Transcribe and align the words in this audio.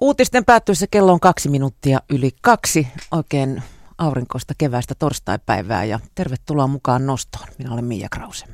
Uutisten 0.00 0.44
päättyessä 0.44 0.86
kello 0.90 1.12
on 1.12 1.20
kaksi 1.20 1.48
minuuttia 1.48 2.00
yli 2.10 2.30
kaksi. 2.42 2.86
Oikein 3.10 3.62
aurinkoista 3.98 4.54
keväistä 4.58 4.94
torstaipäivää 4.94 5.84
ja 5.84 6.00
tervetuloa 6.14 6.66
mukaan 6.66 7.06
nostoon. 7.06 7.48
Minä 7.58 7.72
olen 7.72 7.84
Mia 7.84 8.08
Krause. 8.10 8.46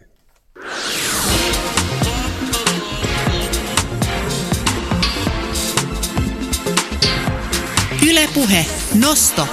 Ylepuhe 8.08 8.66
Nosto. 8.94 9.48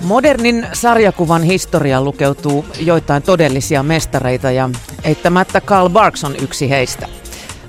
Modernin 0.00 0.66
sarjakuvan 0.72 1.42
historia 1.42 2.02
lukeutuu 2.02 2.66
joitain 2.80 3.22
todellisia 3.22 3.82
mestareita 3.82 4.50
ja 4.50 4.70
eittämättä 5.04 5.60
Karl 5.60 5.88
Barks 5.88 6.24
on 6.24 6.34
yksi 6.42 6.70
heistä. 6.70 7.08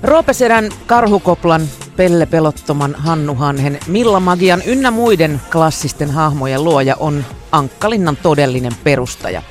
Roopesedän, 0.02 0.68
Karhukoplan, 0.86 1.62
Pelle 1.96 2.26
Pelottoman, 2.26 2.94
Hannu 2.94 3.34
Hanhen, 3.34 3.78
Milla 3.86 4.20
Magian 4.20 4.62
ynnä 4.66 4.90
muiden 4.90 5.40
klassisten 5.52 6.10
hahmojen 6.10 6.64
luoja 6.64 6.96
on 7.00 7.24
Ankkalinnan 7.52 8.16
todellinen 8.16 8.72
perustaja. 8.84 9.42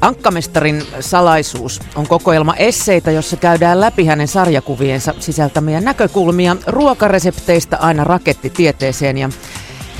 Ankkamestarin 0.00 0.82
salaisuus 1.00 1.80
on 1.94 2.06
kokoelma 2.06 2.54
esseitä, 2.54 3.10
jossa 3.10 3.36
käydään 3.36 3.80
läpi 3.80 4.04
hänen 4.04 4.28
sarjakuviensa 4.28 5.14
sisältämiä 5.18 5.80
näkökulmia 5.80 6.56
ruokaresepteistä 6.66 7.76
aina 7.76 8.04
rakettitieteeseen 8.04 9.18
ja 9.18 9.28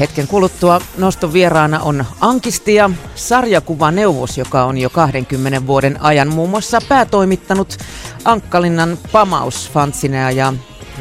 Hetken 0.00 0.28
kuluttua 0.28 0.80
noston 0.98 1.32
vieraana 1.32 1.80
on 1.80 2.05
Ankistia, 2.20 2.91
sarjakuvaneuvos, 3.14 4.38
joka 4.38 4.64
on 4.64 4.78
jo 4.78 4.91
20 4.91 5.66
vuoden 5.66 6.02
ajan 6.02 6.28
muun 6.28 6.50
muassa 6.50 6.78
päätoimittanut 6.88 7.77
Ankkalinnan 8.24 8.98
pamausfantsinea 9.12 10.30
ja 10.30 10.52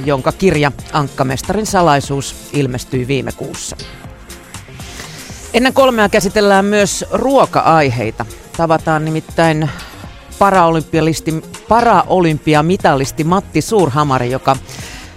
jonka 0.05 0.31
kirja 0.31 0.71
Ankkamestarin 0.93 1.65
salaisuus 1.65 2.35
ilmestyi 2.53 3.07
viime 3.07 3.31
kuussa. 3.31 3.77
Ennen 5.53 5.73
kolmea 5.73 6.09
käsitellään 6.09 6.65
myös 6.65 7.05
ruoka-aiheita. 7.11 8.25
Tavataan 8.57 9.05
nimittäin 9.05 9.69
paraolympiamitalisti 11.67 13.23
Matti 13.23 13.61
Suurhamari, 13.61 14.31
joka 14.31 14.55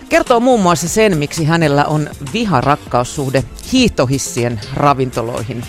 kertoo 0.09 0.41
muun 0.41 0.61
muassa 0.61 0.89
sen, 0.89 1.19
miksi 1.19 1.45
hänellä 1.45 1.85
on 1.85 2.11
viharakkaussuhde 2.33 3.45
hiihtohissien 3.73 4.61
ravintoloihin. 4.75 5.65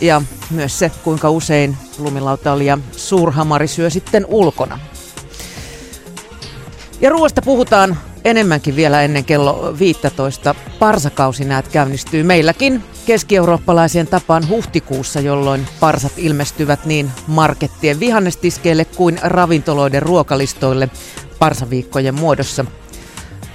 Ja 0.00 0.22
myös 0.50 0.78
se, 0.78 0.90
kuinka 1.04 1.30
usein 1.30 1.76
lumilautailija 1.98 2.78
Suurhamari 2.92 3.68
syö 3.68 3.90
sitten 3.90 4.26
ulkona. 4.28 4.78
Ja 7.00 7.10
ruoasta 7.10 7.42
puhutaan 7.42 7.98
enemmänkin 8.24 8.76
vielä 8.76 9.02
ennen 9.02 9.24
kello 9.24 9.74
15. 9.78 10.54
Parsakausi 10.78 11.44
näet 11.44 11.68
käynnistyy 11.68 12.22
meilläkin 12.22 12.82
keski-eurooppalaiseen 13.06 14.06
tapaan 14.06 14.48
huhtikuussa, 14.48 15.20
jolloin 15.20 15.66
parsat 15.80 16.12
ilmestyvät 16.16 16.84
niin 16.84 17.10
markettien 17.26 18.00
vihannestiskeille 18.00 18.84
kuin 18.84 19.18
ravintoloiden 19.22 20.02
ruokalistoille 20.02 20.88
parsaviikkojen 21.38 22.14
muodossa. 22.14 22.64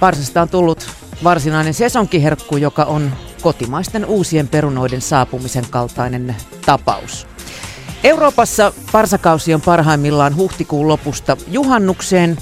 Parsasta 0.00 0.42
on 0.42 0.48
tullut 0.48 0.90
varsinainen 1.24 1.74
sesonkiherkku, 1.74 2.56
joka 2.56 2.84
on 2.84 3.12
kotimaisten 3.42 4.06
uusien 4.06 4.48
perunoiden 4.48 5.00
saapumisen 5.00 5.64
kaltainen 5.70 6.36
tapaus. 6.66 7.26
Euroopassa 8.04 8.72
parsakausi 8.92 9.54
on 9.54 9.60
parhaimmillaan 9.60 10.36
huhtikuun 10.36 10.88
lopusta 10.88 11.36
juhannukseen, 11.46 12.38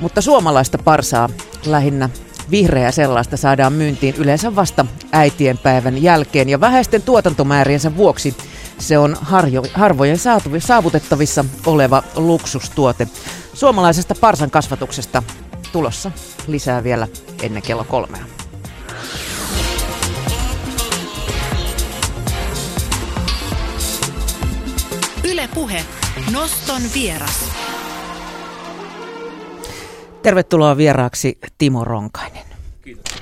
mutta 0.00 0.20
suomalaista 0.20 0.78
parsaa 0.78 1.28
lähinnä 1.66 2.10
vihreä 2.50 2.90
sellaista 2.90 3.36
saadaan 3.36 3.72
myyntiin 3.72 4.14
yleensä 4.18 4.56
vasta 4.56 4.86
äitienpäivän 5.12 6.02
jälkeen 6.02 6.48
ja 6.48 6.60
vähäisten 6.60 7.02
tuotantomääriensä 7.02 7.96
vuoksi 7.96 8.36
se 8.78 8.98
on 8.98 9.16
harjo, 9.20 9.62
harvojen 9.74 10.18
saavutettavissa 10.58 11.44
oleva 11.66 12.02
luksustuote. 12.16 13.08
Suomalaisesta 13.54 14.14
parsan 14.20 14.50
kasvatuksesta 14.50 15.22
tulossa 15.72 16.10
lisää 16.46 16.84
vielä 16.84 17.08
ennen 17.42 17.62
kello 17.62 17.84
kolmea. 17.84 18.24
Yle 25.24 25.48
Puhe. 25.54 25.84
Noston 26.32 26.82
vieras. 26.94 27.44
Tervetuloa 30.22 30.76
vieraaksi 30.76 31.38
Timo 31.58 31.84
Ronkainen. 31.84 32.42
Kiitos. 32.84 33.14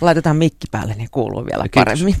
Laitetaan 0.00 0.36
mikki 0.36 0.66
päälle, 0.70 0.94
niin 0.94 1.08
kuuluu 1.10 1.46
vielä 1.46 1.62
Kiitos. 1.68 1.84
paremmin. 1.84 2.16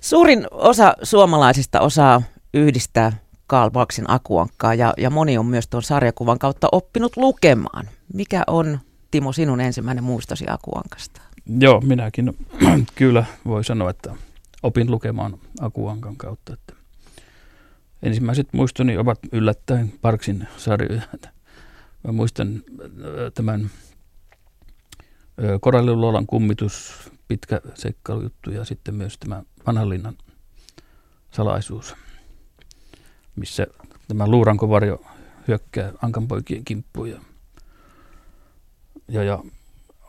Suurin 0.00 0.46
osa 0.50 0.94
suomalaisista 1.02 1.80
osaa 1.80 2.22
yhdistää 2.54 3.12
Karl 3.46 3.70
Marxin 3.74 4.10
akuankkaa 4.10 4.74
ja, 4.74 4.94
ja 4.96 5.10
moni 5.10 5.38
on 5.38 5.46
myös 5.46 5.68
tuon 5.68 5.82
sarjakuvan 5.82 6.38
kautta 6.38 6.68
oppinut 6.72 7.16
lukemaan. 7.16 7.88
Mikä 8.14 8.42
on, 8.46 8.80
Timo, 9.10 9.32
sinun 9.32 9.60
ensimmäinen 9.60 10.04
muistosi 10.04 10.44
akuankasta? 10.48 11.20
Joo, 11.60 11.80
minäkin 11.80 12.36
kyllä 12.94 13.24
voi 13.44 13.64
sanoa, 13.64 13.90
että 13.90 14.14
opin 14.62 14.90
lukemaan 14.90 15.38
Akuankan 15.60 16.16
kautta. 16.16 16.52
Että 16.52 16.74
ensimmäiset 18.02 18.52
muistoni 18.52 18.98
ovat 18.98 19.18
yllättäen 19.32 19.92
Parksin 20.02 20.48
sarjoja. 20.56 21.02
Mä 22.04 22.12
muistan 22.12 22.48
äh, 22.54 23.32
tämän 23.34 23.70
ö, 25.42 25.58
Koralliluolan 25.60 26.26
kummitus, 26.26 26.94
pitkä 27.28 27.60
seikkailujuttu 27.74 28.50
ja 28.50 28.64
sitten 28.64 28.94
myös 28.94 29.18
tämä 29.18 29.42
vanhanlinnan 29.66 30.14
salaisuus, 31.30 31.96
missä 33.36 33.66
tämä 34.08 34.26
luurankovarjo 34.26 35.02
hyökkää 35.48 35.92
ankanpoikien 36.02 36.64
kimppuun 36.64 37.10
ja, 37.10 37.20
ja, 39.08 39.22
ja 39.22 39.44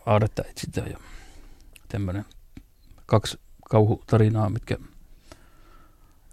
aaretta 0.05 0.43
etsitään 0.49 0.91
ja 0.91 0.97
tämmöinen 1.87 2.25
kaksi 3.05 3.39
kauhutarinaa, 3.69 4.49
mitkä 4.49 4.77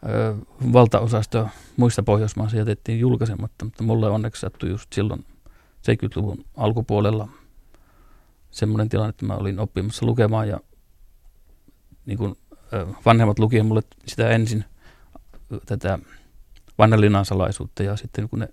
ö, 0.08 0.36
valtaosasta 0.72 1.48
muista 1.76 2.02
Pohjoismaissa 2.02 2.56
jätettiin 2.56 3.00
julkaisematta, 3.00 3.64
mutta 3.64 3.82
mulle 3.82 4.10
onneksi 4.10 4.40
sattui 4.40 4.68
just 4.68 4.92
silloin 4.92 5.24
70-luvun 5.78 6.44
alkupuolella 6.56 7.28
semmoinen 8.50 8.88
tilanne, 8.88 9.10
että 9.10 9.26
mä 9.26 9.34
olin 9.34 9.58
oppimassa 9.58 10.06
lukemaan 10.06 10.48
ja 10.48 10.60
niin 12.06 12.18
kuin, 12.18 12.36
ö, 12.72 12.86
vanhemmat 13.06 13.38
lukien 13.38 13.66
mulle 13.66 13.82
sitä 14.06 14.28
ensin 14.28 14.64
tätä 15.66 15.98
vanhan 16.78 17.24
salaisuutta 17.24 17.82
ja 17.82 17.96
sitten 17.96 18.28
kun 18.28 18.38
ne, 18.38 18.48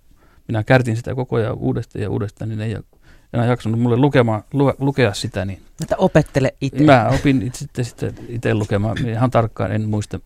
minä 0.47 0.63
kärtin 0.63 0.95
sitä 0.95 1.15
koko 1.15 1.35
ajan 1.35 1.57
uudestaan 1.57 2.03
ja 2.03 2.09
uudestaan, 2.09 2.49
niin 2.49 2.59
ne 2.59 2.65
ei 2.65 2.77
enää 3.33 3.45
jaksanut 3.45 3.79
mulle 3.79 3.97
lukemaan, 3.97 4.43
lu, 4.53 4.73
lukea 4.79 5.13
sitä, 5.13 5.45
niin 5.45 5.61
Että 5.81 5.95
opettele 5.97 6.55
itse. 6.61 6.83
Mä 6.83 7.09
opin 7.09 7.41
itse, 7.41 7.59
sitten, 7.59 7.85
sitten 7.85 8.15
itse 8.29 8.53
lukemaan. 8.53 9.07
Ihan 9.07 9.31
tarkkaan 9.31 9.71
en 9.71 9.89
muista 9.89 10.19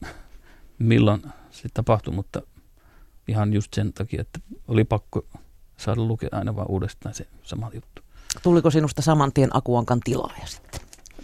milloin 0.79 1.21
se 1.51 1.69
tapahtui, 1.73 2.13
mutta 2.13 2.41
ihan 3.27 3.53
just 3.53 3.73
sen 3.73 3.93
takia, 3.93 4.21
että 4.21 4.39
oli 4.67 4.83
pakko 4.83 5.25
saada 5.77 6.01
lukea 6.01 6.29
aina 6.31 6.55
vaan 6.55 6.69
uudestaan 6.69 7.15
se 7.15 7.27
sama 7.43 7.71
juttu. 7.73 8.01
Tuliko 8.43 8.71
sinusta 8.71 9.01
saman 9.01 9.33
tien 9.33 9.49
akuankan 9.53 9.99
tilaaja 9.99 10.45
sitten? 10.45 10.81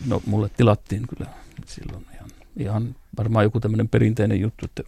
No 0.08 0.22
mulle 0.26 0.50
tilattiin 0.50 1.08
kyllä 1.08 1.32
silloin 1.66 2.06
ihan, 2.14 2.30
ihan 2.58 2.96
varmaan 3.18 3.46
joku 3.46 3.60
tämmöinen 3.60 3.90
perinteinen 3.90 4.42
juttu, 4.42 4.66
että 4.66 4.84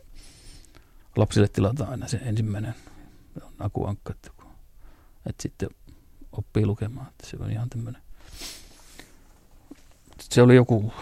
lapsille 1.15 1.47
tilataan 1.47 1.89
aina 1.89 2.07
se 2.07 2.17
ensimmäinen 2.17 2.75
on 3.41 3.53
akuankka, 3.59 4.11
että, 4.13 4.29
kun, 4.37 4.47
että 5.25 5.41
sitten 5.41 5.69
oppii 6.31 6.65
lukemaan. 6.65 7.07
Että 7.07 7.27
se 7.27 7.37
on 7.39 7.51
ihan 7.51 7.69
tämmöinen. 7.69 8.01
Se 10.19 10.41
oli 10.41 10.55
joku 10.55 10.93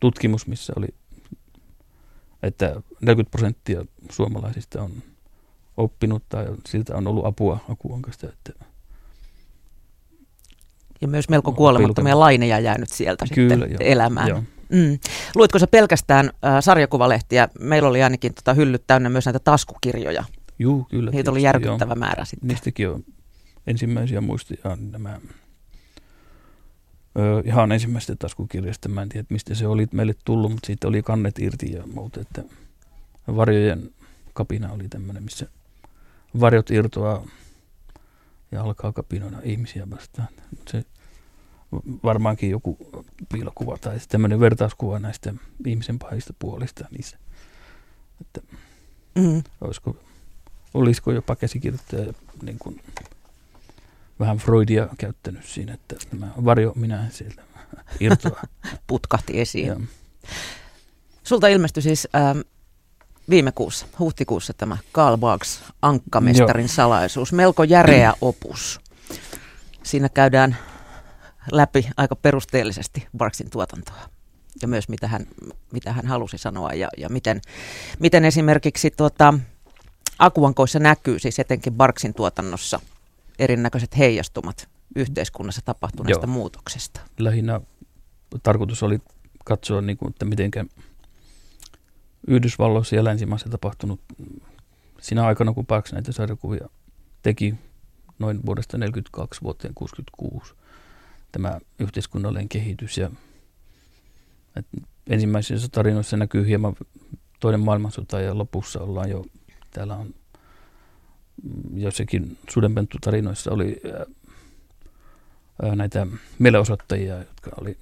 tutkimus, 0.00 0.46
missä 0.46 0.72
oli, 0.76 0.86
että 2.42 2.82
40 3.00 3.30
prosenttia 3.30 3.84
suomalaisista 4.10 4.82
on 4.82 4.90
oppinut 5.76 6.22
tai 6.28 6.46
siltä 6.66 6.96
on 6.96 7.06
ollut 7.06 7.26
apua 7.26 7.58
akuankasta. 7.68 8.26
Että 8.28 8.52
Ja 11.00 11.08
myös 11.08 11.28
melko 11.28 11.52
kuolemattomia 11.52 12.18
laineja 12.18 12.58
jäänyt 12.58 12.88
sieltä 12.88 13.24
Kyllä, 13.34 13.54
sitten 13.54 13.70
joo. 13.70 13.78
elämään. 13.80 14.28
Joo. 14.28 14.42
Mm. 14.72 14.98
Luitko 15.34 15.58
sä 15.58 15.66
pelkästään 15.66 16.26
äh, 16.44 16.56
sarjakuvalehtiä? 16.60 17.48
Meillä 17.60 17.88
oli 17.88 18.02
ainakin 18.02 18.34
tota, 18.34 18.54
hyllyt 18.54 18.82
täynnä 18.86 19.08
myös 19.08 19.26
näitä 19.26 19.38
taskukirjoja. 19.38 20.24
Juu, 20.58 20.86
kyllä. 20.90 21.10
Niitä 21.10 21.30
oli 21.30 21.42
järkyttävä 21.42 21.92
joo. 21.92 21.98
määrä 21.98 22.24
sitten. 22.24 22.48
Niistäkin 22.48 22.88
on 22.88 23.04
ensimmäisiä 23.66 24.20
muistia 24.20 24.76
nämä 24.90 25.20
ö, 27.18 27.42
ihan 27.44 27.72
ensimmäisestä 27.72 28.16
taskukirjasta. 28.16 28.88
Mä 28.88 29.02
en 29.02 29.08
tiedä, 29.08 29.26
mistä 29.30 29.54
se 29.54 29.66
oli 29.66 29.86
meille 29.92 30.14
tullut, 30.24 30.50
mutta 30.50 30.66
siitä 30.66 30.88
oli 30.88 31.02
kannet 31.02 31.38
irti 31.38 31.72
ja 31.72 31.82
muuta. 31.86 32.20
Että 32.20 32.42
varjojen 33.36 33.90
kapina 34.32 34.72
oli 34.72 34.88
tämmöinen, 34.88 35.22
missä 35.22 35.46
varjot 36.40 36.70
irtoaa 36.70 37.26
ja 38.52 38.62
alkaa 38.62 38.92
kapinoida 38.92 39.36
ihmisiä 39.42 39.90
vastaan. 39.90 40.28
Se 40.68 40.84
varmaankin 42.04 42.50
joku 42.50 42.78
piilokuva 43.32 43.78
tai 43.78 43.98
tämmöinen 44.08 44.40
vertauskuva 44.40 44.98
näistä 44.98 45.34
ihmisen 45.66 45.98
pahista 45.98 46.34
puolista 46.38 46.88
niissä. 46.90 47.18
Että 48.20 48.40
mm. 49.14 49.42
olisiko, 49.60 49.96
olisiko 50.74 51.12
jopa 51.12 51.36
käsikirjoittaja 51.36 52.12
niin 52.42 52.58
kuin 52.58 52.80
vähän 54.20 54.38
Freudia 54.38 54.88
käyttänyt 54.98 55.44
siinä, 55.44 55.74
että 55.74 55.96
tämä 56.10 56.28
varjo 56.44 56.72
minä 56.76 57.06
sieltä 57.10 57.42
irtoaa. 58.00 58.42
Putkahti 58.86 59.40
esiin. 59.40 59.66
Ja. 59.66 59.80
Sulta 61.24 61.48
ilmestyi 61.48 61.82
siis 61.82 62.08
ähm, 62.14 62.38
viime 63.30 63.52
kuussa, 63.52 63.86
huhtikuussa 63.98 64.52
tämä 64.54 64.76
Karl 64.92 65.16
Barks 65.16 65.62
Ankkamestarin 65.82 66.64
Joo. 66.64 66.74
salaisuus. 66.74 67.32
Melko 67.32 67.64
järeä 67.64 68.14
opus. 68.20 68.80
Siinä 69.82 70.08
käydään 70.08 70.56
läpi 71.52 71.88
aika 71.96 72.16
perusteellisesti 72.16 73.06
Barksin 73.16 73.50
tuotantoa 73.50 74.08
ja 74.62 74.68
myös 74.68 74.88
mitä 74.88 75.08
hän, 75.08 75.26
mitä 75.72 75.92
hän 75.92 76.06
halusi 76.06 76.38
sanoa 76.38 76.72
ja, 76.72 76.88
ja 76.96 77.08
miten, 77.08 77.40
miten 77.98 78.24
esimerkiksi 78.24 78.90
tuota, 78.90 79.34
akuankoissa 80.18 80.78
näkyy 80.78 81.18
siis 81.18 81.38
etenkin 81.38 81.72
Barksin 81.72 82.14
tuotannossa 82.14 82.80
erinäköiset 83.38 83.98
heijastumat 83.98 84.68
yhteiskunnassa 84.96 85.62
tapahtuneesta 85.64 86.26
Joo. 86.26 86.32
muutoksesta. 86.32 87.00
Lähinnä 87.18 87.60
tarkoitus 88.42 88.82
oli 88.82 88.98
katsoa, 89.44 89.80
niin 89.80 89.96
kuin, 89.96 90.10
että 90.10 90.24
miten 90.24 90.50
Yhdysvalloissa 92.26 92.96
ja 92.96 93.04
länsimaissa 93.04 93.48
tapahtunut 93.48 94.00
siinä 95.00 95.26
aikana, 95.26 95.52
kun 95.52 95.66
Parks 95.66 95.92
näitä 95.92 96.12
sarjakuvia 96.12 96.68
teki 97.22 97.54
noin 98.18 98.46
vuodesta 98.46 98.78
1942 98.78 99.42
vuoteen 99.42 99.74
1966 99.74 100.65
tämä 101.32 101.58
yhteiskunnallinen 101.78 102.48
kehitys. 102.48 102.98
Ja, 102.98 103.10
ensimmäisissä 105.06 105.68
tarinoissa 105.72 106.16
näkyy 106.16 106.46
hieman 106.46 106.76
toinen 107.40 107.60
maailmansota 107.60 108.20
ja 108.20 108.38
lopussa 108.38 108.80
ollaan 108.80 109.10
jo, 109.10 109.24
täällä 109.70 109.96
on 109.96 110.14
jossakin 111.74 112.38
sudenpentu-tarinoissa 112.50 113.50
oli 113.50 113.80
ää, 115.62 115.76
näitä 115.76 116.06
mielenosoittajia, 116.38 117.18
jotka 117.18 117.50
oli 117.60 117.76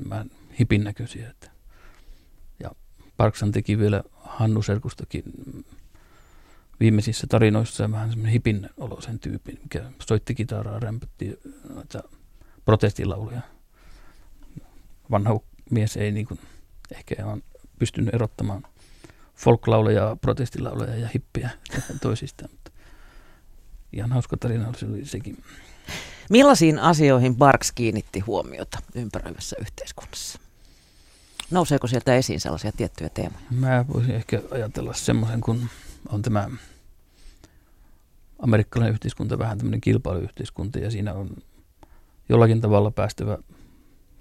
hipin 0.60 0.84
näköisiä. 0.84 1.30
Että. 1.30 1.50
Ja 2.60 2.70
Parksan 3.16 3.52
teki 3.52 3.78
vielä 3.78 4.02
Hannu 4.12 4.62
Serkustakin 4.62 5.22
viimeisissä 6.80 7.26
tarinoissa 7.26 7.90
vähän 7.90 8.10
semmoinen 8.10 8.32
hipin 8.32 8.70
olosen 8.76 9.18
tyypin, 9.18 9.58
mikä 9.62 9.90
soitti 10.06 10.34
kitaraa, 10.34 10.80
rämpötti 10.80 11.38
noita 11.74 12.02
protestilauluja. 12.64 13.40
Vanha 15.10 15.40
mies 15.70 15.96
ei 15.96 16.12
niin 16.12 16.26
kuin, 16.26 16.40
ehkä 16.96 17.26
ole 17.26 17.42
pystynyt 17.78 18.14
erottamaan 18.14 18.62
folklauleja, 19.34 20.16
protestilauleja 20.20 20.96
ja 20.96 21.08
hippiä 21.14 21.50
toisistaan. 22.02 22.50
Mutta 22.50 22.70
ihan 23.92 24.12
hauska 24.12 24.36
tarina 24.36 24.68
oli 24.68 25.04
sekin. 25.04 25.44
Millaisiin 26.30 26.78
asioihin 26.78 27.36
Barks 27.36 27.72
kiinnitti 27.72 28.20
huomiota 28.20 28.78
ympäröivässä 28.94 29.56
yhteiskunnassa? 29.60 30.38
Nouseeko 31.50 31.86
sieltä 31.86 32.14
esiin 32.14 32.40
sellaisia 32.40 32.72
tiettyjä 32.72 33.08
teemoja? 33.08 33.44
Mä 33.50 33.84
voisin 33.94 34.14
ehkä 34.14 34.42
ajatella 34.50 34.94
semmoisen, 34.94 35.40
kun 35.40 35.68
on 36.08 36.22
tämä 36.22 36.50
amerikkalainen 38.38 38.92
yhteiskunta 38.92 39.38
vähän 39.38 39.58
tämmöinen 39.58 39.80
kilpailuyhteiskunta 39.80 40.78
ja 40.78 40.90
siinä 40.90 41.14
on 41.14 41.36
jollakin 42.28 42.60
tavalla 42.60 42.90
päästävä 42.90 43.38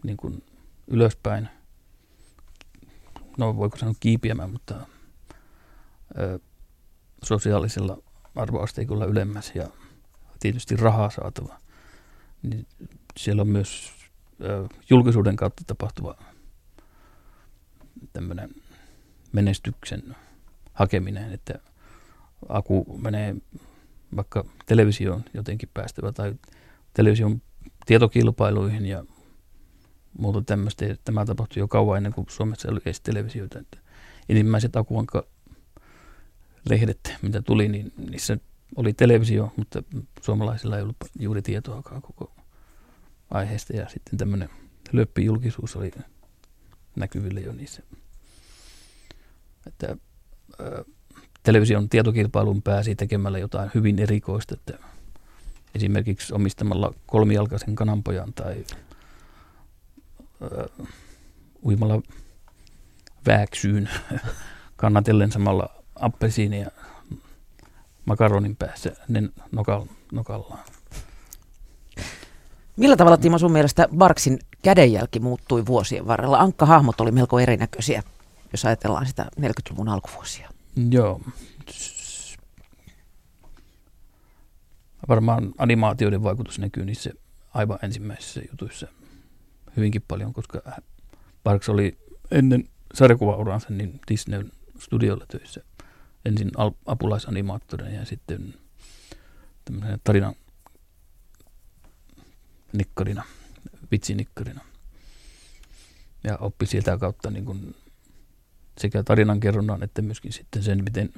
niin 0.04 0.18
kuin 0.18 0.44
ylöspäin. 0.88 1.50
No 3.38 3.56
voiko 3.58 3.78
sanoa 3.78 3.94
kiipiämään, 4.00 4.50
mutta 4.50 4.76
ö, 6.18 6.40
sosiaalisella 7.24 7.98
arvoasteikolla 8.36 9.06
ylemmäs 9.06 9.52
ja 9.56 9.68
tietysti 10.40 10.76
rahaa 10.76 11.10
saatava. 11.10 11.60
Niin 12.44 12.68
siellä 13.18 13.42
on 13.42 13.48
myös 13.48 13.94
ö, 14.42 14.68
julkisuuden 14.90 15.36
kautta 15.36 15.64
tapahtuva 15.68 16.18
tämmöinen 18.14 18.50
menestyksen 19.32 20.16
hakeminen, 20.74 21.34
että 21.34 21.60
aku 22.50 23.00
menee 23.02 23.36
vaikka 24.16 24.46
televisioon 24.66 25.24
jotenkin 25.34 25.70
päästävä 25.74 26.12
tai 26.12 26.36
television 26.94 27.42
tietokilpailuihin 27.86 28.86
ja 28.86 29.06
muuta 30.18 30.42
tämmöistä. 30.42 30.86
Tämä 31.06 31.26
tapahtui 31.26 31.60
jo 31.60 31.68
kauan 31.68 31.98
ennen 31.98 32.14
kuin 32.14 32.28
Suomessa 32.30 32.72
oli 32.72 32.80
edes 32.86 33.02
televisioita. 33.02 33.60
Että 33.60 33.78
ensimmäiset 34.30 34.76
akuanka 34.76 35.26
lehdet, 36.70 37.16
mitä 37.22 37.42
tuli, 37.42 37.68
niin 37.68 37.94
niissä 38.10 38.38
oli 38.76 38.94
televisio, 38.94 39.54
mutta 39.58 39.84
suomalaisilla 40.22 40.78
ei 40.78 40.84
ollut 40.84 40.98
juuri 41.20 41.42
tietoakaan 41.42 42.02
koko 42.02 42.34
aiheesta. 43.32 43.76
Ja 43.76 43.90
sitten 43.90 44.18
tämmöinen 44.18 44.50
löppijulkisuus 44.92 45.76
oli 45.76 45.92
näkyville 46.96 47.40
jo 47.40 47.54
niissä. 47.54 47.84
Että, 49.68 49.98
ää, 50.60 50.84
television 51.44 51.90
tietokilpailun 51.90 52.62
pääsi 52.62 52.96
tekemällä 52.96 53.40
jotain 53.40 53.72
hyvin 53.76 54.00
erikoista, 54.00 54.56
että 54.56 54.80
esimerkiksi 55.76 56.34
omistamalla 56.34 56.94
kolmijalkaisen 57.06 57.76
kananpojan 57.76 58.34
tai 58.34 58.66
ää, 60.42 60.86
uimalla 61.66 62.02
vääksyyn 63.28 63.90
kannatellen 64.76 65.32
samalla 65.32 65.70
appelsiinia 65.96 66.72
makaronin 68.06 68.56
päässä 68.56 68.92
ne 69.08 69.24
nokallaan. 70.12 70.60
Millä 72.78 72.98
tavalla 72.98 73.18
Timo 73.18 73.38
sun 73.38 73.52
mielestä 73.52 73.88
Barksin 73.98 74.40
kädenjälki 74.62 75.20
muuttui 75.20 75.66
vuosien 75.66 76.08
varrella? 76.08 76.40
Ankka-hahmot 76.40 77.02
oli 77.02 77.12
melko 77.12 77.40
erinäköisiä, 77.40 78.04
jos 78.52 78.66
ajatellaan 78.66 79.06
sitä 79.06 79.26
40-luvun 79.40 79.90
alkuvuosia. 79.90 80.50
Joo. 80.90 81.22
Varmaan 85.08 85.54
animaatioiden 85.58 86.24
vaikutus 86.24 86.60
näkyy 86.60 86.86
niissä 86.86 87.12
aivan 87.54 87.80
ensimmäisissä 87.82 88.42
jutuissa 88.52 88.88
hyvinkin 89.78 90.02
paljon, 90.08 90.34
koska 90.34 90.62
Parks 91.44 91.70
oli 91.70 91.98
ennen 92.32 92.70
sarjakuvauransa 92.94 93.68
niin 93.70 94.00
Disneyn 94.12 94.52
studiolla 94.80 95.26
töissä. 95.26 95.62
Ensin 96.26 96.52
apulaisanimaattorina 96.86 97.90
ja 97.90 98.06
sitten 98.06 98.54
tämmöisenä 99.66 99.98
tarinan 100.04 100.36
nikkarina, 102.74 103.24
vitsinikkarina. 103.92 104.62
Ja 106.24 106.38
oppi 106.38 106.66
sieltä 106.66 106.98
kautta 106.98 107.30
niin 107.30 107.46
kuin 107.46 107.76
sekä 108.78 109.04
tarinankerronnan 109.04 109.84
että 109.84 110.02
myöskin 110.02 110.34
sitten 110.34 110.64
sen, 110.64 110.84
miten 110.84 111.14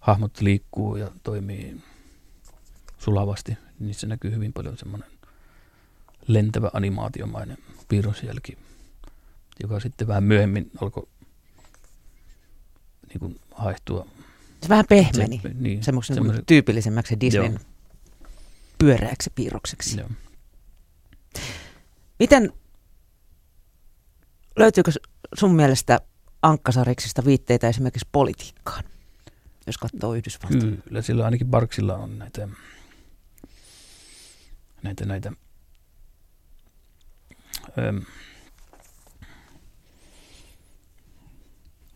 hahmot 0.00 0.40
liikkuu 0.40 0.96
ja 0.96 1.10
toimii 1.22 1.82
sulavasti. 3.02 3.58
Niissä 3.78 4.06
näkyy 4.06 4.30
hyvin 4.30 4.52
paljon 4.52 4.78
semmoinen 4.78 5.08
lentävä 6.26 6.70
animaatiomainen 6.72 7.58
piirrosjälki, 7.88 8.58
joka 9.62 9.80
sitten 9.80 10.08
vähän 10.08 10.24
myöhemmin 10.24 10.70
alkoi 10.80 11.08
niin 13.08 13.20
kuin 13.20 13.40
haehtua. 13.54 14.06
Se 14.62 14.68
vähän 14.68 14.84
pehmeni, 14.88 15.40
se, 15.42 15.48
niin, 15.54 15.82
semmoisen 15.82 16.16
tyypillisemmäksi 16.46 17.20
Disneyn 17.20 17.60
pyöreäksi 18.78 19.30
piirrokseksi. 19.34 20.00
Joo. 20.00 20.08
Miten, 22.18 22.52
löytyykö 24.58 24.90
sun 25.34 25.54
mielestä 25.54 26.00
ankkasariksista 26.42 27.24
viitteitä 27.24 27.68
esimerkiksi 27.68 28.08
politiikkaan, 28.12 28.84
jos 29.66 29.78
katsoo 29.78 30.14
Yhdysvaltoja? 30.14 30.76
Kyllä, 30.88 31.02
sillä 31.02 31.24
ainakin 31.24 31.46
Barksilla 31.46 31.96
on 31.96 32.18
näitä, 32.18 32.48
näitä, 34.82 35.04
näitä 35.04 35.32
äm, 37.88 38.02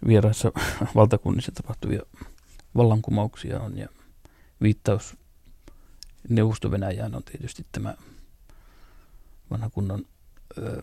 vieraissa 0.06 0.52
valtakunnissa 0.94 1.52
tapahtuvia 1.52 2.02
vallankumouksia 2.76 3.60
on 3.60 3.78
ja 3.78 3.88
viittaus 4.62 5.16
Neuvosto-Venäjään 6.28 7.14
on 7.14 7.22
tietysti 7.24 7.66
tämä 7.72 7.94
vanha 9.50 9.70
kunnon 9.70 10.04
ö, 10.58 10.82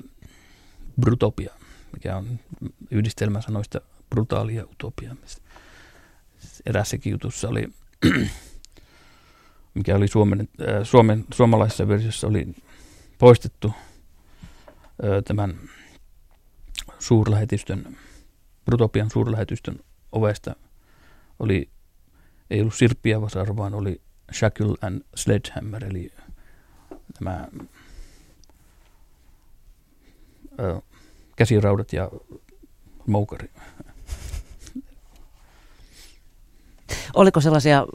brutopia, 1.02 1.54
mikä 1.94 2.18
on 2.18 2.40
yhdistelmä 2.92 3.42
sanoista 3.42 3.82
brutaalia 4.10 4.66
utopia. 4.66 5.16
Erässäkin 6.66 7.12
jutussa 7.12 7.50
oli 7.50 7.68
mikä 9.74 9.96
oli 9.96 10.08
Suomen, 10.08 10.40
äh, 10.40 10.84
Suomen, 10.84 11.26
suomalaisessa 11.34 11.88
versiossa 11.88 12.28
oli 12.28 12.48
poistettu 13.18 13.68
äh, 13.68 15.24
tämän 15.26 15.60
suurlähetystön, 17.00 17.98
Protopian 18.66 19.10
suurlähetystön 19.10 19.80
ovesta 20.12 20.56
oli, 21.40 21.70
ei 22.50 22.62
ollut 22.62 22.76
sirppiä 22.76 23.22
vasar, 23.22 23.58
vaan 23.58 23.74
oli 23.74 24.02
shackle 24.34 24.76
and 24.82 25.02
sledgehammer, 25.16 25.86
eli 25.86 26.14
nämä 27.20 27.48
ö, 30.60 30.82
käsiraudat 31.36 31.94
ja 31.94 32.12
moukari. 33.08 33.50
Oliko 37.14 37.42
sellaisia 37.42 37.86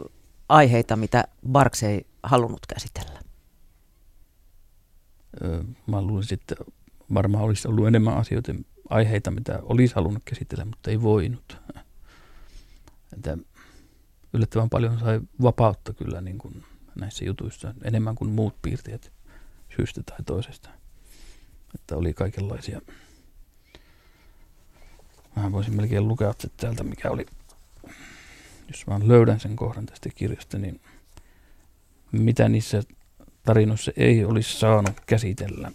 aiheita, 0.49 0.97
mitä 0.97 1.25
Barks 1.49 1.83
ei 1.83 2.07
halunnut 2.23 2.67
käsitellä? 2.75 3.21
Mä 5.87 6.03
luulisin, 6.03 6.39
että 6.41 6.55
varmaan 7.15 7.45
olisi 7.45 7.69
ollut 7.69 7.87
enemmän 7.87 8.17
asioita, 8.17 8.53
aiheita, 8.89 9.31
mitä 9.31 9.59
olisi 9.63 9.95
halunnut 9.95 10.23
käsitellä, 10.25 10.65
mutta 10.65 10.91
ei 10.91 11.03
voinut. 11.03 11.57
Että 13.13 13.39
yllättävän 14.33 14.71
paljon 14.71 14.99
sai 14.99 15.21
vapautta 15.43 15.93
kyllä 15.93 16.21
niin 16.21 16.39
kuin 16.39 16.65
näissä 16.95 17.25
jutuissa, 17.25 17.75
enemmän 17.85 18.15
kuin 18.15 18.31
muut 18.31 18.63
piirteet 18.63 19.13
syystä 19.77 20.03
tai 20.03 20.19
toisesta. 20.27 20.71
Että 21.75 21.97
oli 21.97 22.15
kaikenlaisia. 22.15 22.81
Mä 25.37 25.53
voisin 25.53 25.77
melkein 25.77 26.09
lukea 26.09 26.33
täältä, 26.57 26.85
mikä 26.85 27.11
oli, 27.11 27.27
jos 28.69 28.87
vaan 28.87 29.09
löydän 29.09 29.41
sen 29.41 29.57
kohdan 29.57 29.87
tästä 29.87 30.09
kirjasta, 30.15 30.59
niin 30.59 30.81
mitä 32.13 32.49
niissä 32.49 32.83
tarinoissa 33.43 33.93
ei 33.97 34.25
olisi 34.25 34.59
saanut 34.59 35.01
käsitellä. 35.07 35.73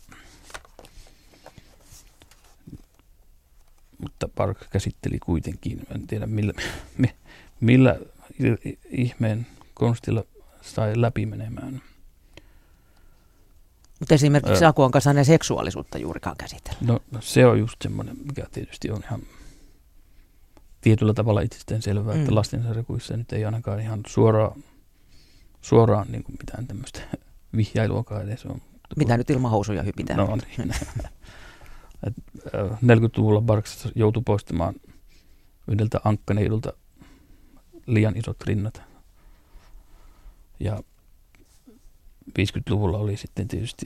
Mutta 3.97 4.27
Park 4.27 4.57
käsitteli 4.69 5.19
kuitenkin, 5.19 5.88
en 5.95 6.07
tiedä 6.07 6.25
millä, 6.25 6.53
millä 7.59 8.00
ihmeen 8.89 9.47
konstilla 9.73 10.23
sai 10.62 10.93
läpi 11.01 11.25
menemään. 11.25 11.81
Mutta 14.00 14.15
esimerkiksi 14.15 14.65
Akuan 14.65 14.91
kanssa 14.91 15.13
ne 15.13 15.23
seksuaalisuutta 15.23 15.97
juurikaan 15.97 16.38
käsitellä. 16.38 16.77
No, 16.81 17.00
no 17.12 17.21
se 17.21 17.45
on 17.45 17.59
just 17.59 17.75
semmoinen, 17.81 18.17
mikä 18.25 18.47
tietysti 18.51 18.91
on 18.91 19.01
ihan 19.03 19.21
tietyllä 20.83 21.13
tavalla 21.13 21.41
itsestään 21.41 21.81
selvää, 21.81 22.13
mm. 22.13 22.19
että 22.19 22.35
lastensarjakuissa 22.35 23.17
nyt 23.17 23.33
ei 23.33 23.45
ainakaan 23.45 23.79
ihan 23.79 24.01
suoraan, 24.07 24.63
suoraan 25.61 26.07
niin 26.11 26.23
kuin 26.23 26.35
mitään 26.39 26.67
tämmöistä 26.67 26.99
vihjailuakaan 27.57 28.29
edes 28.29 28.45
on. 28.45 28.61
Mitä 28.95 29.17
nyt 29.17 29.29
ilman 29.29 29.51
housuja 29.51 29.83
hypitään? 29.83 30.17
No 30.17 30.37
niin. 30.57 30.73
40-luvulla 32.83 33.41
Barks 33.41 33.87
joutui 33.95 34.23
poistamaan 34.25 34.75
yhdeltä 35.67 35.99
ankkaneidulta 36.03 36.73
liian 37.85 38.17
isot 38.17 38.41
rinnat. 38.43 38.81
Ja 40.59 40.83
50-luvulla 42.29 42.97
oli 42.97 43.17
sitten 43.17 43.47
tietysti, 43.47 43.85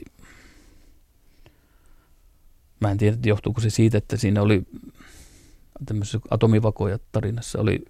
mä 2.80 2.90
en 2.90 2.98
tiedä, 2.98 3.16
johtuuko 3.24 3.60
se 3.60 3.70
siitä, 3.70 3.98
että 3.98 4.16
siinä 4.16 4.42
oli 4.42 4.62
tämmöisessä 5.86 6.18
atomivakoja 6.30 6.98
tarinassa 7.12 7.60
oli 7.60 7.84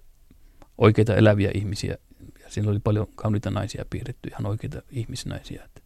oikeita 0.77 1.15
eläviä 1.15 1.51
ihmisiä 1.53 1.97
ja 2.43 2.49
siinä 2.49 2.69
oli 2.71 2.79
paljon 2.79 3.07
kauniita 3.15 3.51
naisia 3.51 3.85
piirretty, 3.89 4.29
ihan 4.29 4.45
oikeita 4.45 4.81
ihmisnaisia. 4.89 5.63
Että, 5.65 5.81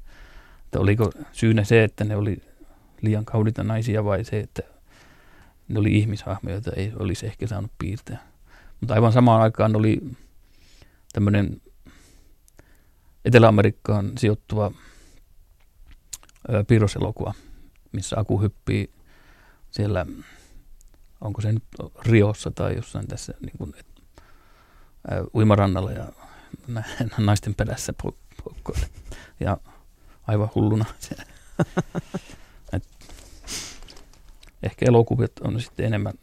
että 0.65 0.79
oliko 0.79 1.11
syynä 1.31 1.63
se, 1.63 1.83
että 1.83 2.03
ne 2.03 2.15
oli 2.15 2.37
liian 3.01 3.25
kauniita 3.25 3.63
naisia 3.63 4.03
vai 4.03 4.23
se, 4.23 4.39
että 4.39 4.61
ne 5.67 5.79
oli 5.79 5.97
ihmishahmoja, 5.97 6.55
joita 6.55 6.71
ei 6.75 6.93
olisi 6.99 7.25
ehkä 7.25 7.47
saanut 7.47 7.71
piirtää. 7.77 8.27
Mutta 8.79 8.93
aivan 8.93 9.13
samaan 9.13 9.41
aikaan 9.41 9.75
oli 9.75 10.01
tämmöinen 11.13 11.61
Etelä-Amerikkaan 13.25 14.11
sijoittuva 14.17 14.71
piirroselokuva, 16.67 17.33
missä 17.91 18.19
Aku 18.19 18.41
hyppii 18.41 18.89
siellä, 19.71 20.05
onko 21.23 21.41
se 21.41 21.51
nyt 21.51 21.63
Riossa 22.05 22.51
tai 22.51 22.75
jossain 22.75 23.07
tässä 23.07 23.33
niin 23.41 23.57
kuin, 23.57 23.73
et, 23.79 23.85
ä, 25.11 25.23
uimarannalla 25.35 25.91
ja 25.91 26.07
naisten 27.17 27.55
perässä 27.55 27.93
poukkoille. 28.43 28.89
Ja 29.39 29.57
aivan 30.27 30.49
hulluna. 30.55 30.85
Et, 32.73 32.83
ehkä 34.63 34.85
elokuvat 34.85 35.31
on 35.41 35.61
sitten 35.61 35.85
enemmän, 35.85 36.13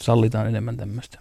sallitaan 0.00 0.48
enemmän 0.48 0.76
tämmöistä. 0.76 1.18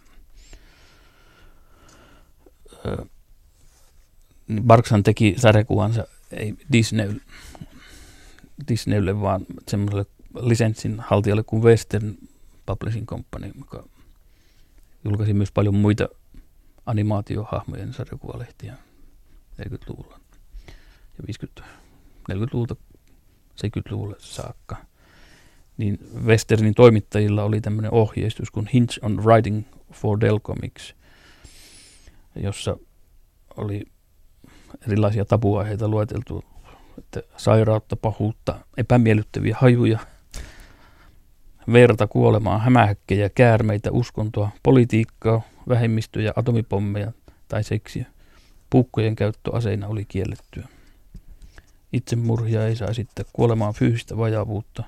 Barksan 4.61 5.03
teki 5.03 5.35
sarjakuvansa 5.37 6.07
ei 6.31 6.55
Disney, 6.71 7.21
Disneylle, 8.67 9.21
vaan 9.21 9.45
semmoiselle 9.67 10.05
lisenssin 10.39 10.99
haltijalle 10.99 11.43
kuin 11.43 11.63
Western 11.63 12.15
Publishing 12.65 13.07
Company, 13.07 13.51
joka 13.59 13.83
julkaisi 15.05 15.33
myös 15.33 15.51
paljon 15.51 15.75
muita 15.75 16.07
animaatiohahmojen 16.85 17.93
sarjakuvalehtiä 17.93 18.77
40-luvulla 19.61 20.19
ja 21.17 21.23
50 21.27 21.63
40-luvulta 22.31 22.75
70-luvulle 23.55 24.15
saakka. 24.19 24.77
Niin 25.77 25.99
Westernin 26.25 26.73
toimittajilla 26.73 27.43
oli 27.43 27.61
tämmöinen 27.61 27.93
ohjeistus 27.93 28.51
kuin 28.51 28.69
Hinge 28.73 28.93
on 29.01 29.23
Writing 29.23 29.63
for 29.91 30.21
Dell 30.21 30.39
Comics, 30.39 30.95
jossa 32.35 32.77
oli 33.57 33.85
erilaisia 34.87 35.25
tabuaiheita 35.25 35.87
lueteltu, 35.87 36.43
että 36.97 37.21
sairautta, 37.37 37.95
pahuutta, 37.95 38.59
epämiellyttäviä 38.77 39.57
hajuja, 39.59 39.99
verta, 41.73 42.07
kuolemaa, 42.07 42.59
hämähäkkejä, 42.59 43.29
käärmeitä, 43.29 43.91
uskontoa, 43.91 44.49
politiikkaa, 44.63 45.41
vähemmistöjä, 45.69 46.33
atomipommeja 46.35 47.11
tai 47.47 47.63
seksiä. 47.63 48.05
Puukkojen 48.69 49.15
käyttö 49.15 49.55
aseina 49.55 49.87
oli 49.87 50.05
kiellettyä. 50.05 50.67
Itsemurhia 51.93 52.67
ei 52.67 52.75
saa 52.75 52.87
esittää 52.87 53.25
kuolemaan 53.33 53.73
fyysistä 53.73 54.17
vajavuutta, 54.17 54.83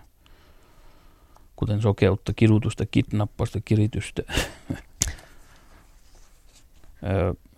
kuten 1.56 1.82
sokeutta, 1.82 2.34
kidutusta, 2.34 2.86
kidnappausta, 2.86 3.60
kiritystä, 3.66 4.22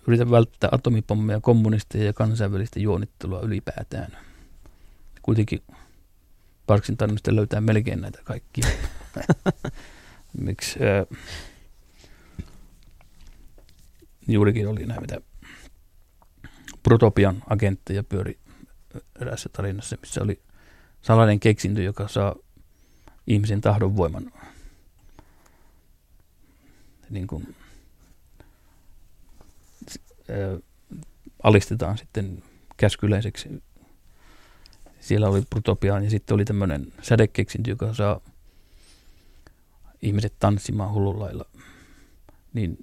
Yritä 0.07 0.31
välttää 0.31 0.69
atomipommeja, 0.73 1.39
kommunisteja 1.41 2.05
ja 2.05 2.13
kansainvälistä 2.13 2.79
juonittelua 2.79 3.41
ylipäätään. 3.41 4.17
Kuitenkin 5.21 5.61
Parksin 6.67 6.97
tarinasta 6.97 7.35
löytää 7.35 7.61
melkein 7.61 8.01
näitä 8.01 8.19
kaikkia. 8.23 8.67
Miksi 10.45 10.79
äh, 10.79 11.19
juurikin 14.27 14.67
oli 14.67 14.85
näitä 14.85 15.21
Protopian 16.83 17.43
agentteja 17.49 18.03
pyöri 18.03 18.39
eräässä 19.21 19.49
tarinassa, 19.49 19.97
missä 20.01 20.23
oli 20.23 20.41
salainen 21.01 21.39
keksintö, 21.39 21.81
joka 21.81 22.07
saa 22.07 22.35
ihmisen 23.27 23.61
tahdonvoiman 23.61 24.31
niin 27.09 27.27
kuin 27.27 27.55
alistetaan 31.43 31.97
sitten 31.97 32.43
käskyläiseksi. 32.77 33.63
Siellä 34.99 35.29
oli 35.29 35.43
Protopiaan 35.49 36.03
ja 36.03 36.09
sitten 36.09 36.35
oli 36.35 36.45
tämmöinen 36.45 36.93
sädekeksintö, 37.01 37.69
joka 37.69 37.93
saa 37.93 38.21
ihmiset 40.01 40.33
tanssimaan 40.39 40.93
hullunlailla. 40.93 41.45
Niin 42.53 42.77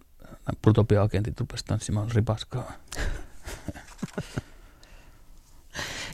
Protopia-agentit 0.62 1.40
rupesivat 1.40 1.66
tanssimaan 1.66 2.10
ripaskaa. 2.10 2.72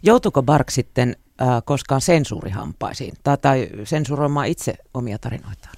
Joutuiko 0.02 0.42
Bark 0.42 0.70
sitten 0.70 1.16
äh, 1.42 1.48
koskaan 1.64 2.00
sensuurihampaisiin 2.00 3.14
tai, 3.24 3.38
tai 3.38 3.68
sensuroimaan 3.84 4.46
itse 4.46 4.74
omia 4.94 5.18
tarinoitaan? 5.18 5.74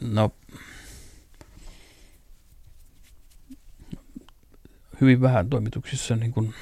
No 0.00 0.30
hyvin 5.00 5.20
vähän 5.20 5.50
toimituksissa 5.50 6.16
niin 6.16 6.32
kuin 6.32 6.54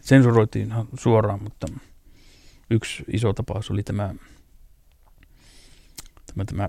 sensuroitiin 0.00 0.74
suoraan, 0.98 1.42
mutta 1.42 1.66
yksi 2.70 3.04
iso 3.12 3.32
tapaus 3.32 3.70
oli 3.70 3.82
tämä, 3.82 4.14
tämä, 6.44 6.68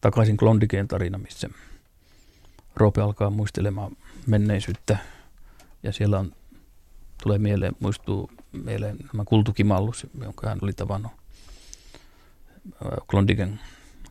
takaisin 0.00 0.36
Klondikeen 0.36 0.88
tarina, 0.88 1.18
missä 1.18 1.48
Roope 2.76 3.00
alkaa 3.00 3.30
muistelemaan 3.30 3.96
menneisyyttä 4.26 4.98
Ja 5.82 5.92
siellä 5.92 6.18
on, 6.18 6.32
tulee 7.22 7.38
mieleen, 7.38 7.76
muistuu 7.80 8.30
mieleen 8.52 8.96
tämä 9.10 9.24
kultukimallus, 9.24 10.06
jonka 10.20 10.48
hän 10.48 10.58
oli 10.62 10.72
tavannut 10.72 11.12
Klondiken 13.10 13.60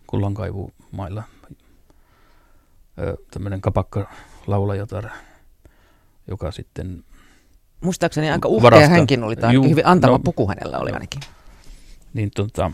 kullankaivumailla. 0.08 1.24
Tämmöinen 3.32 3.62
kapakka 3.62 4.12
laulajatar, 4.48 5.10
joka 6.27 6.51
sitten 6.51 7.03
Muistaakseni 7.82 8.32
aika 8.32 8.48
uhkea 8.48 8.63
varasta. 8.63 8.89
hänkin 8.89 9.24
oli, 9.24 9.36
tai 9.36 9.53
Juu, 9.53 9.70
hyvin 9.70 9.88
antava 9.88 10.12
no, 10.18 10.20
puku 10.20 10.48
hänellä 10.48 10.79
oli 10.79 10.91
ainakin. 10.91 11.22
Niin 12.13 12.32
tota, 12.36 12.72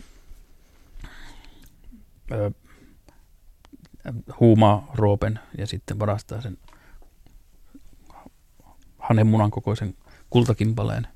ö, 2.32 2.51
huumaa 4.39 4.91
roopen 4.94 5.39
ja 5.58 5.67
sitten 5.67 6.00
varastaa 6.00 6.41
sen 6.41 6.58
hanenmunan 8.98 9.51
kokoisen 9.51 9.96
kultakimpaleen 10.29 11.08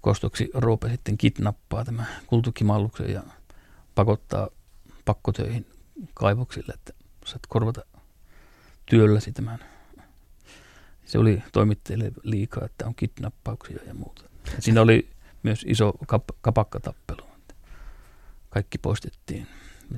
kostoksi. 0.00 0.50
Roope 0.54 0.88
sitten 0.90 1.18
kidnappaa 1.18 1.84
tämä 1.84 2.04
kultukimalluksen 2.26 3.12
ja 3.12 3.22
pakottaa 3.94 4.48
pakkotöihin 5.04 5.66
kaivoksille, 6.14 6.74
että 6.74 6.92
saat 7.24 7.46
korvata 7.48 7.84
työlläsi 8.86 9.32
tämän. 9.32 9.58
Se 11.04 11.18
oli 11.18 11.42
toimittajille 11.52 12.12
liikaa, 12.22 12.64
että 12.64 12.86
on 12.86 12.94
kidnappauksia 12.94 13.78
ja 13.86 13.94
muuta. 13.94 14.24
Siinä 14.58 14.80
oli 14.80 15.10
myös 15.42 15.64
iso 15.68 15.92
kap- 16.06 16.36
kapakkatappelu. 16.40 17.22
Kaikki 18.50 18.78
poistettiin. 18.78 19.46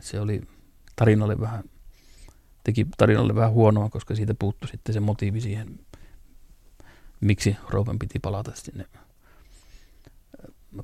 Se 0.00 0.20
oli 0.20 0.42
tarinalle 0.96 1.40
vähän, 1.40 1.64
teki 2.64 2.86
tarinalle 2.96 3.34
vähän 3.34 3.52
huonoa, 3.52 3.88
koska 3.88 4.14
siitä 4.14 4.34
puuttui 4.34 4.68
sitten 4.68 4.92
se 4.92 5.00
motiivi 5.00 5.40
siihen, 5.40 5.80
miksi 7.20 7.56
Roopen 7.68 7.98
piti 7.98 8.18
palata 8.18 8.52
sinne 8.54 8.86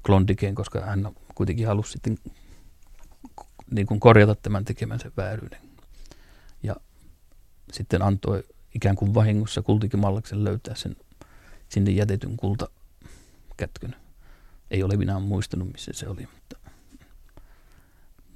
Klondikeen, 0.03 0.55
koska 0.55 0.81
hän 0.81 1.11
kuitenkin 1.35 1.67
halusi 1.67 1.93
sitten 1.93 2.19
niin 3.71 3.87
kuin 3.87 4.01
korjata 4.01 4.35
tämän 4.35 4.65
tekemänsä 4.65 5.11
vääryyden. 5.17 5.61
Ja 6.63 6.77
sitten 7.73 8.03
antoi 8.03 8.45
ikään 8.75 8.97
kuin 8.97 9.15
vahingossa 9.15 9.63
kultikimallaksen 9.63 10.45
löytää 10.45 10.75
sen 10.75 10.97
sinne 11.69 11.91
jätetyn 11.91 12.37
kultakätkön. 12.37 13.97
Ei 14.71 14.83
ole 14.83 14.97
minä 14.97 15.19
muistanut, 15.19 15.73
missä 15.73 15.93
se 15.95 16.09
oli, 16.09 16.29
mutta, 16.35 16.62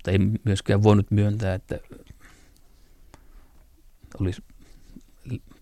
mutta 0.07 0.11
ei 0.11 0.41
myöskään 0.45 0.83
voinut 0.83 1.11
myöntää, 1.11 1.55
että 1.55 1.79
olisi 4.21 4.43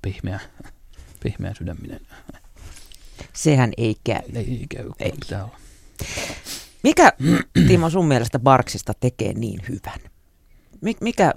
pehmeä, 0.02 0.40
pehmeä 1.22 1.54
sydäminen. 1.54 2.00
Sehän 3.32 3.72
ei 3.76 3.96
käy. 4.04 4.22
Ei 4.34 4.66
käy, 4.68 4.90
ei. 4.98 5.12
pitää 5.12 5.44
olla. 5.44 5.58
Mikä, 6.82 7.12
Timo, 7.68 7.90
sun 7.90 8.08
mielestä 8.08 8.38
Barksista 8.38 8.94
tekee 8.94 9.32
niin 9.32 9.60
hyvän? 9.68 10.10
Mikä, 11.00 11.34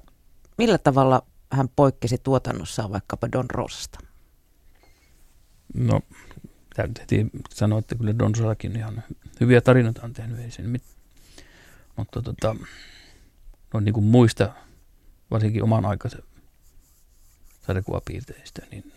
millä 0.58 0.78
tavalla 0.78 1.22
hän 1.52 1.70
poikkesi 1.76 2.18
tuotannossaan 2.18 2.92
vaikkapa 2.92 3.32
Don 3.32 3.50
Rosasta? 3.50 4.00
No, 5.74 6.02
täytyy 6.76 7.30
sanoa, 7.54 7.80
että 7.80 7.96
kyllä 7.96 8.20
Don 8.20 8.36
Rosakin 8.40 8.76
ihan 8.76 9.04
hyviä 9.40 9.62
tarinoita 9.62 10.02
on 10.04 10.14
tehnyt, 10.14 10.40
ei 10.40 10.52
sen 10.52 10.70
mit. 10.70 10.84
Mutta 11.96 12.22
tota, 12.22 12.56
no 13.74 13.80
niin 13.80 13.94
kuin 13.94 14.06
muista, 14.06 14.54
varsinkin 15.32 15.64
oman 15.64 15.86
aikaisen 15.86 16.24
sarjakuvapiirteistä, 17.66 18.62
niin 18.72 18.94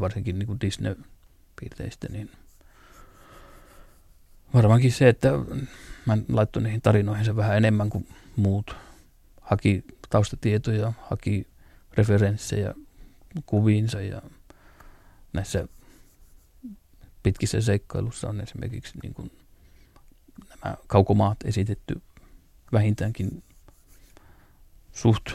varsinkin 0.00 0.38
niin 0.38 0.46
kuin 0.46 0.60
Disney-piirteistä, 0.60 2.08
niin– 2.10 2.30
Varmaankin 4.54 4.92
se, 4.92 5.08
että 5.08 5.28
mä 6.06 6.18
laittoin 6.28 6.62
niihin 6.62 6.82
tarinoihin 6.82 7.24
se 7.24 7.36
vähän 7.36 7.56
enemmän 7.56 7.90
kuin 7.90 8.08
muut. 8.36 8.76
Haki 9.40 9.84
taustatietoja, 10.10 10.92
haki 11.02 11.46
referenssejä 11.94 12.74
kuviinsa 13.46 14.00
ja 14.00 14.22
näissä 15.32 15.68
pitkissä 17.22 17.60
seikkailussa 17.60 18.28
on 18.28 18.40
esimerkiksi 18.40 18.98
niin 19.02 19.14
kuin 19.14 19.30
nämä 20.48 20.76
kaukomaat 20.86 21.38
esitetty 21.44 22.02
vähintäänkin 22.72 23.42
suht 24.96 25.30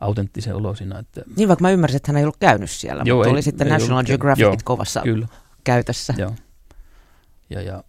autenttisen 0.00 0.54
oloisina. 0.54 0.98
Että 0.98 1.22
niin 1.36 1.48
vaikka 1.48 1.62
mä 1.62 1.70
ymmärsin, 1.70 1.96
että 1.96 2.12
hän 2.12 2.16
ei 2.16 2.22
ollut 2.24 2.36
käynyt 2.36 2.70
siellä, 2.70 3.02
joo, 3.06 3.16
mutta 3.16 3.28
ei, 3.28 3.32
oli 3.32 3.42
sitten 3.42 3.66
ei 3.66 3.72
National 3.72 4.04
Geographic 4.04 4.60
kovassa 4.64 5.02
kyllä. 5.02 5.28
käytössä. 5.64 6.14
Joo. 6.18 6.34
Ja, 7.50 7.62
ja 7.62 7.84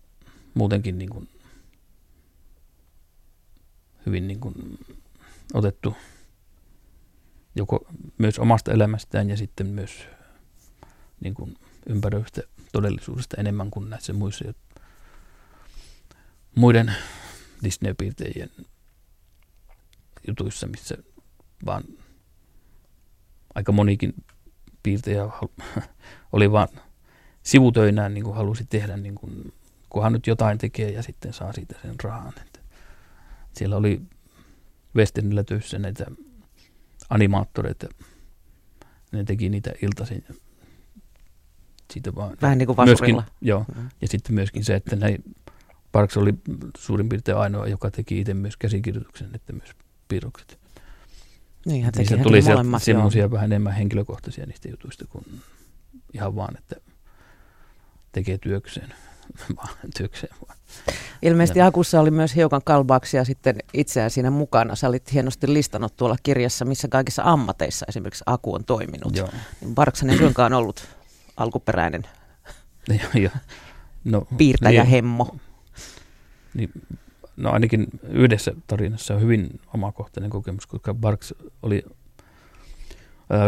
muutenkin 0.54 0.98
niin 0.98 1.10
kuin 1.10 1.30
hyvin 4.06 4.28
niin 4.28 4.40
kuin 4.40 4.80
otettu 5.54 5.96
joko 7.56 7.88
myös 8.18 8.40
omasta 8.40 8.72
elämästään 8.72 9.30
ja 9.30 9.38
sitten 9.38 9.68
myös 9.68 9.92
niin 11.20 11.34
kuin 11.34 11.58
ympäröistä 11.88 12.42
todellisuudesta 12.72 13.38
enemmän 13.40 13.72
kuin 13.72 13.90
näissä 13.90 14.14
muissa 14.14 14.46
muiden 16.56 16.96
Disney-piirteijien 17.64 18.50
jutuissa, 20.28 20.68
missä 20.68 20.98
vaan 21.66 21.84
aika 23.56 23.72
monikin 23.72 24.14
piirtejä 24.84 25.24
oli 26.34 26.52
vaan 26.52 26.68
sivutöinään 27.44 28.14
niin 28.14 28.24
kuin 28.24 28.36
halusi 28.36 28.66
tehdä 28.66 28.98
niin 28.98 29.16
kuin 29.16 29.54
kunhan 29.90 30.14
nyt 30.14 30.28
jotain 30.28 30.58
tekee 30.58 30.90
ja 30.90 31.04
sitten 31.04 31.34
saa 31.34 31.54
siitä 31.54 31.76
sen 31.82 31.96
rahan. 32.04 32.34
Että 32.42 32.60
siellä 33.54 33.78
oli 33.78 34.02
Westernillä 34.96 35.44
töissä 35.44 35.80
näitä 35.80 36.06
animaattoreita, 37.10 37.88
ne 39.12 39.24
teki 39.24 39.50
niitä 39.50 39.72
iltaisin. 39.82 40.26
Siitä 41.94 42.16
vaan, 42.16 42.38
Vähän 42.42 42.58
niin 42.58 42.68
kuin 42.68 42.78
vasurilla. 42.78 43.22
Myöskin, 43.22 43.38
joo, 43.42 43.66
mm. 43.76 43.90
ja 44.02 44.08
sitten 44.08 44.36
myöskin 44.36 44.64
se, 44.64 44.76
että 44.76 44.96
näin, 44.96 45.24
Parks 45.92 46.18
oli 46.18 46.34
suurin 46.78 47.10
piirtein 47.10 47.38
ainoa, 47.38 47.68
joka 47.68 47.92
teki 47.92 48.20
itse 48.20 48.34
myös 48.34 48.58
käsikirjoituksen, 48.58 49.30
että 49.36 49.54
myös 49.54 49.70
piirrokset. 50.14 50.60
Niin, 51.66 51.84
hän 51.84 51.94
teki 51.94 52.14
niin 52.14 52.24
tuli 52.24 52.42
semmoisia 52.78 53.32
vähän 53.32 53.46
enemmän 53.46 53.74
henkilökohtaisia 53.74 54.46
niistä 54.46 54.70
jutuista 54.70 55.06
kuin 55.10 55.26
ihan 56.14 56.36
vaan, 56.36 56.58
että 56.58 56.76
tekee 58.12 58.38
työkseen. 58.38 58.94
työkseen. 59.98 60.36
Ilmeisesti 61.22 61.60
ja. 61.60 61.66
Akussa 61.66 62.00
oli 62.00 62.12
myös 62.12 62.36
hiukan 62.36 62.62
kalbaaksia 62.66 63.26
sitten 63.26 63.56
itseään 63.74 64.12
siinä 64.12 64.30
mukana. 64.30 64.76
Sä 64.76 64.88
olit 64.88 65.14
hienosti 65.14 65.54
listannut 65.54 65.96
tuolla 65.96 66.16
kirjassa, 66.24 66.66
missä 66.66 66.88
kaikissa 66.88 67.24
ammateissa 67.26 67.86
esimerkiksi 67.90 68.24
Aku 68.26 68.54
on 68.54 68.66
toiminut. 68.66 69.16
Joo. 69.16 69.30
Niin 69.62 69.76
Barksan 69.76 70.10
ei 70.10 70.18
suinkaan 70.18 70.54
ollut 70.54 70.88
alkuperäinen 71.38 72.04
jo, 73.24 73.30
no, 74.04 74.28
piirtäjä 74.38 74.84
niin, 74.84 74.92
hemmo. 74.92 75.36
Niin, 76.54 76.72
no 77.38 77.52
ainakin 77.52 77.88
yhdessä 78.10 78.54
tarinassa 78.68 79.14
on 79.14 79.22
hyvin 79.22 79.60
omakohtainen 79.74 80.30
kokemus, 80.30 80.66
koska 80.66 80.94
Barks 80.94 81.34
oli, 81.62 81.84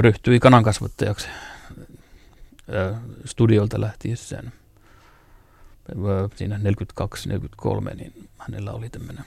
ryhtyi 0.02 0.40
kanankasvattajaksi 0.40 1.28
studiolta 3.26 3.82
lähtiessään– 3.82 4.52
siinä 6.36 6.60
42-43, 7.92 7.96
niin 7.96 8.30
hänellä 8.38 8.72
oli 8.72 8.90
tämmöinen 8.90 9.26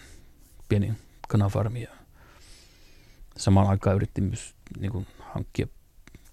pieni 0.69 0.95
kanafarmi 1.29 1.83
ja 1.83 1.91
samaan 3.37 3.69
aikaan 3.69 3.97
yritti 3.97 4.21
myös 4.21 4.55
niin 4.79 4.93
kuin, 4.93 5.07
hankkia 5.19 5.67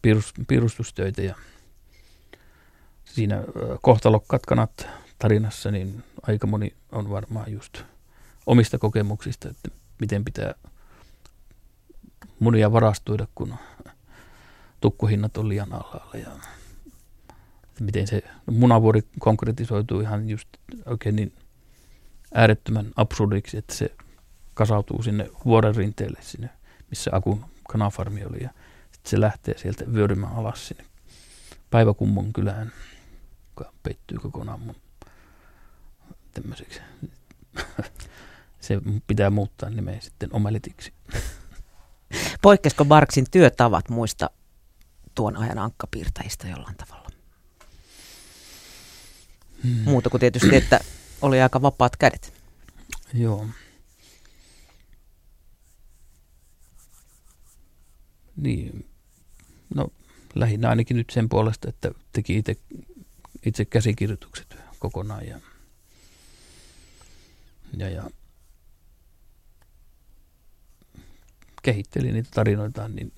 piirus, 0.02 0.34
piirustustöitä 0.48 1.22
ja 1.22 1.36
siinä 3.06 3.44
kohtalokkaat 3.82 4.46
kanat 4.46 4.88
tarinassa, 5.20 5.72
niin 5.72 6.04
aika 6.22 6.48
moni 6.48 6.76
on 6.92 7.10
varmaan 7.10 7.52
just 7.52 7.84
omista 8.46 8.78
kokemuksista, 8.78 9.50
että 9.50 9.70
miten 10.00 10.26
pitää 10.26 10.54
munia 12.40 12.72
varastoida, 12.72 13.28
kun 13.36 13.56
tukkuhinnat 14.82 15.38
on 15.38 15.50
liian 15.50 15.74
alhaalla 15.74 16.16
ja 16.18 16.30
miten 17.80 18.08
se 18.08 18.24
munavuori 18.52 19.02
konkretisoituu 19.20 20.00
ihan 20.00 20.30
just 20.30 20.48
oikein 20.86 21.16
niin 21.16 21.34
äärettömän 22.34 22.92
absurdiksi, 22.96 23.58
että 23.58 23.76
se 23.76 23.96
kasautuu 24.54 25.04
sinne 25.04 25.30
vuoren 25.46 25.76
rinteelle 25.76 26.20
sinne, 26.22 26.50
missä 26.90 27.12
Akun 27.14 27.46
kanafarmi 27.70 28.26
oli 28.26 28.44
ja 28.44 28.50
sitten 28.92 29.10
se 29.10 29.22
lähtee 29.22 29.58
sieltä 29.58 29.94
vyörymään 29.94 30.36
alas 30.36 30.68
sinne 30.68 30.86
Päiväkummon 31.70 32.34
kylään, 32.34 32.72
joka 33.50 33.74
peittyy 33.84 34.18
kokonaan 34.18 34.60
mun 34.60 34.76
tämmöiseksi. 36.34 36.82
Se 38.65 38.82
pitää 39.08 39.30
muuttaa 39.30 39.69
nimeä 39.69 39.99
sitten 40.01 40.30
omelitiksi. 40.34 40.93
Poikkesko 42.41 42.86
Barksin 42.86 43.25
työtavat 43.32 43.89
muista 43.89 44.30
tuon 45.15 45.38
ajan 45.38 45.58
ankkapiirtäjistä 45.58 46.47
jollain 46.47 46.75
tavalla? 46.75 47.10
Hmm. 49.63 49.71
Muuta 49.71 50.10
kuin 50.10 50.19
tietysti, 50.19 50.56
että 50.56 50.80
oli 51.21 51.41
aika 51.41 51.62
vapaat 51.62 51.97
kädet. 51.97 52.34
Joo. 53.13 53.47
Niin, 58.36 58.89
no 59.75 59.88
lähinnä 60.36 60.69
ainakin 60.69 60.97
nyt 60.97 61.10
sen 61.10 61.30
puolesta, 61.30 61.69
että 61.69 61.91
teki 62.12 62.38
itse, 62.38 62.56
itse 63.45 63.65
käsikirjoitukset 63.65 64.58
kokonaan 64.80 65.28
ja, 65.28 65.39
ja, 67.78 67.89
ja 67.89 68.10
kehitteli 71.65 72.12
niitä 72.12 72.30
tarinoita 72.34 72.88
niin 72.88 73.12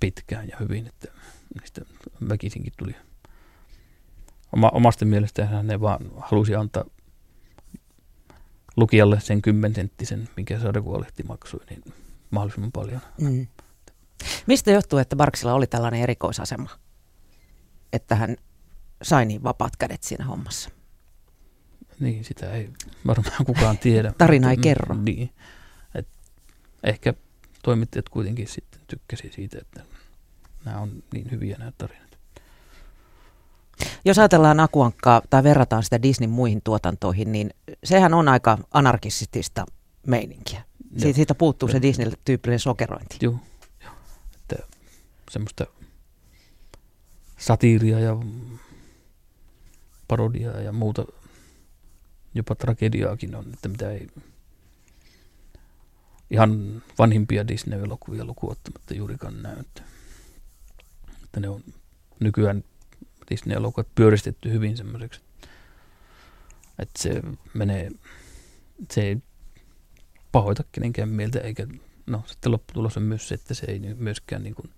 pitkään 0.00 0.48
ja 0.48 0.56
hyvin, 0.60 0.86
että 0.86 1.08
niistä 1.60 1.80
väkisinkin 2.28 2.72
tuli. 2.76 2.96
Oma, 4.52 4.68
omasta 4.68 5.04
mielestään 5.04 5.66
ne 5.66 5.80
vaan 5.80 6.00
halusi 6.16 6.54
antaa 6.54 6.84
lukijalle 8.76 9.20
sen 9.20 9.42
kymmensenttisen, 9.42 10.28
mikä 10.36 10.60
sarjakuolehti 10.60 11.22
maksui, 11.22 11.60
niin 11.70 11.82
mahdollisimman 12.30 12.72
paljon. 12.72 13.00
Mm. 13.20 13.46
Mistä 14.46 14.70
johtuu, 14.70 14.98
että 14.98 15.16
Barksilla 15.16 15.54
oli 15.54 15.66
tällainen 15.66 16.00
erikoisasema, 16.00 16.70
että 17.92 18.14
hän 18.14 18.36
sai 19.02 19.26
niin 19.26 19.42
vapaat 19.42 19.76
kädet 19.76 20.02
siinä 20.02 20.24
hommassa? 20.24 20.70
Niin, 22.00 22.24
sitä 22.24 22.52
ei 22.52 22.70
varmaan 23.06 23.44
kukaan 23.46 23.78
tiedä. 23.78 24.12
Tarina 24.18 24.50
ei 24.50 24.56
kerro. 24.56 24.94
Niin. 24.94 25.30
Ehkä 26.84 27.14
toimittajat 27.62 28.08
kuitenkin 28.08 28.48
sitten 28.48 28.80
tykkäsi 28.86 29.30
siitä, 29.34 29.58
että 29.60 29.82
nämä 30.64 30.80
on 30.80 31.02
niin 31.12 31.30
hyviä 31.30 31.56
nämä 31.58 31.72
tarinat. 31.78 32.18
Jos 34.04 34.18
ajatellaan 34.18 34.60
Akuankkaa 34.60 35.22
tai 35.30 35.42
verrataan 35.42 35.82
sitä 35.82 36.02
Disney 36.02 36.28
muihin 36.28 36.62
tuotantoihin, 36.64 37.32
niin 37.32 37.50
sehän 37.84 38.14
on 38.14 38.28
aika 38.28 38.58
anarkistista 38.70 39.66
meininkiä. 40.06 40.62
Siitä, 40.96 41.16
siitä 41.16 41.34
puuttuu 41.34 41.68
se 41.68 41.82
Disney-tyyppinen 41.82 42.58
sokerointi. 42.58 43.16
Joo, 43.20 43.36
että 44.34 44.56
semmoista 45.30 45.66
satiiria 47.38 48.00
ja 48.00 48.16
parodiaa 50.08 50.60
ja 50.60 50.72
muuta, 50.72 51.04
jopa 52.34 52.54
tragediaakin 52.54 53.34
on, 53.34 53.44
että 53.52 53.68
mitä 53.68 53.90
ei 53.90 54.06
ihan 56.34 56.82
vanhimpia 56.98 57.48
Disney-elokuvia 57.48 58.24
lukuottamatta 58.24 58.94
juurikaan 58.94 59.42
näy. 59.42 59.60
Että, 59.60 59.82
että 61.24 61.40
ne 61.40 61.48
on 61.48 61.64
nykyään 62.20 62.64
Disney-elokuvat 63.30 63.94
pyöristetty 63.94 64.50
hyvin 64.50 64.76
semmoiseksi, 64.76 65.20
että 66.78 67.02
se 67.02 67.22
menee, 67.54 67.90
se 68.92 69.02
ei 69.02 69.16
pahoita 70.32 70.64
kenenkään 70.72 71.08
mieltä, 71.08 71.40
eikä 71.40 71.66
no 72.06 72.22
sitten 72.26 72.52
lopputulos 72.52 72.96
on 72.96 73.02
myös 73.02 73.28
se, 73.28 73.34
että 73.34 73.54
se 73.54 73.66
ei 73.66 73.78
myöskään 73.78 74.42
niin 74.42 74.54
kuin, 74.54 74.70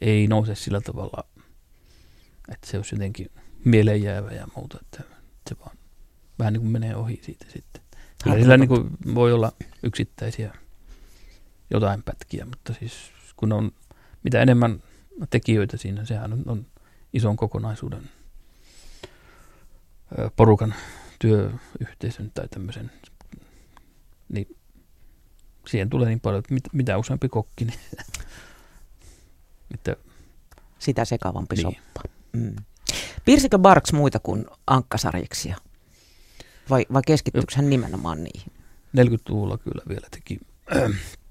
ei 0.00 0.26
nouse 0.26 0.54
sillä 0.54 0.80
tavalla, 0.80 1.24
että 2.52 2.66
se 2.70 2.76
olisi 2.76 2.94
jotenkin 2.94 3.30
mieleenjäävä 3.64 4.30
ja 4.30 4.48
muuta, 4.56 4.78
että 4.82 5.02
se 5.48 5.56
vaan 5.60 5.76
vähän 6.38 6.52
niin 6.52 6.60
kuin 6.60 6.72
menee 6.72 6.96
ohi 6.96 7.20
siitä 7.22 7.46
sitten. 7.52 7.82
Kyllä 8.24 8.36
sillä 8.36 8.56
niin 8.56 8.68
kuin 8.68 8.90
voi 9.14 9.32
olla 9.32 9.52
yksittäisiä 9.82 10.54
jotain 11.70 12.02
pätkiä, 12.02 12.44
mutta 12.44 12.74
siis 12.74 12.92
kun 13.36 13.52
on 13.52 13.72
mitä 14.22 14.42
enemmän 14.42 14.82
tekijöitä 15.30 15.76
siinä, 15.76 16.04
sehän 16.04 16.32
on, 16.32 16.42
on 16.46 16.66
ison 17.12 17.36
kokonaisuuden 17.36 18.10
porukan 20.36 20.74
työyhteisön 21.18 22.30
tai 22.30 22.48
tämmöisen, 22.48 22.90
niin 24.28 24.56
siihen 25.66 25.90
tulee 25.90 26.08
niin 26.08 26.20
paljon, 26.20 26.38
että 26.38 26.54
mit, 26.54 26.64
mitä 26.72 26.98
useampi 26.98 27.28
kokki, 27.28 27.64
niin 27.64 27.78
että, 29.74 29.96
sitä 30.78 31.04
sekavampi 31.04 31.56
niin. 31.56 31.62
soppa. 31.62 32.02
Mm. 32.32 32.56
Piirsikö 33.24 33.58
Barks 33.58 33.92
muita 33.92 34.18
kuin 34.18 34.46
ankkasarjiksia? 34.66 35.56
Vai, 36.70 36.86
vai 36.92 37.02
keskittyykö 37.06 37.52
hän 37.56 37.70
nimenomaan 37.70 38.24
niihin? 38.24 38.52
40-luvulla 38.96 39.58
kyllä 39.58 39.82
vielä 39.88 40.06
teki 40.10 40.40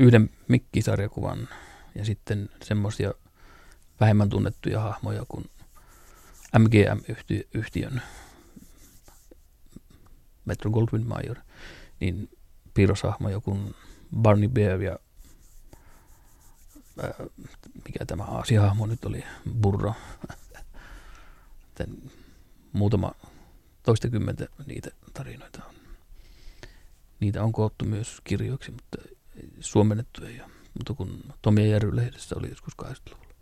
yhden 0.00 0.30
mikkisarjakuvan 0.48 1.48
ja 1.94 2.04
sitten 2.04 2.48
semmoisia 2.62 3.14
vähemmän 4.00 4.28
tunnettuja 4.28 4.80
hahmoja 4.80 5.24
kuin 5.28 5.50
MGM-yhtiön 6.58 8.02
Metro 10.44 10.70
Goldwyn 10.70 11.06
Mayer, 11.06 11.36
niin 12.00 12.30
piirroshahmoja 12.74 13.40
kuin 13.40 13.74
Barney 14.16 14.48
Bear 14.48 14.82
ja 14.82 14.98
ää, 17.02 17.14
mikä 17.84 18.04
tämä 18.06 18.24
aasiahahmo 18.24 18.86
nyt 18.86 19.04
oli, 19.04 19.24
Burro. 19.60 19.94
muutama 22.72 23.12
toistakymmentä 23.82 24.46
niitä 24.66 24.90
tarinoita 25.14 25.62
on. 25.64 25.74
Niitä 27.20 27.42
on 27.44 27.52
koottu 27.52 27.84
myös 27.84 28.20
kirjoiksi, 28.24 28.70
mutta 28.70 28.98
suomennettu 29.60 30.24
ei 30.24 30.40
ole 30.40 30.50
mutta 30.78 30.94
kun 30.94 31.34
Tomia 31.42 31.66
Järry-lehdessä 31.66 32.36
oli 32.38 32.48
joskus 32.48 32.74
80-luvulla. 32.82 33.34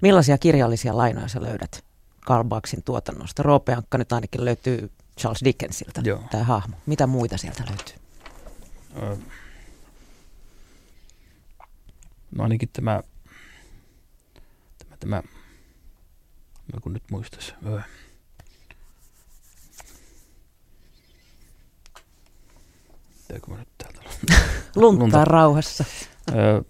Millaisia 0.00 0.38
kirjallisia 0.38 0.96
lainoja 0.96 1.28
sä 1.28 1.42
löydät 1.42 1.84
Karl 2.20 2.44
Barksin 2.44 2.82
tuotannosta? 2.82 3.42
Roope 3.42 3.74
Ankka 3.74 3.98
nyt 3.98 4.12
ainakin 4.12 4.44
löytyy 4.44 4.90
Charles 5.18 5.44
Dickensiltä, 5.44 6.02
Joo. 6.04 6.22
tämä 6.30 6.44
hahmo. 6.44 6.76
Mitä 6.86 7.06
muita 7.06 7.36
sieltä 7.36 7.64
löytyy? 7.68 7.96
no 12.30 12.42
ainakin 12.42 12.68
tämä, 12.72 13.02
tämä, 14.78 14.96
tämä 15.00 15.22
no 16.72 16.80
kun 16.80 16.92
nyt 16.92 17.02
muistaisi. 17.10 17.54
Mä 23.48 23.56
nyt 23.56 23.68
täältä 23.78 24.00
Lunttaa 24.76 24.82
Lunta. 25.02 25.24
rauhassa. 25.24 25.84
Öö, 26.34 26.62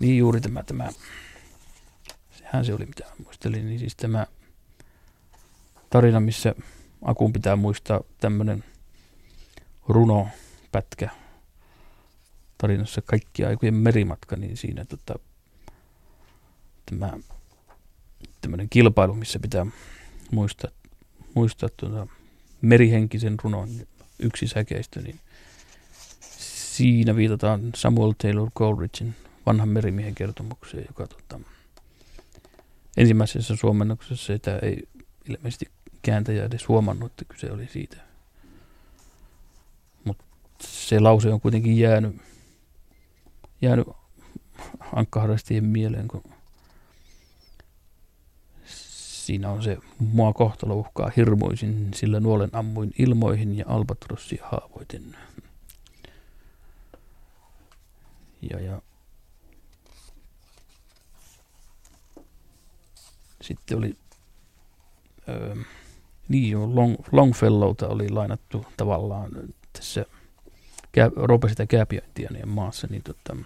niin 0.00 0.18
juuri 0.18 0.40
tämä, 0.40 0.62
tämä, 0.62 0.88
sehän 2.38 2.64
se 2.64 2.74
oli 2.74 2.86
mitä 2.86 3.04
muistelin, 3.24 3.66
niin 3.66 3.78
siis 3.78 3.96
tämä 3.96 4.26
tarina, 5.90 6.20
missä 6.20 6.54
Akun 7.04 7.32
pitää 7.32 7.56
muistaa 7.56 8.00
tämmöinen 8.20 8.64
runopätkä 9.88 11.10
tarinassa 12.58 13.02
kaikki 13.02 13.44
aikojen 13.44 13.74
merimatka, 13.74 14.36
niin 14.36 14.56
siinä 14.56 14.84
tota, 14.84 15.18
tämä 16.86 17.12
tämmöinen 18.40 18.68
kilpailu, 18.68 19.14
missä 19.14 19.38
pitää 19.38 19.66
muistaa, 20.30 20.70
muistaa 21.34 21.68
tuota, 21.76 22.06
merihenkisen 22.60 23.36
runon 23.42 23.68
yksi 24.18 24.46
säkeistö, 24.48 25.02
niin 25.02 25.20
siinä 26.20 27.16
viitataan 27.16 27.60
Samuel 27.74 28.12
Taylor 28.22 28.50
Coleridgein 28.50 29.14
vanhan 29.46 29.68
merimiehen 29.68 30.14
kertomukseen, 30.14 30.84
joka 30.88 31.06
tota, 31.06 31.40
ensimmäisessä 32.96 33.56
suomennoksessa 33.56 34.26
sitä 34.26 34.58
ei 34.58 34.82
ilmeisesti 35.28 35.66
kääntäjä 36.02 36.44
edes 36.44 36.68
huomannut, 36.68 37.12
että 37.12 37.24
kyse 37.24 37.52
oli 37.52 37.66
siitä. 37.66 37.96
Mutta 40.04 40.24
se 40.60 41.00
lause 41.00 41.32
on 41.32 41.40
kuitenkin 41.40 41.78
jäänyt, 41.78 42.16
jäänyt 43.62 43.88
ankkaharrastien 44.92 45.64
mieleen, 45.64 46.08
kun 46.08 46.22
Siinä 49.28 49.50
on 49.50 49.62
se, 49.62 49.78
mua 49.98 50.32
kohtalo 50.32 50.74
uhkaa 50.74 51.10
hirmuisin, 51.16 51.90
sillä 51.94 52.20
nuolen 52.20 52.50
ammuin 52.52 52.92
ilmoihin 52.98 53.58
ja 53.58 53.64
albatrossia 53.68 54.46
haavoitin. 54.46 55.16
Ja, 58.50 58.60
ja 58.60 58.82
sitten 63.42 63.78
oli 63.78 63.96
öö, 65.28 65.56
niin 66.28 66.50
jo 66.50 66.74
Long, 66.74 66.96
Longfellowta 67.12 67.88
oli 67.88 68.08
lainattu 68.08 68.66
tavallaan 68.76 69.30
tässä 69.72 70.04
kää, 70.92 71.10
sitä 71.48 71.66
kääpiöintiä 71.66 72.28
niin 72.32 72.48
maassa, 72.48 72.86
niin, 72.90 73.02
tota, 73.02 73.36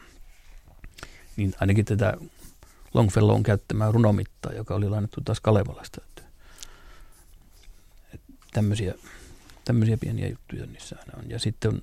niin 1.37 1.55
ainakin 1.61 1.85
tätä 1.85 2.17
Longfellow'n 2.95 3.43
käyttämää 3.43 3.93
runomittaa, 3.93 4.53
joka 4.53 4.75
oli 4.75 4.89
lainattu 4.89 5.21
taas 5.21 5.41
Kalevalasta. 5.41 6.01
Että, 6.05 6.23
tämmöisiä, 8.53 8.95
tämmöisiä 9.65 9.97
pieniä 9.97 10.29
juttuja 10.29 10.67
niissä 10.67 10.97
aina 10.99 11.13
on. 11.19 11.31
Ja 11.31 11.39
sitten 11.39 11.71
on 11.75 11.81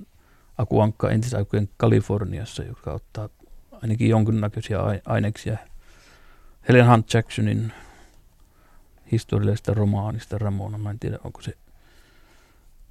Akuankka 0.57 1.09
entisaikojen 1.09 1.69
Kaliforniassa, 1.77 2.63
joka 2.63 2.93
ottaa 2.93 3.29
ainakin 3.71 4.09
jonkinnäköisiä 4.09 4.79
aineksia 5.05 5.57
Helen 6.69 6.89
Hunt 6.89 7.13
Jacksonin 7.13 7.73
historiallisesta 9.11 9.73
romaanista 9.73 10.37
Ramona. 10.37 10.77
Mä 10.77 10.89
en 10.89 10.99
tiedä, 10.99 11.19
onko 11.23 11.41
se 11.41 11.53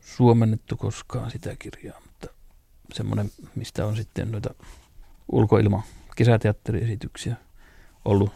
suomennettu 0.00 0.76
koskaan 0.76 1.30
sitä 1.30 1.56
kirjaa, 1.58 2.00
mutta 2.00 2.28
semmoinen, 2.94 3.30
mistä 3.54 3.86
on 3.86 3.96
sitten 3.96 4.32
noita 4.32 4.54
ulkoilma 5.32 5.82
kesäteatteriesityksiä 6.16 7.36
ollut 8.08 8.32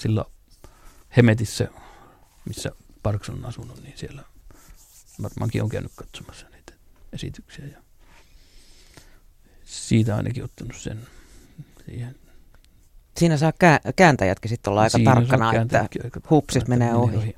sillä 0.00 0.24
Hemetissä, 1.16 1.68
missä 2.44 2.70
Parks 3.02 3.28
on 3.30 3.44
asunut, 3.44 3.82
niin 3.82 3.98
siellä 3.98 4.22
varmaankin 5.22 5.62
on 5.62 5.68
käynyt 5.68 5.92
katsomassa 5.96 6.46
niitä 6.48 6.72
esityksiä 7.12 7.66
ja 7.66 7.78
siitä 9.64 10.16
ainakin 10.16 10.44
ottanut 10.44 10.76
sen 10.76 11.06
siihen. 11.86 12.16
Siinä 13.16 13.36
saa 13.36 13.52
kääntäjätkin 13.96 14.48
sitten 14.48 14.70
olla 14.70 14.82
aika 14.82 14.98
Siinä 14.98 15.14
tarkkana, 15.14 15.52
että 15.54 15.88
hupsis 16.30 16.66
menee 16.66 16.94
ohi. 16.94 17.16
ohi. 17.16 17.36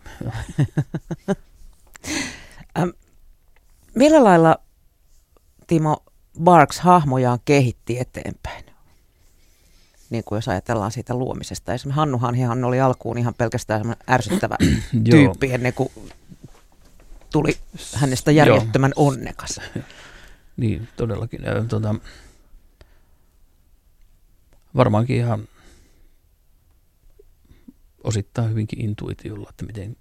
Millä 3.94 4.24
lailla 4.24 4.58
Timo 5.66 6.04
Barks 6.42 6.80
hahmojaan 6.80 7.38
kehitti 7.44 7.98
eteenpäin? 7.98 8.64
Niin 10.10 10.24
kuin 10.24 10.36
jos 10.36 10.48
ajatellaan 10.48 10.92
siitä 10.92 11.14
luomisesta. 11.14 11.74
Esimerkiksi 11.74 11.96
Hannu 11.96 12.18
Hanhihan 12.18 12.64
oli 12.64 12.80
alkuun 12.80 13.18
ihan 13.18 13.34
pelkästään 13.34 13.96
ärsyttävä 14.10 14.56
tyyppi 15.10 15.52
ennen 15.52 15.72
kuin 15.72 15.88
tuli 17.32 17.58
hänestä 17.94 18.30
järjettömän 18.30 18.92
onnekas. 18.96 19.60
Niin, 20.56 20.88
todellakin. 20.96 21.42
Ja, 21.42 21.64
tuota, 21.64 21.94
varmaankin 24.76 25.16
ihan 25.16 25.48
osittain 28.04 28.50
hyvinkin 28.50 28.80
intuitiolla, 28.80 29.50
että 29.50 29.66
miten, 29.66 29.96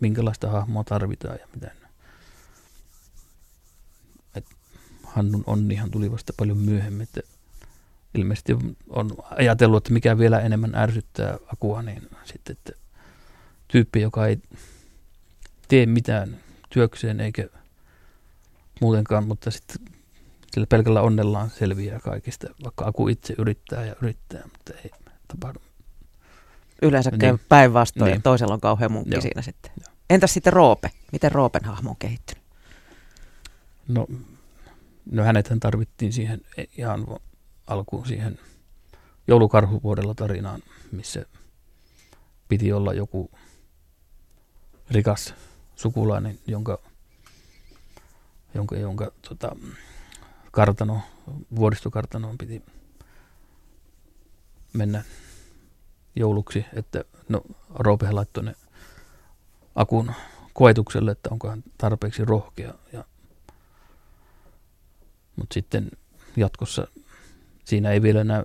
minkälaista 0.00 0.50
hahmoa 0.50 0.84
tarvitaan 0.84 1.38
ja 1.40 1.46
miten. 1.54 1.70
Et 4.34 4.46
Hannun 5.04 5.44
onnihan 5.46 5.90
tuli 5.90 6.12
vasta 6.12 6.32
paljon 6.36 6.58
myöhemmin, 6.58 7.02
että 7.02 7.20
ilmeisesti 8.14 8.56
on 8.88 9.10
ajatellut, 9.30 9.76
että 9.76 9.92
mikä 9.92 10.18
vielä 10.18 10.40
enemmän 10.40 10.74
ärsyttää 10.74 11.38
Akua, 11.52 11.82
niin 11.82 12.08
sitten, 12.24 12.52
että 12.52 12.72
tyyppi, 13.68 14.00
joka 14.00 14.26
ei 14.26 14.38
tee 15.68 15.86
mitään 15.86 16.36
työkseen 16.70 17.20
eikä 17.20 17.48
muutenkaan, 18.80 19.26
mutta 19.26 19.50
sitten 19.50 19.76
sillä 20.52 20.66
pelkällä 20.66 21.02
onnellaan 21.02 21.50
selviää 21.50 22.00
kaikista, 22.00 22.46
vaikka 22.64 22.84
Aku 22.86 23.08
itse 23.08 23.34
yrittää 23.38 23.84
ja 23.84 23.94
yrittää, 24.02 24.42
mutta 24.42 24.72
ei 24.84 24.90
tapahdu. 25.28 25.58
Yleensä 26.82 27.10
niin. 27.10 27.40
päinvastoin 27.48 28.08
niin. 28.08 28.16
ja 28.16 28.20
toisella 28.22 28.54
on 28.54 28.60
kauhean 28.60 28.92
munkki 28.92 29.14
Joo. 29.14 29.20
siinä 29.20 29.42
sitten. 29.42 29.72
Joo. 29.80 29.94
Entäs 30.10 30.34
sitten 30.34 30.52
Roope? 30.52 30.90
Miten 31.12 31.32
Roopen 31.32 31.64
hahmo 31.64 31.90
on 31.90 31.96
kehittynyt? 31.98 32.42
No, 33.88 34.06
no 35.10 35.22
hänethän 35.22 35.60
tarvittiin 35.60 36.12
siihen 36.12 36.40
ihan 36.78 37.06
alkuun 37.66 38.06
siihen 38.06 38.38
joulukarhuvuodella 39.28 40.14
tarinaan, 40.14 40.62
missä 40.92 41.26
piti 42.48 42.72
olla 42.72 42.94
joku 42.94 43.30
rikas 44.90 45.34
sukulainen, 45.76 46.38
jonka, 46.46 46.78
jonka, 48.54 48.76
jonka 48.76 49.12
tota, 49.28 49.56
kartano, 50.50 51.00
vuoristokartanoon 51.56 52.38
piti 52.38 52.62
mennä 54.72 55.04
jouluksi, 56.16 56.64
että 56.74 57.04
no 57.28 57.42
Roope 57.74 58.10
laittoi 58.10 58.44
ne 58.44 58.54
akun 59.74 60.12
koetukselle, 60.52 61.10
että 61.10 61.28
onko 61.30 61.48
hän 61.48 61.64
tarpeeksi 61.78 62.24
rohkea. 62.24 62.74
Ja, 62.92 63.04
mutta 65.36 65.54
sitten 65.54 65.90
jatkossa 66.36 66.86
siinä 67.64 67.90
ei 67.90 68.02
vielä 68.02 68.24
näy 68.24 68.44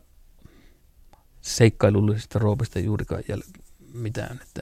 seikkailullisesta 1.41 2.39
Roopesta 2.39 2.79
juurikaan 2.79 3.23
jäl- 3.31 3.61
mitään, 3.93 4.39
että 4.41 4.61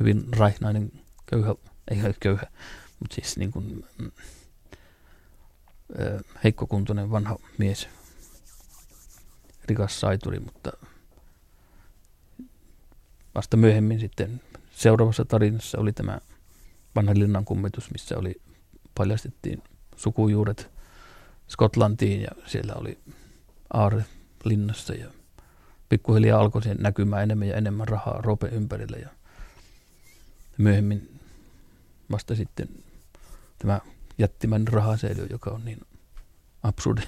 hyvin 0.00 0.24
raihnainen, 0.36 0.92
köyhä, 1.26 1.54
ei 1.90 2.02
ole 2.04 2.14
köyhä, 2.20 2.46
mutta 3.00 3.14
siis 3.14 3.36
niin 3.36 3.52
kuin, 3.52 3.86
mm, 3.98 4.10
heikkokuntoinen 6.44 7.10
vanha 7.10 7.38
mies, 7.58 7.88
rikas 9.64 10.00
saituri, 10.00 10.40
mutta 10.40 10.72
vasta 13.34 13.56
myöhemmin 13.56 14.00
sitten 14.00 14.40
seuraavassa 14.70 15.24
tarinassa 15.24 15.78
oli 15.78 15.92
tämä 15.92 16.18
vanha 16.96 17.14
linnan 17.14 17.44
kummitus, 17.44 17.90
missä 17.90 18.18
oli, 18.18 18.40
paljastettiin 18.94 19.62
sukujuuret 19.96 20.70
Skotlantiin 21.48 22.22
ja 22.22 22.30
siellä 22.46 22.74
oli 22.74 22.98
aare 23.72 24.04
linnassa 24.44 24.94
ja 24.94 25.06
pikkuhiljaa 25.88 26.40
alkoi 26.40 26.62
sen 26.62 26.76
näkymään 26.80 27.22
enemmän 27.22 27.48
ja 27.48 27.56
enemmän 27.56 27.88
rahaa 27.88 28.20
rope 28.22 28.48
ympärille 28.48 28.96
ja 28.96 29.08
myöhemmin 30.58 31.20
vasta 32.10 32.34
sitten 32.34 32.68
tämä 33.58 33.80
jättimän 34.18 34.68
rahasäiliö, 34.68 35.26
joka 35.30 35.50
on 35.50 35.64
niin 35.64 35.80
absurdi. 36.62 37.02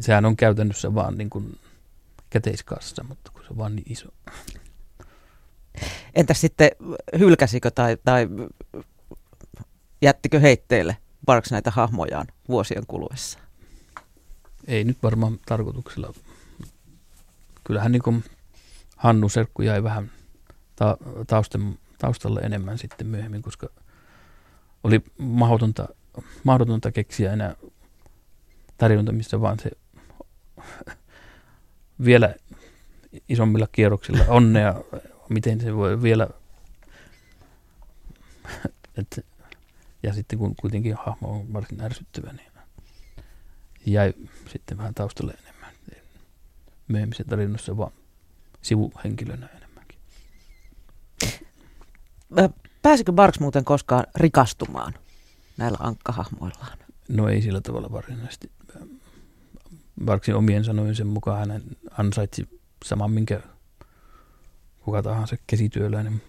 Sehän 0.00 0.24
on 0.24 0.36
käytännössä 0.36 0.94
vaan 0.94 1.18
niin 1.18 1.30
kuin 1.30 1.58
käteiskassa, 2.30 3.04
mutta 3.04 3.30
kun 3.32 3.42
se 3.42 3.48
on 3.50 3.58
vaan 3.58 3.76
niin 3.76 3.92
iso. 3.92 4.08
Entäs 6.14 6.40
sitten 6.40 6.70
hylkäsikö 7.18 7.70
tai, 7.70 7.96
tai 8.04 8.28
jättikö 10.02 10.40
heitteille 10.40 10.96
Parks 11.26 11.50
näitä 11.50 11.70
hahmojaan 11.70 12.26
vuosien 12.48 12.86
kuluessa? 12.86 13.38
Ei 14.68 14.84
nyt 14.84 15.02
varmaan 15.02 15.38
tarkoituksella. 15.46 16.14
Kyllähän 17.64 17.92
niin 17.92 18.24
Hannu 18.96 19.28
Serkku 19.28 19.62
jäi 19.62 19.82
vähän 19.82 20.10
ta- 20.76 20.96
taustan, 21.26 21.78
taustalle 21.98 22.40
enemmän 22.40 22.78
sitten 22.78 23.06
myöhemmin, 23.06 23.42
koska 23.42 23.68
oli 24.84 25.04
mahdotonta, 25.18 25.88
mahdotonta 26.44 26.92
keksiä 26.92 27.32
enää 27.32 27.54
tarjonta, 28.76 29.12
missä 29.12 29.40
vaan 29.40 29.58
se 29.58 29.70
vielä 32.04 32.34
isommilla 33.28 33.66
kierroksilla 33.72 34.24
onnea, 34.28 34.74
miten 35.28 35.60
se 35.60 35.76
voi 35.76 36.02
vielä, 36.02 36.28
et, 38.98 39.26
ja 40.02 40.12
sitten 40.12 40.38
kun 40.38 40.56
kuitenkin 40.56 40.94
hahmo 40.94 41.30
on 41.30 41.52
varsin 41.52 41.80
ärsyttävä, 41.80 42.32
niin 42.32 42.47
jäi 43.92 44.14
sitten 44.52 44.78
vähän 44.78 44.94
taustalle 44.94 45.34
enemmän. 45.42 45.72
Myöhemmin 46.88 47.16
se 47.16 47.24
tarinassa 47.24 47.76
vaan 47.76 47.92
sivuhenkilönä 48.62 49.46
enemmänkin. 49.46 49.98
Pääsikö 52.82 53.12
Barks 53.12 53.40
muuten 53.40 53.64
koskaan 53.64 54.06
rikastumaan 54.14 54.94
näillä 55.56 55.78
ankkahahmoillaan? 55.80 56.78
No 57.08 57.28
ei 57.28 57.42
sillä 57.42 57.60
tavalla 57.60 57.92
varsinaisesti. 57.92 58.50
Barksin 60.04 60.34
omien 60.34 60.64
sanojen 60.64 60.96
sen 60.96 61.06
mukaan 61.06 61.50
hän 61.50 61.62
ansaitsi 61.98 62.48
saman, 62.84 63.10
minkä 63.10 63.40
kuka 64.80 65.02
tahansa 65.02 65.36
käsityöläinen 65.46 66.22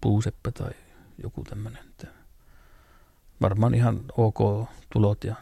puuseppä 0.00 0.52
tai 0.52 0.70
joku 1.22 1.44
tämmöinen. 1.44 1.84
Varmaan 3.40 3.74
ihan 3.74 4.00
ok 4.16 4.68
tulot 4.92 5.24
ja 5.24 5.34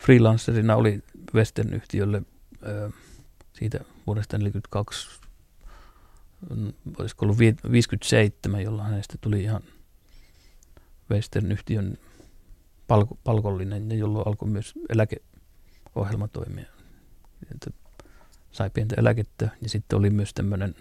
freelancerina 0.00 0.76
oli 0.76 1.02
Western-yhtiölle 1.34 2.22
siitä 3.52 3.80
vuodesta 4.06 4.38
1942, 4.38 5.20
olisiko 6.98 7.24
ollut 7.24 7.38
57, 7.72 8.62
jolloin 8.62 8.88
hänestä 8.88 9.14
tuli 9.20 9.42
ihan 9.42 9.62
Western-yhtiön 11.10 11.98
palko, 12.86 13.18
palkollinen 13.24 13.90
ja 13.90 13.96
jolloin 13.96 14.26
alkoi 14.26 14.48
myös 14.48 14.74
eläkeohjelma 14.88 16.28
toimia. 16.28 16.66
Että 17.52 17.70
sai 18.52 18.70
pientä 18.70 18.94
eläkettä 18.98 19.48
ja 19.62 19.68
sitten 19.68 19.98
oli 19.98 20.10
myös 20.10 20.34
tämmöinen 20.34 20.74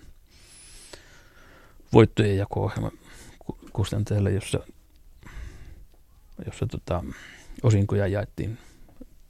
voittojen 1.94 2.38
jako-ohjelma 2.38 2.92
kustantajalle, 3.74 4.32
jossa, 4.32 4.60
jossa 6.46 6.68
tota, 6.68 7.04
osinkoja 7.64 8.08
jaettiin 8.08 8.58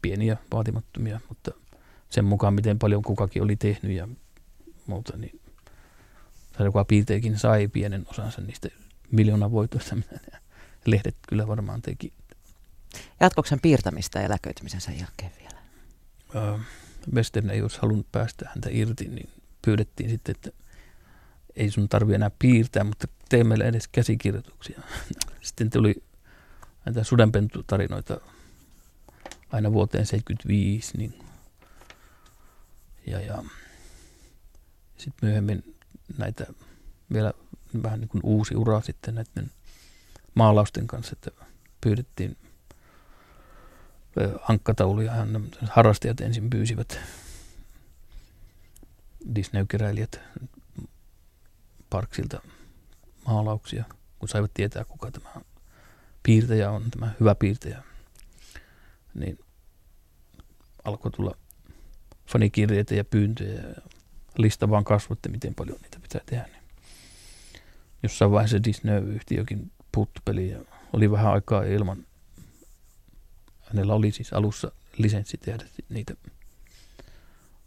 pieniä 0.02 0.38
vaatimattomia, 0.52 1.20
mutta 1.30 1.52
sen 2.10 2.26
mukaan, 2.26 2.54
miten 2.54 2.80
paljon 2.80 3.02
kukakin 3.02 3.44
oli 3.44 3.56
tehnyt 3.56 3.92
ja 3.92 4.08
muuta, 4.88 5.18
niin 5.18 5.42
joka 6.60 6.86
piirteikin 6.86 7.38
sai 7.38 7.68
pienen 7.68 8.06
osansa 8.10 8.42
niistä 8.42 8.70
miljoona 9.12 9.52
voitoista, 9.52 9.96
mitä 9.96 10.20
lehdet 10.86 11.16
kyllä 11.30 11.48
varmaan 11.48 11.82
teki. 11.82 12.14
Jatkoiko 13.20 13.50
piirtämistä 13.62 14.22
eläköitymisen 14.22 14.82
sen 14.82 15.00
jälkeen 15.00 15.32
vielä? 15.40 15.60
Öö, 16.36 16.58
Western 17.14 17.50
ei 17.50 17.62
olisi 17.62 17.80
halunnut 17.82 18.12
päästä 18.12 18.50
häntä 18.50 18.70
irti, 18.72 19.06
niin 19.06 19.30
pyydettiin 19.66 20.10
sitten, 20.10 20.36
että 20.36 20.52
ei 21.56 21.72
sun 21.72 21.90
tarvi 21.90 22.14
enää 22.14 22.32
piirtää, 22.40 22.84
mutta 22.84 23.08
tee 23.30 23.44
meille 23.44 23.64
edes 23.64 23.88
käsikirjoituksia. 23.88 24.82
Sitten 25.42 25.70
tuli 25.70 26.04
näitä 26.86 27.04
sudenpentutarinoita 27.04 28.22
aina 29.52 29.74
vuoteen 29.74 30.06
75, 30.06 30.98
niin 30.98 31.20
ja, 33.08 33.22
ja 33.22 33.44
sitten 34.98 35.30
myöhemmin 35.30 35.76
näitä 36.18 36.48
vielä 37.14 37.34
vähän 37.84 38.00
niin 38.00 38.10
kuin 38.10 38.22
uusi 38.24 38.56
ura 38.56 38.82
sitten 38.82 39.16
näiden 39.16 39.52
maalausten 40.34 40.88
kanssa, 40.88 41.14
että 41.14 41.46
pyydettiin 41.82 42.38
ankkatauluja. 44.50 45.14
Harrastajat 45.70 46.22
ensin 46.22 46.50
pyysivät 46.50 47.00
Disney-keräilijät 49.36 50.20
Parksilta 51.90 52.42
maalauksia, 53.26 53.84
kun 54.20 54.30
saivat 54.30 54.54
tietää, 54.54 54.86
kuka 54.86 55.12
tämä 55.12 55.30
piirtäjä 56.24 56.72
on, 56.72 56.92
tämä 56.92 57.14
hyvä 57.20 57.36
piirtäjä. 57.36 57.84
Niin 59.20 59.40
alkoi 60.84 61.12
tulla 61.12 61.36
fanikirjeitä 62.28 62.96
ja 62.96 63.06
pyyntöjä 63.06 63.54
ja 63.54 63.82
lista 64.38 64.70
vaan 64.70 64.84
kasvatti, 64.84 65.30
miten 65.30 65.56
paljon 65.56 65.78
niitä 65.82 66.00
pitää 66.00 66.22
tehdä. 66.26 66.44
Niin 66.44 66.64
jossain 68.04 68.32
vaiheessa 68.32 68.64
Disney-yhtiökin 68.64 69.72
puuttu 69.92 70.22
peliin 70.26 70.52
ja 70.52 70.60
oli 70.94 71.12
vähän 71.12 71.34
aikaa 71.34 71.64
ilman. 71.64 72.06
Hänellä 73.62 73.94
oli 73.94 74.12
siis 74.12 74.34
alussa 74.34 74.72
lisenssi 74.98 75.38
tehdä 75.38 75.66
niitä 75.90 76.14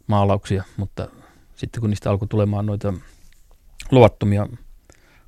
maalauksia, 0.07 0.63
mutta 0.77 1.07
sitten 1.55 1.81
kun 1.81 1.89
niistä 1.89 2.09
alkoi 2.09 2.27
tulemaan 2.27 2.65
noita 2.65 2.93
luvattomia 3.91 4.47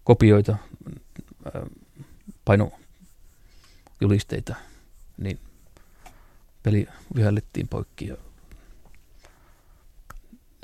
kopioita, 0.03 0.57
painojulisteita, 2.45 4.55
niin 5.17 5.39
peli 6.65 6.87
vihellettiin 7.15 7.67
poikki 7.67 8.07
ja 8.07 8.17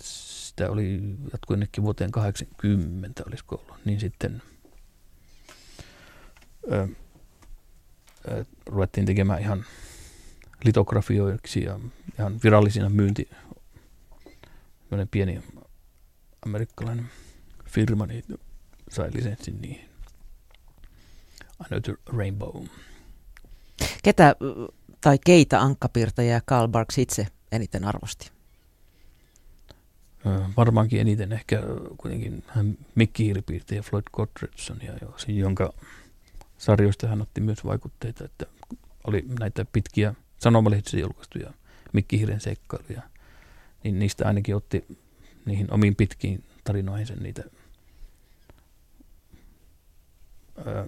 sitä 0.02 0.70
oli 0.70 1.00
jatkui 1.32 1.54
ennenkin 1.54 1.84
vuoteen 1.84 2.12
80 2.12 3.24
olisiko 3.28 3.56
ollut, 3.56 3.86
niin 3.86 4.00
sitten 4.00 4.42
ö, 6.72 6.88
ö, 8.32 8.46
ruvettiin 8.66 9.06
tekemään 9.06 9.42
ihan 9.42 9.66
litografioiksi 10.64 11.64
ja 11.64 11.80
ihan 12.20 12.40
virallisina 12.44 12.90
myynti, 12.90 13.30
pieni 15.12 15.44
amerikkalainen 16.46 17.10
firma 17.66 18.06
niin 18.06 18.24
sai 18.90 19.10
lisenssin 19.14 19.62
niihin. 19.62 19.90
Another 21.60 21.98
Rainbow. 22.06 22.66
Ketä 24.04 24.36
tai 25.02 25.20
keitä 25.26 25.62
ankkapiirtäjä 25.62 26.42
Karl 26.46 26.68
Barks 26.68 26.98
itse 26.98 27.28
eniten 27.52 27.86
arvosti? 27.86 28.32
varmaankin 30.58 31.02
eniten 31.02 31.32
ehkä 31.32 31.64
kuitenkin 31.98 32.44
Mikki 32.96 33.24
Hiiripiirtäjä 33.24 33.82
Floyd 33.82 34.04
Gottredson, 34.14 34.80
ja 34.82 34.94
jonka 35.28 35.74
sarjoista 36.58 37.08
hän 37.08 37.22
otti 37.22 37.42
myös 37.42 37.66
vaikutteita, 37.66 38.26
että 38.26 38.46
oli 39.08 39.26
näitä 39.40 39.66
pitkiä 39.74 40.14
sanomalehdissä 40.40 40.98
julkaistuja 40.98 41.54
Mikki 41.94 42.18
Hiiren 42.18 42.42
seikkailuja, 42.42 43.02
niin 43.84 44.00
niistä 44.00 44.28
ainakin 44.28 44.56
otti 44.56 44.86
niihin 45.46 45.74
omiin 45.74 45.96
pitkiin 45.96 46.44
tarinoihinsa 46.64 47.14
niitä 47.14 47.44
ää, 50.66 50.88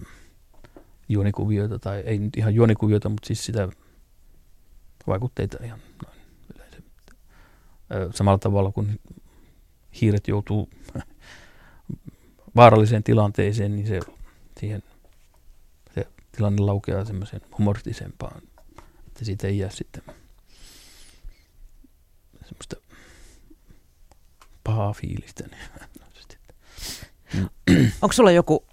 juonikuvioita, 1.08 1.78
tai 1.78 2.00
ei 2.00 2.18
nyt 2.18 2.36
ihan 2.36 2.54
juonikuvioita, 2.54 3.08
mutta 3.08 3.26
siis 3.26 3.44
sitä 3.44 3.68
vaikutteita 5.06 5.64
ihan 5.64 5.80
noin 6.04 6.16
yleensä. 6.54 6.78
Samalla 8.14 8.38
tavalla 8.38 8.72
kuin 8.72 9.00
hiiret 10.00 10.28
joutuu 10.28 10.68
vaaralliseen 12.56 13.02
tilanteeseen, 13.02 13.76
niin 13.76 13.86
se, 13.86 14.00
siihen, 14.60 14.82
se 15.94 16.06
tilanne 16.32 16.62
laukeaa 16.62 17.04
semmoisen 17.04 17.40
humoristisempaan, 17.58 18.42
että 19.06 19.24
siitä 19.24 19.46
ei 19.46 19.58
jää 19.58 19.70
sitten 19.70 20.02
semmoista 22.44 22.76
pahaa 24.64 24.92
fiilistä. 24.92 25.44
Onko 28.02 28.12
sulla 28.12 28.30
joku 28.30 28.66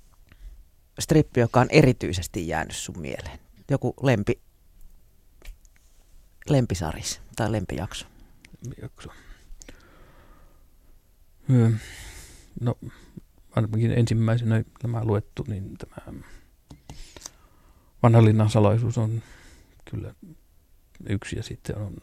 strippi, 0.99 1.39
joka 1.39 1.59
on 1.59 1.67
erityisesti 1.69 2.47
jäänyt 2.47 2.75
sun 2.75 2.99
mieleen? 2.99 3.39
Joku 3.69 3.93
lempi, 4.01 4.39
lempisaris 6.49 7.21
tai 7.35 7.51
lempijakso? 7.51 8.05
Jakso. 8.81 9.09
No 12.61 12.75
ainakin 13.51 13.91
ensimmäisenä 13.91 14.63
nämä 14.83 15.03
luettu, 15.03 15.45
niin 15.47 15.77
tämä 15.77 16.19
vanhan 18.03 18.25
linnan 18.25 18.49
salaisuus 18.49 18.97
on 18.97 19.23
kyllä 19.85 20.15
yksi 21.09 21.35
ja 21.35 21.43
sitten 21.43 21.77
on 21.77 21.97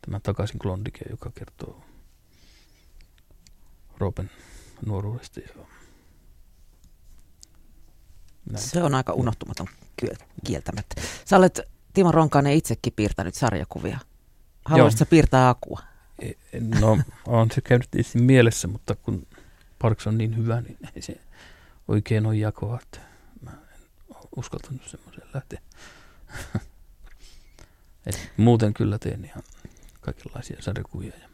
tämä 0.00 0.20
takaisin 0.20 0.58
Klondike, 0.58 1.04
joka 1.10 1.30
kertoo 1.30 1.84
Roopen 3.98 4.30
nuoruudesta. 4.86 5.40
Ja 5.40 5.48
näin. 8.50 8.64
Se 8.64 8.82
on 8.82 8.94
aika 8.94 9.12
unohtumaton 9.12 9.66
kieltämättä. 10.44 11.00
Sä 11.24 11.36
olet 11.36 11.75
Timo 11.96 12.12
Ronkainen 12.12 12.52
itsekin 12.52 12.92
piirtänyt 12.96 13.34
sarjakuvia. 13.34 13.98
Haluaisitko 14.64 15.04
piirtää 15.04 15.48
Akua? 15.48 15.80
No, 16.80 16.98
on 17.26 17.50
se 17.50 17.60
käynyt 17.60 17.90
tietysti 17.90 18.18
mielessä, 18.18 18.68
mutta 18.68 18.94
kun 18.94 19.26
Parks 19.78 20.06
on 20.06 20.18
niin 20.18 20.36
hyvä, 20.36 20.60
niin 20.60 20.78
ei 20.96 21.02
se 21.02 21.20
oikein 21.88 22.26
ole 22.26 22.36
jakoa, 22.36 22.78
että 22.82 23.00
mä 23.42 23.50
en 23.50 24.16
uskaltanut 24.36 24.82
semmoisen 24.86 25.22
lähteä. 25.34 25.60
Et 28.06 28.32
muuten 28.36 28.74
kyllä 28.74 28.98
teen 28.98 29.24
ihan 29.24 29.42
kaikenlaisia 30.00 30.56
sarjakuvia. 30.60 31.12
Ja... 31.20 31.28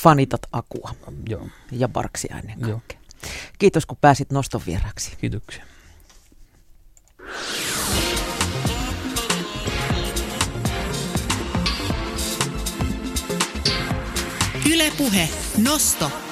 Fanitat 0.00 0.42
Akua. 0.52 0.94
Joo. 1.28 1.48
Ja 1.72 1.88
Parksia 1.88 2.38
ennen 2.38 2.60
kaikkea. 2.60 2.98
Joo. 3.22 3.32
Kiitos 3.58 3.86
kun 3.86 3.98
pääsit 4.00 4.30
noston 4.30 4.62
vieraksi. 4.66 5.16
Kiitoksia. 5.16 5.64
Ylepuhe 14.66 15.28
Nosto. 15.58 16.25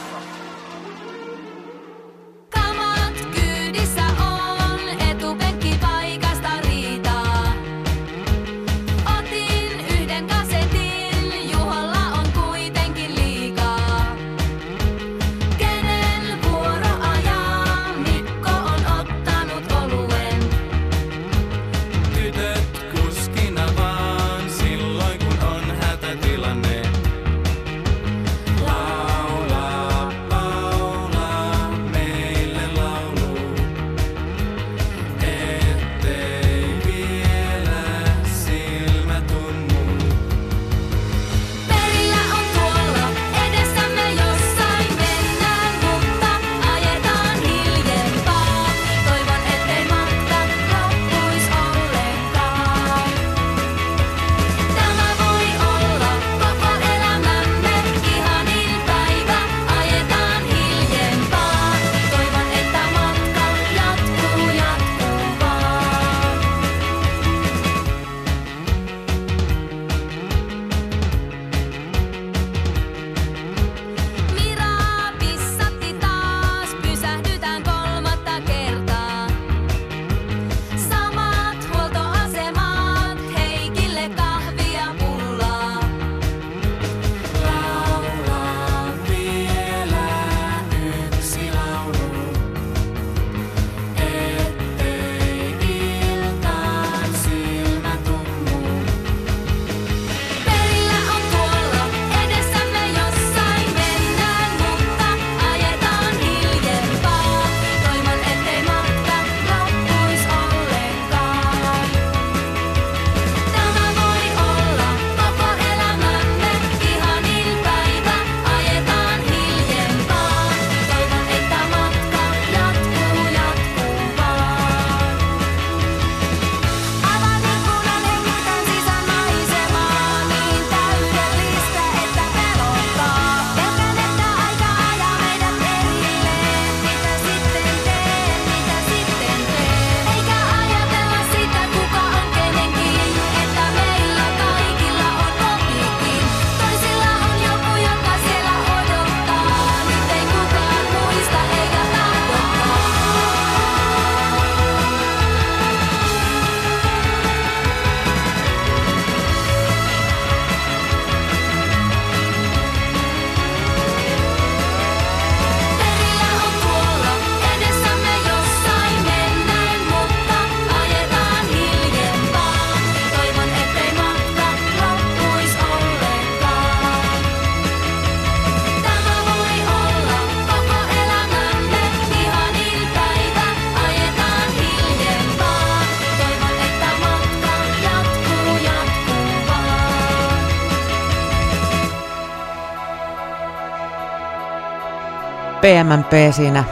PMMP 195.64 196.12
siinä 196.36 196.64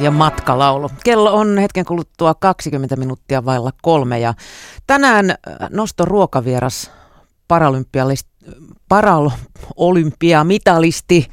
ja 0.00 0.10
matkalaulu. 0.10 0.90
Kello 1.04 1.34
on 1.34 1.58
hetken 1.58 1.84
kuluttua 1.84 2.34
20 2.34 2.96
minuuttia 2.96 3.44
vailla 3.44 3.70
kolme 3.82 4.18
ja 4.18 4.34
tänään 4.86 5.30
äh, 5.30 5.36
nosto 5.70 6.04
ruokavieras 6.04 6.90
paralympiamitalisti 8.88 11.28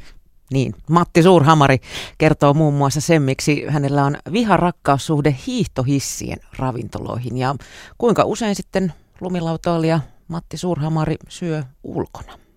niin, 0.54 0.76
Matti 0.90 1.24
Suurhamari 1.24 1.78
kertoo 2.18 2.54
muun 2.54 2.74
muassa 2.74 3.02
sen, 3.02 3.22
miksi 3.22 3.66
hänellä 3.68 4.06
on 4.06 4.18
viharakkaussuhde 4.32 5.36
hiihtohissien 5.48 6.40
ravintoloihin 6.58 7.38
ja 7.38 7.56
kuinka 7.98 8.24
usein 8.24 8.56
sitten 8.56 8.94
lumilautoilija 9.22 10.00
Matti 10.28 10.58
Suurhamari 10.58 11.16
syö 11.30 11.64
ulkona. 11.84 12.49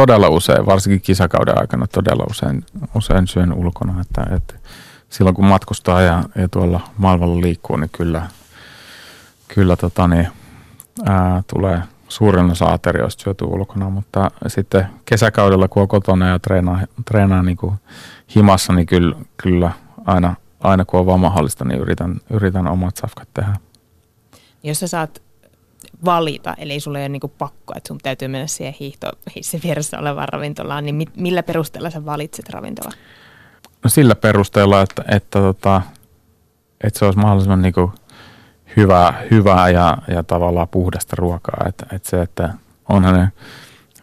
Todella 0.00 0.28
usein, 0.28 0.66
varsinkin 0.66 1.00
kisakauden 1.00 1.60
aikana 1.60 1.86
todella 1.86 2.24
usein, 2.30 2.64
usein 2.94 3.26
syön 3.26 3.52
ulkona, 3.52 4.00
että, 4.00 4.36
että 4.36 4.54
silloin 5.08 5.36
kun 5.36 5.44
matkustaa 5.44 6.02
ja, 6.02 6.24
ja 6.34 6.48
tuolla 6.48 6.80
maailmalla 6.96 7.40
liikkuu, 7.40 7.76
niin 7.76 7.90
kyllä, 7.92 8.26
kyllä 9.48 9.76
tota 9.76 10.08
niin, 10.08 10.28
ää, 11.06 11.42
tulee 11.46 11.82
suurin 12.08 12.50
osa 12.50 12.64
aterioista 12.64 13.22
syöty 13.22 13.44
ulkona, 13.44 13.90
mutta 13.90 14.30
sitten 14.46 14.86
kesäkaudella, 15.04 15.68
kun 15.68 15.82
on 15.82 15.88
kotona 15.88 16.28
ja 16.28 16.38
treenaa, 16.38 16.80
treenaa 17.04 17.42
niin 17.42 17.56
kuin 17.56 17.74
himassa, 18.36 18.72
niin 18.72 18.86
kyllä, 18.86 19.16
kyllä 19.36 19.72
aina, 20.06 20.34
aina 20.60 20.84
kun 20.84 21.00
on 21.00 21.06
vaan 21.06 21.20
mahdollista, 21.20 21.64
niin 21.64 21.80
yritän, 21.80 22.16
yritän 22.30 22.66
omat 22.66 22.96
safkat 22.96 23.28
tehdä. 23.34 23.56
Jos 24.62 24.80
sä 24.80 24.88
saat 24.88 25.22
valita, 26.04 26.54
eli 26.58 26.80
sulla 26.80 26.98
ei 26.98 27.02
ole 27.02 27.08
niin 27.08 27.32
pakko, 27.38 27.72
että 27.76 27.88
sun 27.88 27.98
täytyy 28.02 28.28
mennä 28.28 28.46
siihen 28.46 28.74
hiihtohissin 28.80 29.60
vieressä 29.64 29.98
olevaan 29.98 30.28
ravintolaan, 30.28 30.84
niin 30.84 31.08
millä 31.16 31.42
perusteella 31.42 31.90
sä 31.90 32.04
valitset 32.04 32.48
ravintolan? 32.48 32.92
No 33.84 33.90
sillä 33.90 34.14
perusteella, 34.14 34.82
että, 34.82 35.04
että, 35.08 35.38
tota, 35.40 35.82
että 36.84 36.98
se 36.98 37.04
olisi 37.04 37.18
mahdollisimman 37.18 37.62
niin 37.62 37.74
hyvää, 38.76 39.22
hyvää 39.30 39.70
ja, 39.70 39.98
ja 40.08 40.22
tavallaan 40.22 40.68
puhdasta 40.68 41.16
ruokaa. 41.18 41.64
Että, 41.68 41.86
että 41.92 42.10
se, 42.10 42.22
että 42.22 42.54
onhan 42.88 43.14
ne 43.14 43.28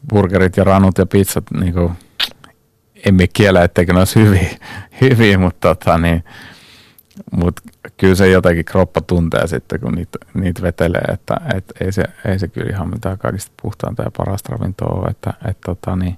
burgerit 0.10 0.58
ja 0.58 0.64
ranut 0.64 0.98
ja 0.98 1.06
pizzat, 1.06 1.44
niin 1.60 1.74
kuin, 1.74 1.92
emme 3.06 3.28
kiellä, 3.28 3.64
etteikö 3.64 3.94
ne 3.94 4.00
olisi 4.00 4.20
hyviä, 4.20 4.50
hyviä 5.02 5.38
mutta, 5.38 5.76
tota, 5.76 5.98
niin, 5.98 6.24
mutta 7.32 7.62
kyllä 7.98 8.16
se 8.16 8.30
jotenkin 8.30 8.66
kroppa 8.66 9.02
tuntee 9.02 9.48
sitten, 9.48 9.80
kun 9.80 9.94
niitä, 9.94 10.18
niitä 10.34 10.62
vetelee, 10.62 11.02
että 11.14 11.42
et 11.56 11.74
ei, 11.80 11.92
se, 11.92 12.04
ei 12.26 12.40
se 12.40 12.48
kyllä 12.48 12.70
ihan 12.70 12.90
mitään 12.90 13.18
kaikista 13.18 13.52
puhtainta 13.62 14.04
ja 14.04 14.12
parasta 14.18 14.56
ravintoa 14.56 15.00
ole. 15.00 15.08
Että, 15.10 15.34
et, 15.50 15.58
tota, 15.66 15.96
niin, 15.96 16.18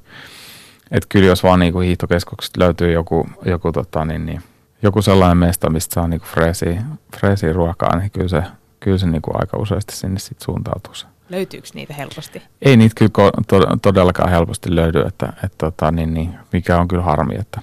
et 0.92 1.06
kyllä 1.10 1.28
jos 1.28 1.44
vaan 1.44 1.60
niin 1.60 1.82
hiihtokeskuksesta 1.82 2.60
löytyy 2.60 2.92
joku, 2.92 3.30
joku 3.46 3.72
tota, 3.72 4.06
niin, 4.06 4.26
niin, 4.26 4.42
joku 4.82 5.02
sellainen 5.02 5.38
mesta, 5.38 5.70
mistä 5.70 5.94
saa 5.94 6.08
niinku 6.08 6.28
freesiä, 6.28 6.84
freesiä 7.20 7.54
ruokaa, 7.54 7.98
niin 7.98 8.12
kyllä 8.12 8.28
se, 8.28 8.44
kyllä 8.80 8.98
se 8.98 9.08
niinku 9.08 9.32
aika 9.34 9.58
useasti 9.58 9.96
sinne 9.96 10.20
sit 10.20 10.42
suuntautuu 10.42 10.94
se. 10.94 11.08
Löytyykö 11.30 11.68
niitä 11.74 11.94
helposti? 11.94 12.42
Ei 12.62 12.78
niitä 12.78 12.96
kyllä 12.96 13.32
to- 13.48 13.78
todellakaan 13.82 14.30
helposti 14.30 14.76
löydy, 14.76 15.02
että, 15.02 15.34
että 15.44 15.58
tota, 15.58 15.92
niin, 15.92 16.14
niin, 16.14 16.36
mikä 16.54 16.78
on 16.78 16.88
kyllä 16.88 17.04
harmi, 17.04 17.36
että, 17.36 17.62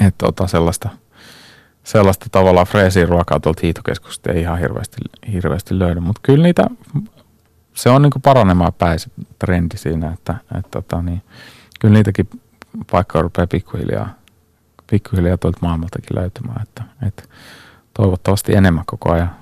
että 0.00 0.26
tota, 0.26 0.46
sellaista, 0.46 0.88
sellaista 1.84 2.26
tavallaan 2.32 2.66
freesiä 2.66 3.06
ruokaa 3.06 3.40
tuolta 3.40 3.60
hiihtokeskuksesta 3.62 4.32
ei 4.32 4.40
ihan 4.40 4.58
hirveästi, 4.58 4.96
hirveästi 5.32 5.78
löydy, 5.78 6.00
mutta 6.00 6.20
kyllä 6.24 6.42
niitä, 6.42 6.64
se 7.74 7.90
on 7.90 8.02
niinku 8.02 8.18
paranemaan 8.18 8.72
päin 8.72 8.98
se 8.98 9.10
trendi 9.38 9.76
siinä, 9.76 10.12
että, 10.12 10.34
että 10.58 10.70
tota, 10.70 11.02
niin, 11.02 11.22
kyllä 11.80 11.94
niitäkin 11.94 12.28
paikkoja 12.90 13.22
rupeaa 13.22 13.46
pikkuhiljaa 13.46 14.14
pikkuhiljaa 14.90 15.36
tuolta 15.36 15.58
maailmaltakin 15.62 16.16
löytymään, 16.16 16.62
että, 16.62 16.82
että 17.06 17.22
toivottavasti 17.94 18.54
enemmän 18.54 18.84
koko 18.86 19.12
ajan. 19.12 19.36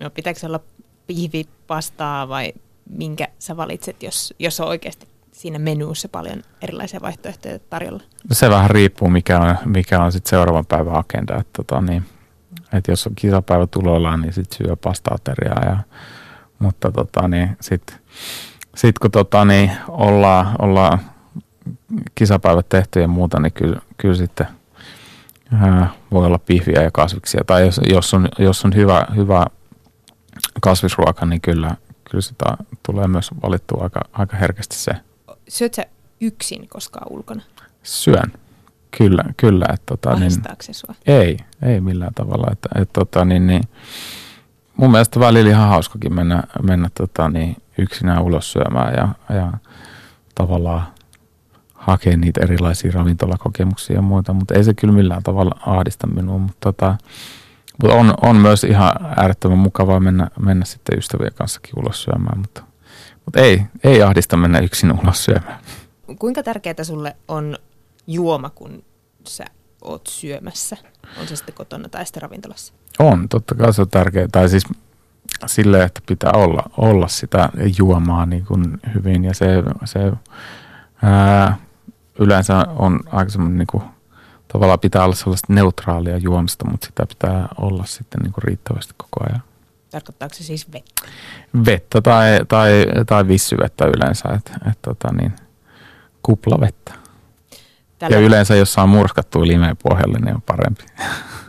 No 0.00 0.10
pitääkö 0.10 0.40
olla 0.46 0.60
pihvipastaa 1.06 2.28
vai 2.28 2.52
minkä 2.90 3.28
sä 3.38 3.56
valitset, 3.56 4.02
jos, 4.02 4.34
jos 4.38 4.60
on 4.60 4.68
oikeasti 4.68 5.08
siinä 5.38 5.58
menuussa 5.58 6.08
paljon 6.08 6.42
erilaisia 6.62 7.00
vaihtoehtoja 7.00 7.58
tarjolla? 7.58 8.02
No 8.28 8.34
se 8.34 8.50
vähän 8.50 8.70
riippuu, 8.70 9.10
mikä 9.10 9.40
on, 9.40 9.56
mikä 9.64 10.02
on 10.02 10.12
sitten 10.12 10.30
seuraavan 10.30 10.66
päivän 10.66 10.96
agenda. 10.96 11.36
Että, 11.36 11.52
tota, 11.52 11.80
niin, 11.80 12.04
että 12.72 12.92
jos 12.92 13.06
on 13.06 13.12
kisapäivä 13.16 13.66
tuloillaan, 13.66 14.20
niin 14.20 14.32
sitten 14.32 14.58
syö 14.58 14.76
pastaateriaa. 14.76 15.64
Ja, 15.64 15.76
mutta 16.58 16.92
tota, 16.92 17.28
niin, 17.28 17.56
sitten 17.60 17.96
sit 18.76 18.98
kun 18.98 19.10
tota, 19.10 19.44
niin, 19.44 19.70
ollaan, 19.88 20.56
ollaan 20.58 20.98
kisapäivät 22.14 22.68
tehty 22.68 23.00
ja 23.00 23.08
muuta, 23.08 23.40
niin 23.40 23.52
kyllä, 23.52 23.80
kyllä 23.96 24.14
sitten 24.14 24.46
ää, 25.52 25.90
voi 26.12 26.26
olla 26.26 26.38
pihviä 26.38 26.82
ja 26.82 26.90
kasviksia. 26.90 27.44
Tai 27.46 27.66
jos, 27.66 27.80
jos, 27.88 28.14
on, 28.14 28.28
jos 28.38 28.64
on 28.64 28.74
hyvä, 28.74 29.06
hyvä 29.16 29.46
kasvisruoka, 30.60 31.26
niin 31.26 31.40
kyllä, 31.40 31.76
kyllä 32.10 32.22
sitä 32.22 32.56
tulee 32.86 33.08
myös 33.08 33.30
valittua 33.42 33.82
aika, 33.82 34.00
aika 34.12 34.36
herkästi 34.36 34.76
se. 34.76 35.07
Syöt 35.48 35.74
sä 35.74 35.86
yksin 36.20 36.68
koskaan 36.68 37.12
ulkona? 37.12 37.42
Syön. 37.82 38.32
Kyllä, 38.98 39.24
kyllä. 39.36 39.66
Että, 39.74 39.86
tota, 39.86 40.18
niin, 40.18 40.30
se 40.60 40.72
sua? 40.72 40.94
Ei, 41.06 41.36
ei 41.62 41.80
millään 41.80 42.14
tavalla. 42.14 42.46
Että, 42.52 42.68
että, 42.74 42.92
tota, 42.92 43.24
niin, 43.24 43.46
niin, 43.46 43.62
mun 44.76 44.90
mielestä 44.90 45.20
välillä 45.20 45.50
ihan 45.50 45.68
hauskakin 45.68 46.14
mennä, 46.14 46.42
mennä 46.62 46.88
tota, 46.94 47.28
niin, 47.28 47.56
yksinään 47.78 48.22
ulos 48.22 48.52
syömään 48.52 48.94
ja, 48.94 49.08
ja 49.36 49.52
tavallaan 50.34 50.82
hakea 51.74 52.16
niitä 52.16 52.40
erilaisia 52.42 52.92
ravintolakokemuksia 52.94 53.96
ja 53.96 54.02
muita, 54.02 54.32
mutta 54.32 54.54
ei 54.54 54.64
se 54.64 54.74
kyllä 54.74 54.94
millään 54.94 55.22
tavalla 55.22 55.60
ahdista 55.66 56.06
minua, 56.06 56.38
mutta 56.38 56.72
tota, 56.72 56.96
mutta 57.82 57.96
on, 57.96 58.14
on 58.22 58.36
myös 58.36 58.64
ihan 58.64 58.92
äärettömän 59.16 59.58
mukavaa 59.58 60.00
mennä, 60.00 60.28
mennä 60.40 60.64
sitten 60.64 60.98
ystävien 60.98 61.34
kanssakin 61.34 61.72
ulos 61.76 62.02
syömään, 62.02 62.38
mutta, 62.38 62.62
mutta 63.28 63.40
ei, 63.40 63.62
ei 63.84 64.02
ahdista 64.02 64.36
mennä 64.36 64.58
yksin 64.58 64.92
ulos 64.92 65.24
syömään. 65.24 65.58
Kuinka 66.18 66.42
tärkeää 66.42 66.84
sulle 66.84 67.16
on 67.28 67.58
juoma, 68.06 68.50
kun 68.50 68.84
sä 69.26 69.44
oot 69.82 70.06
syömässä? 70.06 70.76
On 71.20 71.28
se 71.28 71.36
sitten 71.36 71.54
kotona 71.54 71.88
tai 71.88 72.06
sitten 72.06 72.22
ravintolassa? 72.22 72.72
On, 72.98 73.28
totta 73.28 73.54
kai 73.54 73.72
se 73.72 73.82
on 73.82 73.88
tärkeää. 73.88 74.28
Tai 74.32 74.48
siis 74.48 74.64
silleen, 75.46 75.86
että 75.86 76.00
pitää 76.06 76.32
olla, 76.32 76.62
olla 76.76 77.08
sitä 77.08 77.48
juomaa 77.78 78.26
niin 78.26 78.44
kuin 78.46 78.80
hyvin 78.94 79.24
ja 79.24 79.34
se, 79.34 79.46
se 79.84 80.12
ää, 81.02 81.56
yleensä 82.18 82.64
on 82.76 83.00
aika 83.06 83.30
semmoinen 83.30 83.58
niin 83.58 83.66
kuin, 83.66 83.82
tavallaan 84.52 84.80
pitää 84.80 85.04
olla 85.04 85.14
sellaista 85.14 85.52
neutraalia 85.52 86.16
juomista, 86.16 86.70
mutta 86.70 86.86
sitä 86.86 87.06
pitää 87.06 87.48
olla 87.60 87.84
sitten 87.84 88.20
niin 88.22 88.32
kuin 88.32 88.44
riittävästi 88.44 88.94
koko 88.96 89.26
ajan. 89.30 89.42
Tarkoittaako 89.90 90.34
se 90.34 90.44
siis 90.44 90.72
vettä? 90.72 91.02
Vettä 91.66 92.00
tai, 92.00 92.40
tai, 92.48 92.86
tai 93.06 93.28
vissyvettä 93.28 93.84
yleensä, 93.86 94.28
että 94.28 94.52
et, 94.70 94.78
tota 94.82 95.12
niin, 95.12 95.32
kuplavettä. 96.22 96.92
Tällä... 97.98 98.16
Ja 98.16 98.22
yleensä 98.22 98.54
jos 98.54 98.72
saa 98.72 98.86
murskattua 98.86 99.46
limeen 99.46 99.76
pohjalle, 99.76 100.18
niin 100.18 100.34
on 100.34 100.42
parempi. 100.42 100.84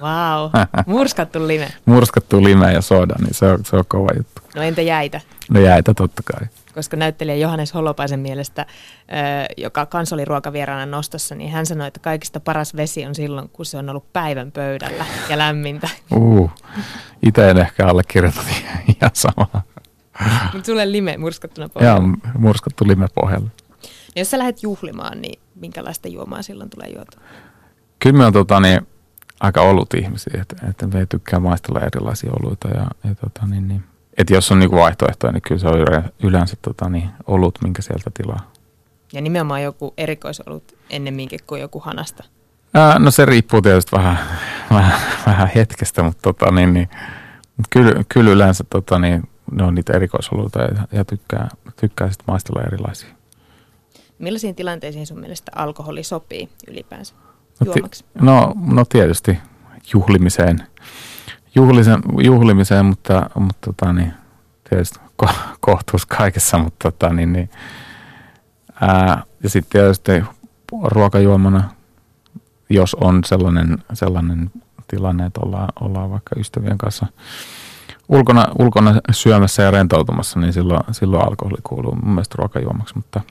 Wow, 0.02 0.52
murskattu 0.96 1.48
lime. 1.48 1.68
murskattu 1.86 2.44
lime 2.44 2.74
ja 2.74 2.82
soda, 2.82 3.16
niin 3.20 3.34
se 3.34 3.46
on, 3.46 3.66
se 3.66 3.76
on 3.76 3.84
kova 3.88 4.10
juttu. 4.18 4.42
No 4.56 4.62
entä 4.62 4.82
jäitä? 4.82 5.22
No 5.50 5.60
jäitä 5.60 5.94
totta 5.94 6.24
kai 6.34 6.48
koska 6.74 6.98
näyttelijä 6.98 7.36
Johannes 7.36 7.74
Holopaisen 7.74 8.20
mielestä, 8.20 8.66
joka 9.58 9.86
kans 9.86 10.14
oli 10.14 10.26
ruokavieraana 10.26 10.86
nostossa, 10.86 11.36
niin 11.36 11.52
hän 11.52 11.66
sanoi, 11.66 11.88
että 11.88 12.00
kaikista 12.00 12.40
paras 12.40 12.76
vesi 12.76 13.06
on 13.06 13.16
silloin, 13.16 13.50
kun 13.50 13.66
se 13.66 13.78
on 13.78 13.90
ollut 13.90 14.14
päivän 14.14 14.52
pöydällä 14.52 15.06
ja 15.30 15.38
lämmintä. 15.38 15.90
Uh, 16.16 16.52
itse 17.26 17.50
en 17.50 17.58
ehkä 17.58 17.88
allekirjoita 17.88 18.42
ihan 19.02 19.12
samaa. 19.14 19.62
Mutta 20.54 20.66
sulle 20.66 20.92
lime 20.92 21.18
murskattuna 21.18 21.70
pohjalla. 21.70 22.04
Joo, 22.04 22.32
murskattu 22.38 22.88
lime 22.88 23.08
pohjalla. 23.16 23.50
Jos 24.16 24.32
sä 24.32 24.38
lähdet 24.38 24.64
juhlimaan, 24.64 25.22
niin 25.22 25.40
minkälaista 25.56 26.08
juomaa 26.08 26.42
silloin 26.42 26.70
tulee 26.70 26.90
juotua? 26.96 27.22
Kyllä 28.00 28.18
me 28.18 28.26
on 28.26 28.34
tota, 28.34 28.60
niin, 28.60 28.88
aika 29.40 29.62
ollut 29.62 29.94
ihmisiä, 29.94 30.42
että, 30.42 30.68
että 30.70 30.88
me 30.88 31.06
tykkää 31.06 31.40
maistella 31.40 31.80
erilaisia 31.80 32.32
oluita 32.40 32.68
ja, 32.68 32.88
ja 33.04 33.16
tota, 33.16 33.46
niin, 33.46 33.68
niin, 33.68 33.84
että 34.20 34.34
jos 34.34 34.52
on 34.52 34.60
niinku 34.60 34.76
vaihtoehtoja, 34.76 35.34
niin 35.34 35.42
kyllä 35.42 35.62
se 35.62 35.68
on 35.68 36.04
yleensä 36.24 36.58
tota, 36.62 36.90
niin, 36.90 37.10
olut, 37.28 37.60
minkä 37.64 37.82
sieltä 37.82 38.12
tilaa. 38.14 38.52
Ja 39.14 39.22
nimenomaan 39.22 39.64
joku 39.64 39.94
erikoisolut 39.98 40.76
ennemminkin 40.90 41.40
kuin 41.48 41.62
joku 41.62 41.80
hanasta. 41.80 42.24
Ää, 42.74 43.00
no 43.00 43.12
se 43.12 43.26
riippuu 43.26 43.62
tietysti 43.62 43.92
vähän, 43.96 44.20
vähän, 44.74 45.02
vähän 45.26 45.50
hetkestä, 45.56 46.04
mutta 46.04 46.22
tota, 46.22 46.52
niin, 46.52 46.74
niin, 46.74 46.90
mut 47.58 47.68
kyllä, 47.70 48.04
kyllä 48.10 48.32
yleensä 48.32 48.64
tota, 48.70 49.00
niin, 49.00 49.30
ne 49.52 49.64
on 49.64 49.76
niitä 49.76 49.94
erikoisoluita 49.94 50.60
ja, 50.60 50.88
ja 50.92 51.06
tykkää, 51.06 51.50
tykkää 51.76 52.10
sitten 52.10 52.26
maistella 52.28 52.62
erilaisia. 52.68 53.10
Millaisiin 54.20 54.56
tilanteisiin 54.56 55.08
sun 55.08 55.20
mielestä 55.20 55.52
alkoholi 55.56 56.04
sopii 56.04 56.50
ylipäänsä 56.68 57.14
no, 57.66 57.74
ti- 57.74 58.06
no, 58.22 58.54
no 58.66 58.86
tietysti 58.86 59.38
juhlimiseen 59.94 60.68
juhlisen, 61.56 62.02
juhlimiseen, 62.24 62.86
mutta, 62.86 63.30
mutta 63.40 63.58
tota, 63.74 63.94
niin, 63.94 64.14
tietysti 64.70 65.00
ko, 65.16 65.30
kohtuus 65.60 66.06
kaikessa, 66.06 66.58
mutta 66.58 66.92
tota, 66.92 67.14
niin, 67.14 67.34
niin, 67.34 67.50
ää, 68.82 69.24
ja 69.44 69.50
sitten 69.50 69.82
tietysti 69.82 70.24
ruokajuomana 70.84 71.70
jos 72.70 72.96
on 72.96 73.24
sellainen, 73.24 73.78
sellainen 73.94 74.52
tilanne, 74.88 75.26
että 75.26 75.40
ollaan, 75.44 75.70
ollaan 75.82 76.12
vaikka 76.12 76.36
ystävien 76.40 76.78
kanssa 76.78 77.06
ulkona, 78.10 78.48
ulkona 78.60 78.96
syömässä 79.12 79.64
ja 79.64 79.72
rentoutumassa, 79.72 80.40
niin 80.40 80.54
silloin, 80.54 80.82
silloin 80.92 81.28
alkoholi 81.28 81.58
kuuluu 81.64 81.96
mun 81.96 82.14
mielestä 82.14 82.36
ruokajuomaksi, 82.38 82.96
mutta, 82.96 83.22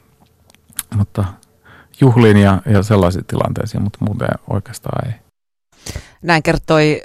mutta 0.96 1.24
juhliin 2.00 2.36
ja, 2.36 2.62
ja 2.66 2.82
sellaisiin 2.82 3.24
tilanteisiin, 3.24 3.82
mutta 3.82 3.98
muuten 4.00 4.28
oikeastaan 4.50 5.08
ei. 5.08 5.14
Näin 6.22 6.42
kertoi 6.42 7.02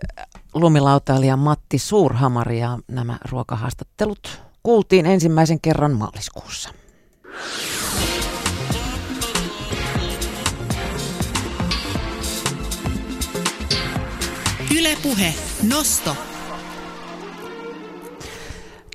lumilautailija 0.53 1.37
Matti 1.37 1.77
Suurhamari 1.77 2.59
ja 2.59 2.79
nämä 2.87 3.17
ruokahaastattelut 3.31 4.41
kuultiin 4.63 5.05
ensimmäisen 5.05 5.61
kerran 5.61 5.97
maaliskuussa. 5.97 6.69
Ylepuhe 14.77 15.33
Nosto. 15.69 16.15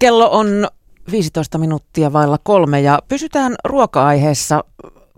Kello 0.00 0.30
on 0.30 0.68
15 1.10 1.58
minuuttia 1.58 2.12
vailla 2.12 2.38
kolme 2.42 2.80
ja 2.80 2.98
pysytään 3.08 3.54
ruoka-aiheessa. 3.64 4.64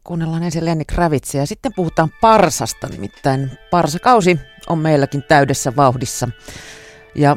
Kuunnellaan 0.05 0.43
ensin 0.43 0.65
Lenni 0.65 0.85
Kravitsia 0.85 1.41
ja 1.41 1.47
sitten 1.47 1.73
puhutaan 1.77 2.11
parsasta, 2.21 2.89
nimittäin 2.89 3.51
parsakausi 3.71 4.39
on 4.71 4.79
meilläkin 4.79 5.23
täydessä 5.23 5.77
vauhdissa. 5.77 6.29
Ja 7.15 7.37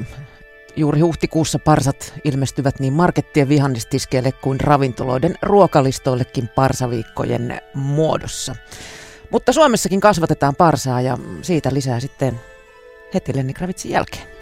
juuri 0.75 0.99
huhtikuussa 0.99 1.59
parsat 1.59 2.13
ilmestyvät 2.23 2.79
niin 2.79 2.93
markettien 2.93 3.49
vihannistiskeille 3.49 4.31
kuin 4.31 4.59
ravintoloiden 4.59 5.35
ruokalistoillekin 5.41 6.47
parsaviikkojen 6.47 7.61
muodossa. 7.73 8.55
Mutta 9.31 9.53
Suomessakin 9.53 9.99
kasvatetaan 9.99 10.55
parsaa 10.55 11.01
ja 11.01 11.17
siitä 11.41 11.73
lisää 11.73 11.99
sitten 11.99 12.39
heti 13.13 13.35
Lenni 13.35 13.53
Kravitsin 13.53 13.91
jälkeen. 13.91 14.32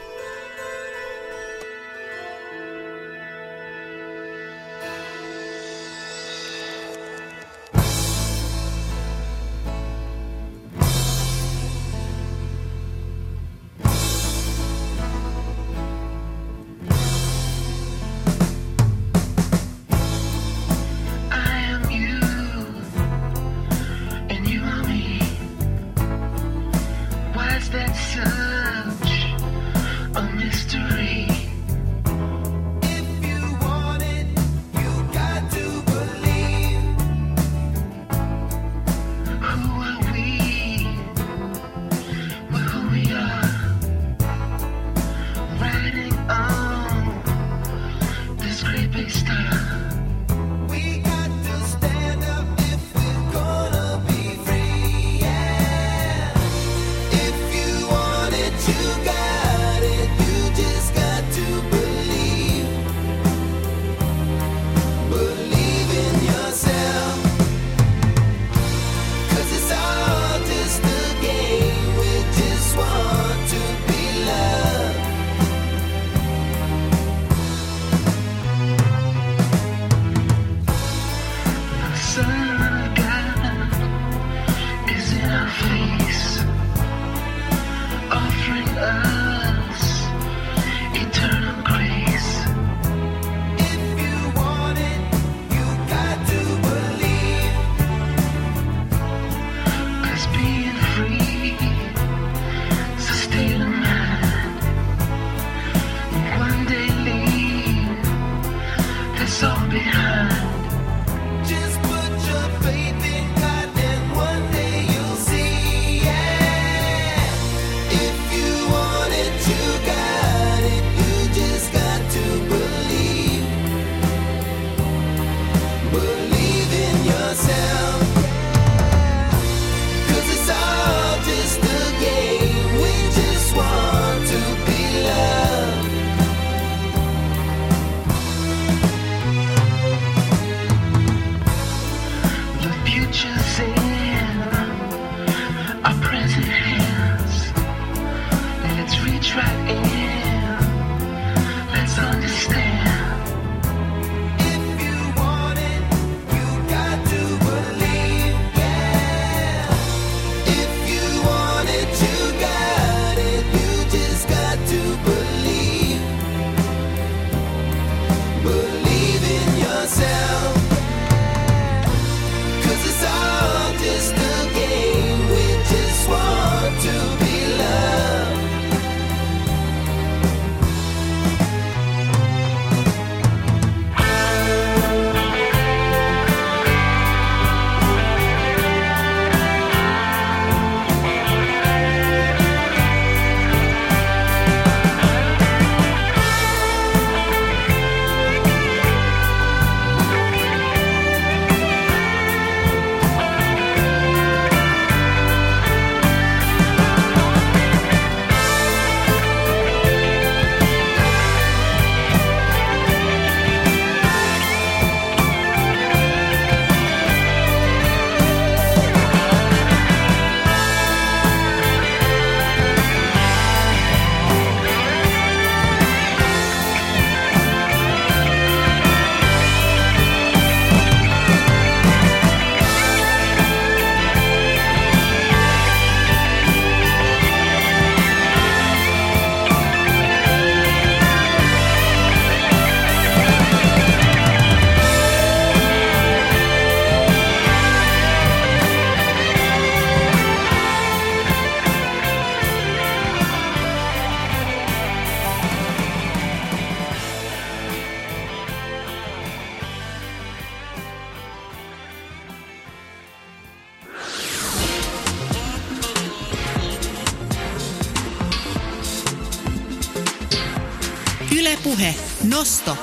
Nosto. 272.41 272.77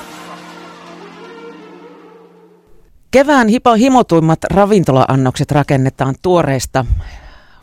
Kevään 3.11 3.47
hipo 3.47 3.73
himotuimmat 3.73 4.39
ravintola-annokset 4.43 5.51
rakennetaan 5.51 6.15
tuoreista 6.21 6.85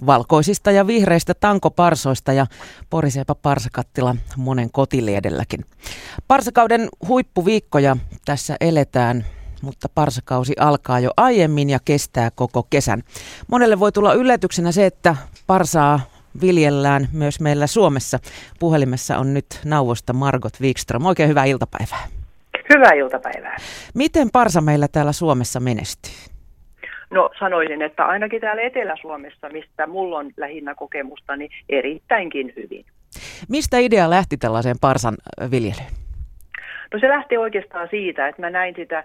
valkoisista 0.06 0.70
ja 0.70 0.86
vihreistä 0.86 1.34
tankoparsoista 1.34 2.32
ja 2.32 2.46
poriseepa 2.90 3.34
parsakattila 3.34 4.16
monen 4.36 4.70
kotiliedelläkin. 4.72 5.64
Parsakauden 6.28 6.88
huippuviikkoja 7.08 7.96
tässä 8.24 8.56
eletään, 8.60 9.26
mutta 9.62 9.88
parsakausi 9.88 10.52
alkaa 10.60 11.00
jo 11.00 11.10
aiemmin 11.16 11.70
ja 11.70 11.78
kestää 11.84 12.30
koko 12.30 12.62
kesän. 12.62 13.02
Monelle 13.48 13.80
voi 13.80 13.92
tulla 13.92 14.14
yllätyksenä 14.14 14.72
se, 14.72 14.86
että 14.86 15.16
parsaa 15.46 16.00
viljellään 16.40 17.08
myös 17.12 17.40
meillä 17.40 17.66
Suomessa. 17.66 18.18
Puhelimessa 18.58 19.18
on 19.18 19.34
nyt 19.34 19.46
nauvosta 19.64 20.12
Margot 20.12 20.52
Wikström. 20.60 21.06
Oikein 21.06 21.28
hyvää 21.28 21.44
iltapäivää. 21.44 22.06
Hyvää 22.74 22.92
iltapäivää. 22.92 23.56
Miten 23.94 24.28
parsa 24.32 24.60
meillä 24.60 24.88
täällä 24.88 25.12
Suomessa 25.12 25.60
menestyy? 25.60 26.12
No 27.10 27.30
sanoisin, 27.38 27.82
että 27.82 28.04
ainakin 28.04 28.40
täällä 28.40 28.62
Etelä-Suomessa, 28.62 29.48
mistä 29.48 29.86
mulla 29.86 30.18
on 30.18 30.30
lähinnä 30.36 30.74
kokemusta, 30.74 31.36
niin 31.36 31.50
erittäinkin 31.68 32.52
hyvin. 32.56 32.84
Mistä 33.48 33.78
idea 33.78 34.10
lähti 34.10 34.36
tällaiseen 34.36 34.76
parsan 34.80 35.14
viljelyyn? 35.50 36.05
No 36.92 36.98
se 37.00 37.08
lähti 37.08 37.36
oikeastaan 37.36 37.88
siitä, 37.90 38.28
että 38.28 38.42
mä 38.42 38.50
näin 38.50 38.74
sitä, 38.74 39.04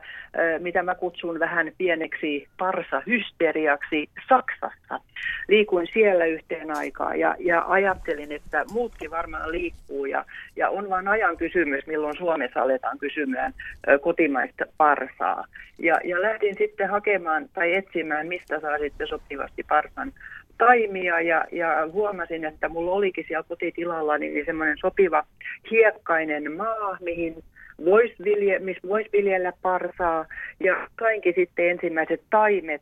mitä 0.59 0.83
mä 0.83 0.95
kutsun 0.95 1.39
vähän 1.39 1.71
pieneksi 1.77 2.47
parsahysteriaksi 2.57 4.09
Saksassa. 4.29 4.99
Liikuin 5.47 5.87
siellä 5.93 6.25
yhteen 6.25 6.77
aikaan 6.77 7.19
ja, 7.19 7.35
ja 7.39 7.65
ajattelin, 7.67 8.31
että 8.31 8.65
muutkin 8.71 9.11
varmaan 9.11 9.51
liikkuu 9.51 10.05
ja, 10.05 10.25
ja 10.55 10.69
on 10.69 10.89
vain 10.89 11.07
ajan 11.07 11.37
kysymys, 11.37 11.87
milloin 11.87 12.17
Suomessa 12.17 12.61
aletaan 12.61 12.97
kysymään 12.97 13.53
kotimaista 14.01 14.65
parsaa. 14.77 15.45
Ja, 15.79 15.99
ja 16.03 16.21
lähdin 16.21 16.55
sitten 16.57 16.89
hakemaan 16.89 17.49
tai 17.53 17.75
etsimään, 17.75 18.27
mistä 18.27 18.59
saa 18.59 18.77
sitten 18.77 19.07
sopivasti 19.07 19.63
parsan 19.69 20.13
taimia 20.57 21.21
ja, 21.21 21.45
ja 21.51 21.87
huomasin, 21.91 22.45
että 22.45 22.69
mulla 22.69 22.91
olikin 22.91 23.25
siellä 23.27 23.43
kotitilalla 23.47 24.17
niin 24.17 24.45
semmoinen 24.45 24.77
sopiva 24.77 25.23
hiekkainen 25.71 26.51
maa, 26.51 26.97
mihin 27.01 27.43
voisi 27.85 28.15
vilje, 28.23 28.59
missä 28.59 28.87
voisi 28.87 29.09
viljellä 29.13 29.53
parsaa 29.61 30.25
ja 30.59 30.87
kaikki 30.95 31.33
sitten 31.33 31.69
ensimmäiset 31.69 32.21
taimet 32.29 32.81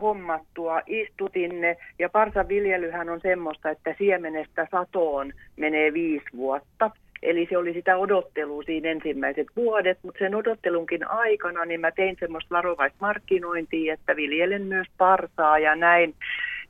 hommattua, 0.00 0.80
istutin 0.86 1.60
ne 1.60 1.76
ja 1.98 2.08
parsaviljelyhän 2.08 3.08
on 3.08 3.20
semmoista, 3.20 3.70
että 3.70 3.94
siemenestä 3.98 4.66
satoon 4.70 5.32
menee 5.56 5.92
viisi 5.92 6.26
vuotta. 6.36 6.90
Eli 7.22 7.46
se 7.50 7.58
oli 7.58 7.72
sitä 7.72 7.96
odottelua 7.96 8.62
siinä 8.62 8.90
ensimmäiset 8.90 9.46
vuodet, 9.56 9.98
mutta 10.02 10.18
sen 10.18 10.34
odottelunkin 10.34 11.10
aikana 11.10 11.64
niin 11.64 11.80
mä 11.80 11.90
tein 11.90 12.16
semmoista 12.20 12.54
varovaista 12.54 12.98
markkinointia, 13.00 13.94
että 13.94 14.16
viljelen 14.16 14.62
myös 14.62 14.86
parsaa 14.98 15.58
ja 15.58 15.76
näin. 15.76 16.14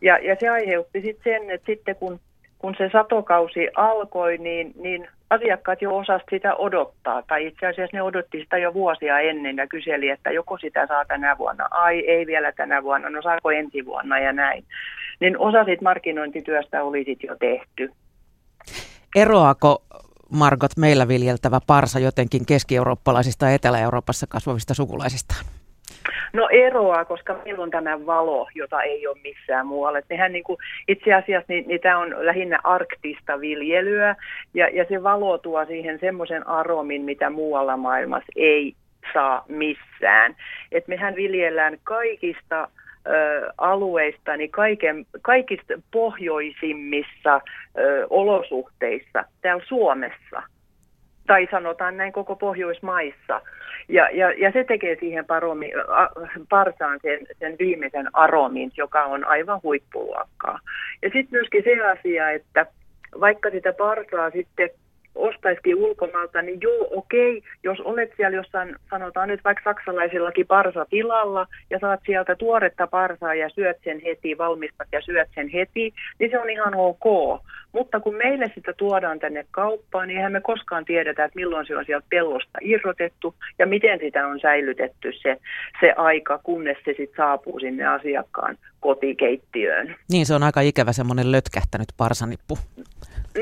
Ja, 0.01 0.19
ja 0.19 0.37
se 0.41 0.49
aiheutti 0.49 1.01
sitten 1.01 1.33
sen, 1.33 1.51
että 1.51 1.67
sitten 1.67 1.97
kun 1.97 2.21
kun 2.59 2.75
se 2.79 2.91
satokausi 2.93 3.69
alkoi, 3.77 4.39
niin, 4.39 4.73
niin 4.77 5.09
asiakkaat 5.31 5.83
jo 5.83 5.97
osasivat 5.97 6.31
sitä 6.31 6.57
odottaa. 6.57 7.23
Tai 7.23 7.47
itse 7.47 7.67
asiassa 7.67 7.97
ne 7.97 8.03
odotti 8.03 8.41
sitä 8.41 8.59
jo 8.59 8.75
vuosia 8.75 9.19
ennen 9.19 9.57
ja 9.57 9.67
kyseli, 9.67 10.09
että 10.09 10.31
joko 10.31 10.59
sitä 10.59 10.87
saa 10.87 11.05
tänä 11.05 11.39
vuonna. 11.39 11.69
Ai, 11.71 11.99
ei 11.99 12.27
vielä 12.27 12.53
tänä 12.53 12.83
vuonna, 12.83 13.11
no 13.11 13.23
saako 13.23 13.51
ensi 13.51 13.87
vuonna 13.87 14.19
ja 14.19 14.33
näin. 14.33 14.65
Niin 15.21 15.39
osa 15.39 15.65
siitä 15.65 15.85
markkinointityöstä 15.85 16.83
oli 16.83 17.05
sitten 17.05 17.29
jo 17.29 17.37
tehty. 17.37 17.93
Eroako 19.17 19.83
Margot 20.31 20.77
meillä 20.77 21.09
viljeltävä 21.09 21.61
parsa 21.67 21.99
jotenkin 21.99 22.47
keski-eurooppalaisista 22.47 23.45
ja 23.45 23.55
etelä-Euroopassa 23.55 24.27
kasvavista 24.27 24.75
sukulaisistaan? 24.75 25.45
No 26.33 26.49
eroaa, 26.53 27.05
koska 27.05 27.39
meillä 27.45 27.63
on 27.63 27.71
tämä 27.71 28.07
valo, 28.07 28.49
jota 28.55 28.83
ei 28.83 29.07
ole 29.07 29.19
missään 29.23 29.67
muualla. 29.67 29.99
Et 29.99 30.05
mehän 30.11 30.33
niin 30.33 30.45
kuin, 30.45 30.59
itse 30.89 31.15
asiassa 31.15 31.53
niin, 31.53 31.65
niin 31.69 31.81
tämä 31.81 31.99
on 31.99 32.15
lähinnä 32.19 32.59
arktista 32.65 33.41
viljelyä 33.41 34.17
ja, 34.55 34.69
ja 34.69 34.85
se 34.89 35.03
valo 35.03 35.39
tuo 35.39 35.65
siihen 35.65 35.99
semmoisen 35.99 36.49
aromin, 36.49 37.03
mitä 37.03 37.31
muualla 37.31 37.77
maailmassa 37.77 38.33
ei 38.37 38.75
saa 39.13 39.45
missään. 39.49 40.37
Et 40.73 40.89
mehän 40.89 41.15
viljellään 41.15 41.79
kaikista 41.85 42.69
ö, 43.07 43.53
alueista, 43.59 44.37
niin 44.37 44.51
kaiken, 44.51 45.07
kaikista 45.23 45.75
pohjoisimmissa 45.93 47.41
ö, 47.79 48.07
olosuhteissa 48.11 49.25
täällä 49.43 49.65
Suomessa– 49.69 50.43
tai 51.27 51.49
sanotaan 51.51 51.97
näin 51.97 52.13
koko 52.13 52.37
Pohjoismaissa. 52.37 53.41
Ja, 53.89 54.09
ja, 54.13 54.31
ja 54.33 54.53
se 54.53 54.65
tekee 54.65 54.97
siihen 55.01 55.25
paromi, 55.25 55.73
a, 55.75 56.09
parsaan 56.49 56.99
sen, 57.03 57.27
sen 57.39 57.57
viimeisen 57.59 58.09
aromin, 58.13 58.71
joka 58.77 59.05
on 59.05 59.25
aivan 59.25 59.61
huippuluokkaa. 59.63 60.59
Ja 61.03 61.09
sitten 61.09 61.29
myöskin 61.31 61.65
se 61.65 61.85
asia, 61.85 62.31
että 62.31 62.67
vaikka 63.21 63.51
sitä 63.51 63.73
parsaa 63.73 64.31
sitten 64.31 64.71
ostaisikin 65.17 65.77
ulkomailta, 65.77 66.43
niin 66.43 66.61
joo, 66.61 66.89
okei, 66.91 67.43
jos 67.63 67.81
olet 67.81 68.11
siellä 68.17 68.37
jossain, 68.37 68.77
sanotaan 68.91 69.29
nyt 69.29 69.45
vaikka 69.45 69.65
saksalaisillakin 69.65 70.47
tilalla 70.91 71.47
ja 71.71 71.79
saat 71.79 72.01
sieltä 72.07 72.35
tuoretta 72.35 72.87
parsaa 72.87 73.35
ja 73.35 73.49
syöt 73.49 73.77
sen 73.85 74.01
heti, 74.05 74.39
valmistat 74.39 74.89
ja 74.93 75.01
syöt 75.01 75.29
sen 75.35 75.49
heti, 75.49 75.95
niin 76.19 76.31
se 76.31 76.39
on 76.39 76.51
ihan 76.51 76.75
ok. 76.75 77.05
Mutta 77.73 78.01
kun 78.01 78.15
meille 78.15 78.53
sitä 78.55 78.73
tuodaan 78.73 79.19
tänne 79.19 79.47
kauppaan, 79.51 80.09
niin 80.09 80.17
eihän 80.17 80.33
me 80.33 80.41
koskaan 80.41 80.85
tiedetä, 80.85 81.25
että 81.25 81.37
milloin 81.37 81.67
se 81.67 81.77
on 81.77 81.85
sieltä 81.85 82.07
pellosta 82.11 82.59
irrotettu 82.61 83.35
ja 83.59 83.67
miten 83.67 83.99
sitä 83.99 84.27
on 84.27 84.41
säilytetty 84.41 85.13
se, 85.23 85.37
se 85.81 85.93
aika, 85.97 86.41
kunnes 86.43 86.77
se 86.85 86.95
sitten 86.97 87.17
saapuu 87.17 87.61
sinne 87.61 87.87
asiakkaan 87.87 88.57
kotikeittiöön. 88.81 89.97
Niin, 90.11 90.27
se 90.27 90.35
on 90.35 90.43
aika 90.43 90.61
ikävä 90.61 90.93
semmoinen 90.93 91.33
lötkähtänyt 91.33 91.89
parsanippu. 91.97 92.59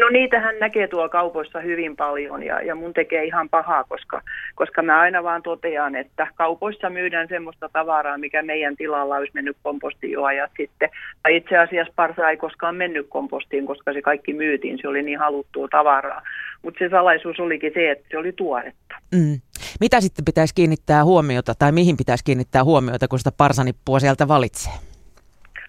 No 0.00 0.08
niitähän 0.08 0.58
näkee 0.58 0.88
tuolla 0.88 1.08
kaupoissa 1.08 1.60
hyvin 1.60 1.96
paljon 1.96 2.42
ja, 2.42 2.62
ja 2.62 2.74
mun 2.74 2.92
tekee 2.92 3.24
ihan 3.24 3.48
pahaa, 3.48 3.84
koska, 3.84 4.22
koska 4.54 4.82
mä 4.82 5.00
aina 5.00 5.22
vaan 5.22 5.42
totean, 5.42 5.96
että 5.96 6.26
kaupoissa 6.34 6.90
myydään 6.90 7.28
semmoista 7.28 7.68
tavaraa, 7.72 8.18
mikä 8.18 8.42
meidän 8.42 8.76
tilalla 8.76 9.16
olisi 9.16 9.32
mennyt 9.34 9.56
kompostiin 9.62 10.12
jo 10.12 10.24
ajat 10.24 10.50
sitten. 10.56 10.90
Tai 11.22 11.36
itse 11.36 11.58
asiassa 11.58 11.92
parsa 11.96 12.30
ei 12.30 12.36
koskaan 12.36 12.76
mennyt 12.76 13.06
kompostiin, 13.08 13.66
koska 13.66 13.92
se 13.92 14.02
kaikki 14.02 14.32
myytiin, 14.32 14.78
se 14.80 14.88
oli 14.88 15.02
niin 15.02 15.18
haluttua 15.18 15.68
tavaraa. 15.68 16.22
Mutta 16.62 16.78
se 16.78 16.88
salaisuus 16.88 17.40
olikin 17.40 17.72
se, 17.74 17.90
että 17.90 18.04
se 18.10 18.18
oli 18.18 18.32
tuoretta. 18.32 18.94
Mm. 19.14 19.40
Mitä 19.80 20.00
sitten 20.00 20.24
pitäisi 20.24 20.54
kiinnittää 20.54 21.04
huomiota 21.04 21.54
tai 21.58 21.72
mihin 21.72 21.96
pitäisi 21.96 22.24
kiinnittää 22.24 22.64
huomiota, 22.64 23.08
kun 23.08 23.18
sitä 23.18 23.32
parsanippua 23.36 24.00
sieltä 24.00 24.28
valitsee? 24.28 24.93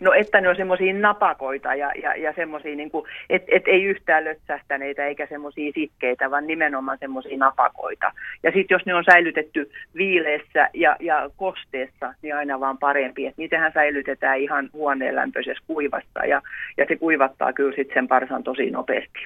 No 0.01 0.13
että 0.13 0.41
ne 0.41 0.49
on 0.49 0.55
semmoisia 0.55 0.93
napakoita 0.93 1.75
ja, 1.75 1.91
ja, 2.03 2.15
ja 2.15 2.33
semmoisia, 2.35 2.75
niin 2.75 2.91
että 3.29 3.47
et 3.51 3.63
ei 3.67 3.83
yhtään 3.83 4.25
lötsähtäneitä 4.25 5.05
eikä 5.05 5.27
semmoisia 5.29 5.71
sitkeitä, 5.75 6.31
vaan 6.31 6.47
nimenomaan 6.47 6.97
semmoisia 6.97 7.37
napakoita. 7.37 8.11
Ja 8.43 8.51
sitten 8.51 8.75
jos 8.75 8.85
ne 8.85 8.95
on 8.95 9.03
säilytetty 9.11 9.71
viileessä 9.95 10.69
ja, 10.73 10.95
ja 10.99 11.29
kosteessa, 11.37 12.13
niin 12.21 12.35
aina 12.35 12.59
vaan 12.59 12.77
parempi. 12.77 13.25
Että 13.25 13.41
niitähän 13.41 13.71
säilytetään 13.73 14.39
ihan 14.39 14.69
huoneenlämpöisessä 14.73 15.63
kuivassa 15.67 16.25
ja, 16.25 16.41
ja 16.77 16.85
se 16.87 16.95
kuivattaa 16.95 17.53
kyllä 17.53 17.75
sitten 17.75 17.93
sen 17.93 18.07
parsan 18.07 18.43
tosi 18.43 18.71
nopeasti. 18.71 19.19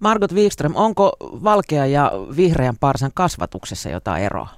Margot 0.00 0.32
Wikström, 0.34 0.72
onko 0.74 1.12
valkea 1.20 1.86
ja 1.86 2.12
vihreän 2.36 2.74
parsan 2.80 3.10
kasvatuksessa 3.14 3.90
jotain 3.90 4.24
eroa? 4.24 4.48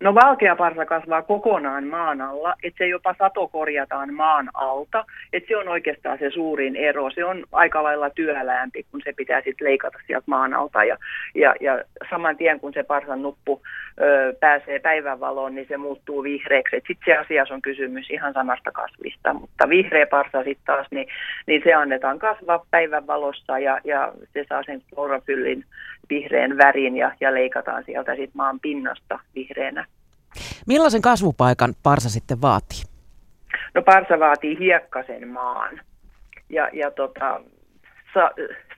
No 0.00 0.14
valkea 0.14 0.56
parsa 0.56 0.86
kasvaa 0.86 1.22
kokonaan 1.22 1.84
maan 1.84 2.20
alla, 2.20 2.54
että 2.62 2.78
se 2.78 2.86
jopa 2.86 3.14
sato 3.18 3.48
korjataan 3.48 4.14
maan 4.14 4.48
alta, 4.54 5.04
että 5.32 5.48
se 5.48 5.56
on 5.56 5.68
oikeastaan 5.68 6.18
se 6.18 6.30
suurin 6.30 6.76
ero. 6.76 7.10
Se 7.10 7.24
on 7.24 7.44
aika 7.52 7.82
lailla 7.82 8.10
työlämpi, 8.10 8.86
kun 8.90 9.00
se 9.04 9.12
pitää 9.12 9.42
sitten 9.44 9.66
leikata 9.66 9.98
sieltä 10.06 10.24
maan 10.26 10.54
alta 10.54 10.84
ja, 10.84 10.96
ja, 11.34 11.54
ja 11.60 11.84
saman 12.10 12.36
tien 12.36 12.60
kun 12.60 12.72
se 12.72 12.82
parsan 12.82 13.22
nuppu 13.22 13.62
ö, 14.00 14.34
pääsee 14.40 14.78
päivänvaloon, 14.78 15.54
niin 15.54 15.68
se 15.68 15.76
muuttuu 15.76 16.22
vihreäksi. 16.22 16.76
Sitten 16.76 17.04
se 17.04 17.16
asiassa 17.16 17.54
on 17.54 17.62
kysymys 17.62 18.10
ihan 18.10 18.32
samasta 18.32 18.72
kasvista, 18.72 19.34
mutta 19.34 19.68
vihreä 19.68 20.06
parsa 20.06 20.44
sitten 20.44 20.66
taas, 20.66 20.86
niin, 20.90 21.08
niin 21.46 21.60
se 21.64 21.74
annetaan 21.74 22.18
kasvaa 22.18 22.66
päivänvalossa 22.70 23.58
ja, 23.58 23.80
ja 23.84 24.12
se 24.32 24.44
saa 24.48 24.62
sen 24.62 24.82
klorofyllin 24.94 25.64
vihreän 26.10 26.58
värin 26.58 26.96
ja, 26.96 27.12
ja 27.20 27.34
leikataan 27.34 27.84
sieltä 27.84 28.12
sitten 28.12 28.36
maan 28.36 28.60
pinnasta 28.60 29.18
vihreänä. 29.34 29.86
Millaisen 30.66 31.02
kasvupaikan 31.02 31.74
parsa 31.82 32.08
sitten 32.10 32.42
vaatii? 32.42 32.82
No 33.74 33.82
parsa 33.82 34.18
vaatii 34.18 34.58
hiekkasen 34.58 35.28
maan. 35.28 35.80
Ja, 36.50 36.68
ja 36.72 36.90
tota, 36.90 37.40
sa, 38.14 38.30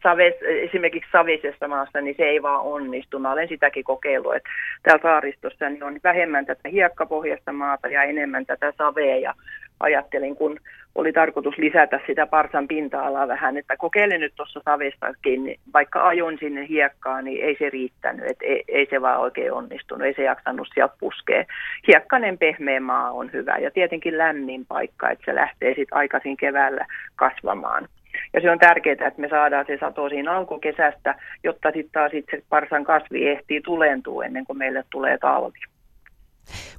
saves, 0.03 0.35
esimerkiksi 0.43 1.11
savisessa 1.13 1.69
maassa, 1.69 2.01
niin 2.01 2.15
se 2.17 2.23
ei 2.23 2.43
vaan 2.43 2.63
onnistu. 2.63 3.19
Mä 3.19 3.33
olen 3.33 3.49
sitäkin 3.49 3.85
kokeillut, 3.85 4.35
että 4.35 4.51
täällä 4.83 5.03
saaristossa 5.03 5.69
niin 5.69 5.83
on 5.83 6.01
vähemmän 6.05 6.47
tätä 6.47 6.69
hiekkapohjasta 6.69 7.53
maata 7.53 7.89
ja 7.89 8.03
enemmän 8.03 8.47
tätä 8.47 8.73
savea. 8.79 9.17
Ja 9.17 9.35
ajattelin, 9.81 10.37
kun 10.37 10.61
oli 10.95 11.13
tarkoitus 11.13 11.59
lisätä 11.59 12.01
sitä 12.07 12.27
parsan 12.27 12.69
pinta-alaa 12.69 13.29
vähän, 13.29 13.57
että 13.57 13.77
kokeile 13.77 14.19
nyt 14.19 14.33
tuossa 14.37 14.61
savestakin, 14.65 15.45
niin 15.45 15.61
vaikka 15.73 16.09
ajon 16.09 16.37
sinne 16.41 16.69
hiekkaan, 16.69 17.25
niin 17.25 17.45
ei 17.45 17.57
se 17.59 17.71
riittänyt, 17.71 18.27
että 18.31 18.45
ei, 18.45 18.65
ei 18.69 18.87
se 18.91 19.01
vaan 19.01 19.21
oikein 19.21 19.53
onnistunut, 19.53 20.07
ei 20.07 20.15
se 20.15 20.23
jaksanut 20.23 20.69
sieltä 20.75 20.95
puskea. 21.01 21.45
Hiekkainen 21.87 22.39
pehmeä 22.39 22.81
maa 22.81 23.11
on 23.11 23.33
hyvä 23.33 23.59
ja 23.59 23.71
tietenkin 23.71 24.19
lämmin 24.19 24.67
paikka, 24.67 25.11
että 25.11 25.25
se 25.25 25.35
lähtee 25.35 25.69
sitten 25.69 25.99
aikaisin 25.99 26.37
keväällä 26.37 26.87
kasvamaan. 27.17 27.89
Ja 28.33 28.41
se 28.41 28.51
on 28.51 28.59
tärkeää, 28.59 29.07
että 29.07 29.21
me 29.21 29.29
saadaan 29.29 29.65
se 29.67 29.79
sato 29.81 30.09
siinä 30.09 30.33
alkukesästä, 30.33 31.15
jotta 31.45 31.71
sitten 31.71 31.93
taas 31.93 32.15
itse 32.15 32.43
parsan 32.49 32.85
kasvi 32.85 33.29
ehtii 33.29 33.61
tulentua 33.61 34.25
ennen 34.25 34.45
kuin 34.45 34.59
meille 34.59 34.85
tulee 34.91 35.19
talvi. 35.19 35.59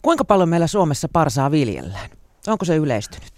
Kuinka 0.01 0.23
paljon 0.23 0.49
meillä 0.49 0.67
Suomessa 0.67 1.07
parsaa 1.13 1.51
viljellään? 1.51 2.20
Onko 2.47 2.65
se 2.65 2.75
yleistynyt? 2.75 3.31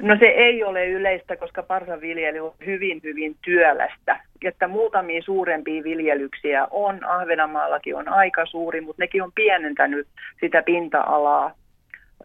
No 0.00 0.16
se 0.18 0.26
ei 0.26 0.64
ole 0.64 0.86
yleistä, 0.86 1.36
koska 1.36 1.62
parsanviljely 1.62 2.40
on 2.40 2.54
hyvin, 2.66 3.00
hyvin 3.02 3.36
työlästä. 3.44 4.20
Että 4.44 4.68
muutamia 4.68 5.22
suurempia 5.22 5.84
viljelyksiä 5.84 6.66
on, 6.70 7.04
Ahvenanmaallakin 7.04 7.96
on 7.96 8.08
aika 8.08 8.46
suuri, 8.46 8.80
mutta 8.80 9.02
nekin 9.02 9.22
on 9.22 9.32
pienentänyt 9.34 10.08
sitä 10.40 10.62
pinta-alaa 10.62 11.54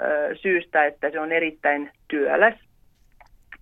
ö, 0.01 0.35
syystä, 0.35 0.85
että 0.85 1.09
se 1.11 1.19
on 1.19 1.31
erittäin 1.31 1.91
työläs. 2.07 2.53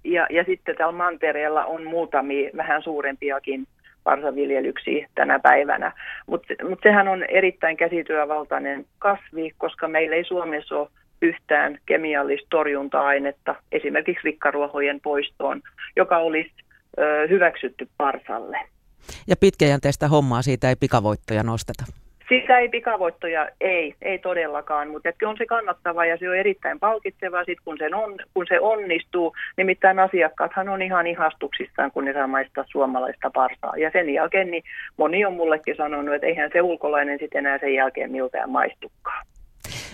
Ja, 0.03 0.27
ja 0.29 0.43
sitten 0.43 0.75
täällä 0.75 0.97
mantereella 0.97 1.65
on 1.65 1.83
muutamia 1.83 2.49
vähän 2.57 2.81
suurempiakin 2.81 3.67
parsaviljelyksiä 4.03 5.07
tänä 5.15 5.39
päivänä. 5.39 5.91
Mutta 6.27 6.53
mut 6.69 6.79
sehän 6.83 7.07
on 7.07 7.23
erittäin 7.23 7.77
käsityövaltainen 7.77 8.85
kasvi, 8.99 9.51
koska 9.57 9.87
meillä 9.87 10.15
ei 10.15 10.23
Suomessa 10.23 10.79
ole 10.79 10.89
yhtään 11.21 11.77
kemiallista 11.85 12.47
torjunta-ainetta 12.49 13.55
esimerkiksi 13.71 14.23
rikkaruohojen 14.23 14.99
poistoon, 15.01 15.61
joka 15.95 16.17
olisi 16.17 16.51
ö, 16.99 17.27
hyväksytty 17.29 17.87
parsalle. 17.97 18.59
Ja 19.27 19.35
pitkäjänteistä 19.39 20.07
hommaa 20.07 20.41
siitä 20.41 20.69
ei 20.69 20.75
pikavoittoja 20.75 21.43
nosteta. 21.43 21.83
Sitä 22.29 22.59
ei 22.59 22.69
pikavoittoja, 22.69 23.49
ei, 23.61 23.95
ei 24.01 24.19
todellakaan, 24.19 24.89
mutta 24.89 25.09
että 25.09 25.29
on 25.29 25.37
se 25.37 25.45
kannattava 25.45 26.05
ja 26.05 26.17
se 26.17 26.29
on 26.29 26.37
erittäin 26.37 26.79
palkitseva 26.79 27.43
sit 27.43 27.59
kun, 27.65 27.77
sen 27.77 27.95
on, 27.95 28.15
kun 28.33 28.45
se 28.49 28.59
onnistuu. 28.59 29.35
Nimittäin 29.57 29.99
asiakkaathan 29.99 30.69
on 30.69 30.81
ihan 30.81 31.07
ihastuksissaan, 31.07 31.91
kun 31.91 32.05
ne 32.05 32.13
saa 32.13 32.27
maistaa 32.27 32.63
suomalaista 32.67 33.31
parsaa. 33.33 33.77
Ja 33.77 33.89
sen 33.93 34.13
jälkeen 34.13 34.51
niin 34.51 34.63
moni 34.97 35.25
on 35.25 35.33
mullekin 35.33 35.75
sanonut, 35.75 36.15
että 36.15 36.27
eihän 36.27 36.49
se 36.53 36.61
ulkolainen 36.61 37.19
sitten 37.19 37.39
enää 37.45 37.59
sen 37.59 37.73
jälkeen 37.73 38.11
miltään 38.11 38.49
maistukaan. 38.49 39.25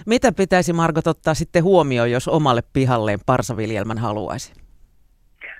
Mitä 0.06 0.32
pitäisi 0.32 0.74
Margot 0.74 1.08
ottaa 1.08 1.34
sitten 1.34 1.64
huomioon, 1.64 2.12
jos 2.12 2.28
omalle 2.28 2.62
pihalleen 2.74 3.20
parsaviljelmän 3.26 3.97
haluaisi? 3.97 4.54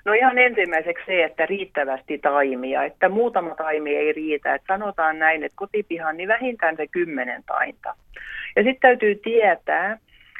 No 0.04 0.12
ihan 0.12 0.38
ensimmäiseksi 0.38 1.06
se, 1.06 1.24
että 1.24 1.46
riittävästi 1.46 2.18
taimia, 2.18 2.84
että 2.84 3.08
muutama 3.08 3.54
taimi 3.54 3.96
ei 3.96 4.12
riitä. 4.12 4.54
Että 4.54 4.74
sanotaan 4.74 5.18
näin, 5.18 5.44
että 5.44 5.56
kotipihan 5.56 6.16
niin 6.16 6.28
vähintään 6.28 6.76
se 6.76 6.86
kymmenen 6.86 7.42
tainta. 7.46 7.94
Ja 8.56 8.62
sitten 8.62 8.80
täytyy 8.80 9.14
tietää, 9.14 9.98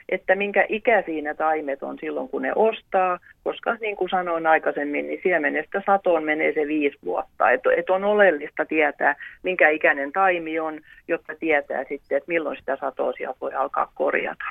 että 0.09 0.35
minkä 0.35 0.67
ikä 0.69 1.03
siinä 1.07 1.35
taimet 1.35 1.83
on 1.83 1.99
silloin, 2.01 2.29
kun 2.29 2.43
ne 2.43 2.53
ostaa, 2.55 3.19
koska 3.45 3.75
niin 3.81 3.97
kuin 3.97 4.11
sanoin 4.11 4.47
aikaisemmin, 4.47 5.07
niin 5.07 5.21
siemenestä 5.23 5.83
satoon 5.87 6.25
menee 6.25 6.53
se 6.55 6.67
viisi 6.67 6.99
vuotta. 7.05 7.51
Että 7.51 7.71
et 7.77 7.91
on 7.91 8.05
oleellista 8.05 8.65
tietää, 8.65 9.17
minkä 9.43 9.69
ikäinen 9.69 10.13
taimi 10.13 10.61
on, 10.61 10.81
jotta 11.09 11.33
tietää 11.41 11.85
sitten, 11.89 12.19
että 12.19 12.29
milloin 12.29 12.57
sitä 12.57 12.77
satoa 12.81 13.13
voi 13.41 13.55
alkaa 13.55 13.93
korjata. 13.95 14.45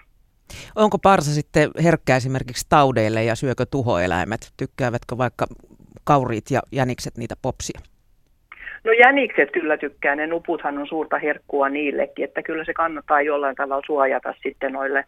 Onko 0.76 0.98
parsa 0.98 1.32
sitten 1.32 1.70
herkkä 1.84 2.16
esimerkiksi 2.16 2.66
taudeille 2.70 3.24
ja 3.24 3.36
syökö 3.36 3.66
tuhoeläimet? 3.66 4.54
Tykkäävätkö 4.58 5.18
vaikka 5.18 5.46
kauriit 6.04 6.52
ja 6.52 6.62
jänikset 6.72 7.18
niitä 7.18 7.36
popsia? 7.42 7.91
No 8.84 8.92
jänikset 8.92 9.52
kyllä 9.52 9.78
tykkää, 9.78 10.16
ne 10.16 10.28
nuputhan 10.28 10.78
on 10.78 10.88
suurta 10.88 11.18
herkkua 11.18 11.70
niillekin, 11.70 12.26
että 12.26 12.44
kyllä 12.44 12.66
se 12.66 12.74
kannattaa 12.74 13.22
jollain 13.22 13.56
tavalla 13.56 13.84
suojata 13.86 14.34
sitten 14.44 14.74
noille, 14.74 15.06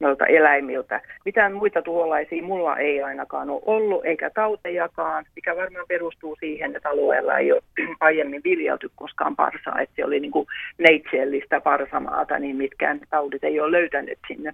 noilta 0.00 0.26
eläimiltä. 0.26 1.00
Mitään 1.24 1.52
muita 1.52 1.82
tuholaisia 1.82 2.42
mulla 2.42 2.76
ei 2.76 3.02
ainakaan 3.02 3.50
ole 3.50 3.62
ollut, 3.66 4.04
eikä 4.04 4.30
tautejakaan, 4.30 5.24
mikä 5.36 5.56
varmaan 5.56 5.86
perustuu 5.88 6.36
siihen, 6.40 6.76
että 6.76 6.90
alueella 6.90 7.38
ei 7.38 7.52
ole 7.52 7.62
aiemmin 8.00 8.40
viljelty 8.44 8.90
koskaan 8.94 9.36
parsaa, 9.36 9.80
että 9.80 9.96
se 9.96 10.04
oli 10.04 10.20
niin 10.20 10.32
kuin 10.32 10.46
neitseellistä 10.78 11.60
parsamaata, 11.60 12.38
niin 12.38 12.56
mitkään 12.56 13.00
taudit 13.10 13.44
ei 13.44 13.60
ole 13.60 13.72
löytänyt 13.72 14.18
sinne. 14.28 14.52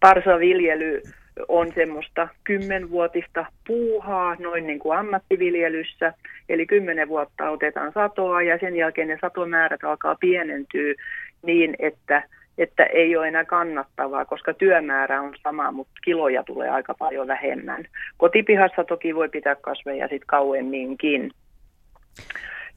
Parsaviljely 0.00 1.02
on 1.48 1.72
semmoista 1.74 2.28
kymmenvuotista 2.44 3.46
puuhaa 3.66 4.36
noin 4.38 4.66
niin 4.66 4.78
kuin 4.78 4.98
ammattiviljelyssä. 4.98 6.12
Eli 6.48 6.66
kymmenen 6.66 7.08
vuotta 7.08 7.50
otetaan 7.50 7.92
satoa 7.92 8.42
ja 8.42 8.58
sen 8.58 8.76
jälkeen 8.76 9.08
ne 9.08 9.18
satomäärät 9.20 9.84
alkaa 9.84 10.14
pienentyä 10.14 10.94
niin, 11.42 11.76
että, 11.78 12.22
että 12.58 12.84
ei 12.84 13.16
ole 13.16 13.28
enää 13.28 13.44
kannattavaa, 13.44 14.24
koska 14.24 14.54
työmäärä 14.54 15.22
on 15.22 15.34
sama, 15.42 15.72
mutta 15.72 15.92
kiloja 16.04 16.42
tulee 16.42 16.68
aika 16.68 16.94
paljon 16.98 17.26
vähemmän. 17.26 17.84
Kotipihassa 18.16 18.84
toki 18.84 19.14
voi 19.14 19.28
pitää 19.28 19.54
kasveja 19.54 20.08
sitten 20.08 20.26
kauemminkin. 20.26 21.30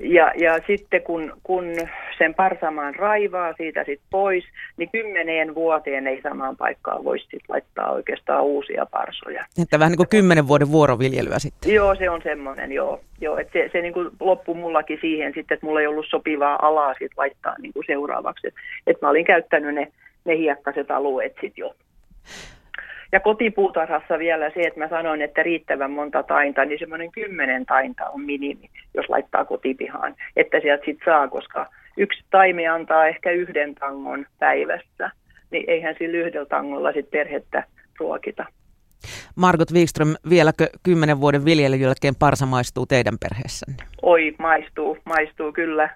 Ja, 0.03 0.31
ja 0.37 0.59
sitten 0.67 1.01
kun, 1.01 1.33
kun 1.43 1.65
sen 2.17 2.35
parsamaan 2.35 2.95
raivaa 2.95 3.53
siitä 3.53 3.83
sit 3.83 4.01
pois, 4.09 4.43
niin 4.77 4.89
kymmeneen 4.91 5.55
vuoteen 5.55 6.07
ei 6.07 6.21
samaan 6.21 6.57
paikkaan 6.57 7.03
voisi 7.03 7.27
sit 7.31 7.43
laittaa 7.49 7.91
oikeastaan 7.91 8.43
uusia 8.43 8.85
parsoja. 8.85 9.45
Että 9.61 9.79
vähän 9.79 9.91
niin 9.91 9.97
kuin 9.97 10.09
kymmenen 10.09 10.47
vuoden 10.47 10.71
vuoroviljelyä 10.71 11.39
sitten. 11.39 11.73
Joo, 11.73 11.95
se 11.95 12.09
on 12.09 12.21
semmoinen, 12.23 12.71
joo. 12.71 13.01
joo 13.21 13.37
että 13.37 13.53
se, 13.53 13.69
se 13.71 13.81
niin 13.81 13.93
kuin 13.93 14.09
loppui 14.19 14.55
mullakin 14.55 14.97
siihen 15.01 15.33
sitten, 15.35 15.55
että 15.55 15.65
mulla 15.65 15.81
ei 15.81 15.87
ollut 15.87 16.05
sopivaa 16.09 16.67
alaa 16.67 16.93
sit 16.99 17.11
laittaa 17.17 17.55
niin 17.61 17.73
kuin 17.73 17.85
seuraavaksi. 17.87 18.47
Että 18.47 18.61
et 18.87 19.01
mä 19.01 19.09
olin 19.09 19.25
käyttänyt 19.25 19.75
ne, 19.75 19.91
ne 20.25 20.37
hiekkaset 20.37 20.91
alueet 20.91 21.33
sitten 21.41 21.61
jo. 21.61 21.75
Ja 23.11 23.19
kotipuutarhassa 23.19 24.19
vielä 24.19 24.49
se, 24.49 24.61
että 24.61 24.79
mä 24.79 24.89
sanoin, 24.89 25.21
että 25.21 25.43
riittävän 25.43 25.91
monta 25.91 26.23
tainta, 26.23 26.65
niin 26.65 26.79
semmoinen 26.79 27.11
kymmenen 27.11 27.65
tainta 27.65 28.09
on 28.09 28.21
minimi, 28.21 28.69
jos 28.93 29.09
laittaa 29.09 29.45
kotipihaan, 29.45 30.15
että 30.35 30.59
sieltä 30.59 30.85
sitten 30.85 31.05
saa, 31.05 31.27
koska 31.27 31.69
yksi 31.97 32.23
taimi 32.29 32.67
antaa 32.67 33.07
ehkä 33.07 33.31
yhden 33.31 33.75
tangon 33.75 34.25
päivässä, 34.39 35.11
niin 35.51 35.69
eihän 35.69 35.95
sillä 35.99 36.17
yhdellä 36.17 36.45
tangolla 36.45 36.91
sitten 36.91 37.19
perhettä 37.19 37.63
ruokita. 37.99 38.45
Margot 39.35 39.71
Wikström, 39.73 40.15
vieläkö 40.29 40.67
kymmenen 40.83 41.21
vuoden 41.21 41.45
viljelyn 41.45 41.81
jälkeen 41.81 42.15
parsa 42.19 42.45
maistuu 42.45 42.85
teidän 42.85 43.17
perheessänne? 43.19 43.83
Oi, 44.01 44.35
maistuu, 44.39 44.97
maistuu 45.05 45.53
kyllä. 45.53 45.89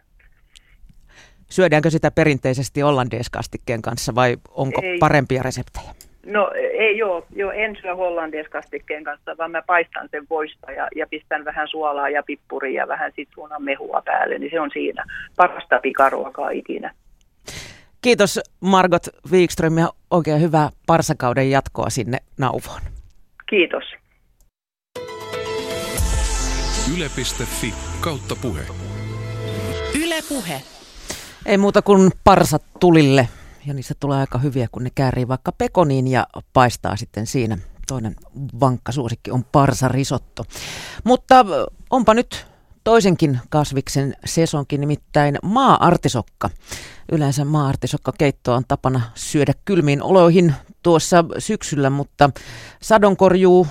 Syödäänkö 1.50 1.90
sitä 1.90 2.12
perinteisesti 2.12 2.82
hollandieskastikkeen 2.82 3.82
kanssa 3.82 4.16
vai 4.16 4.38
onko 4.50 4.82
Ei. 4.84 4.98
parempia 4.98 5.44
reseptejä? 5.44 6.05
No 6.26 6.52
ei 6.56 6.98
joo, 6.98 7.26
joo 7.36 7.52
en 7.52 7.78
syö 7.82 7.96
hollandieskastikkeen 7.96 9.04
kanssa, 9.04 9.38
vaan 9.38 9.52
mä 9.52 9.62
paistan 9.62 10.10
sen 10.12 10.26
voista 10.30 10.72
ja, 10.72 10.88
ja 10.96 11.08
pistän 11.08 11.46
vähän 11.46 11.68
suolaa 11.68 12.10
ja 12.10 12.24
pippuria 12.24 12.82
ja 12.82 12.88
vähän 12.88 13.12
sitruunan 13.16 13.64
mehua 13.64 14.02
päälle, 14.06 14.40
niin 14.40 14.52
se 14.52 14.60
on 14.60 14.70
siinä 14.74 15.04
parasta 15.36 15.80
pikaruokaa 15.80 16.50
ikinä. 16.50 16.94
Kiitos 18.02 18.40
Margot 18.60 19.08
Wikström 19.32 19.78
ja 19.78 19.90
oikein 20.12 20.42
hyvää 20.42 20.70
parsakauden 20.88 21.50
jatkoa 21.52 21.90
sinne 21.90 22.18
Nauvoon. 22.38 22.82
Kiitos. 23.50 23.84
Yle.fi 26.98 27.74
kautta 28.02 28.36
puhe. 28.42 28.62
Yle 30.04 30.16
Puhe. 30.30 30.62
Ei 31.46 31.58
muuta 31.58 31.82
kuin 31.82 32.12
parsat 32.24 32.64
tulille 32.80 33.28
ja 33.66 33.74
niistä 33.74 33.94
tulee 34.00 34.20
aika 34.20 34.38
hyviä, 34.38 34.68
kun 34.72 34.84
ne 34.84 34.90
käärii 34.96 35.28
vaikka 35.28 35.52
pekoniin 35.52 36.08
ja 36.08 36.28
paistaa 36.54 36.96
sitten 36.96 37.28
siinä. 37.28 37.58
Toinen 37.88 38.16
vankka 38.60 38.92
suosikki 38.92 39.32
on 39.32 39.44
parsarisotto. 39.44 40.46
Mutta 41.04 41.46
onpa 41.90 42.14
nyt 42.14 42.48
toisenkin 42.84 43.40
kasviksen 43.50 44.14
sesonkin, 44.26 44.82
nimittäin 44.82 45.40
maa-artisokka. 45.44 46.50
Yleensä 47.12 47.46
maa-artisokka 47.46 48.12
keitto 48.18 48.54
on 48.54 48.64
tapana 48.68 49.02
syödä 49.16 49.54
kylmiin 49.66 50.04
oloihin 50.04 50.54
tuossa 50.84 51.26
syksyllä, 51.38 51.90
mutta 51.90 52.30
sadonkorjuu 52.82 53.68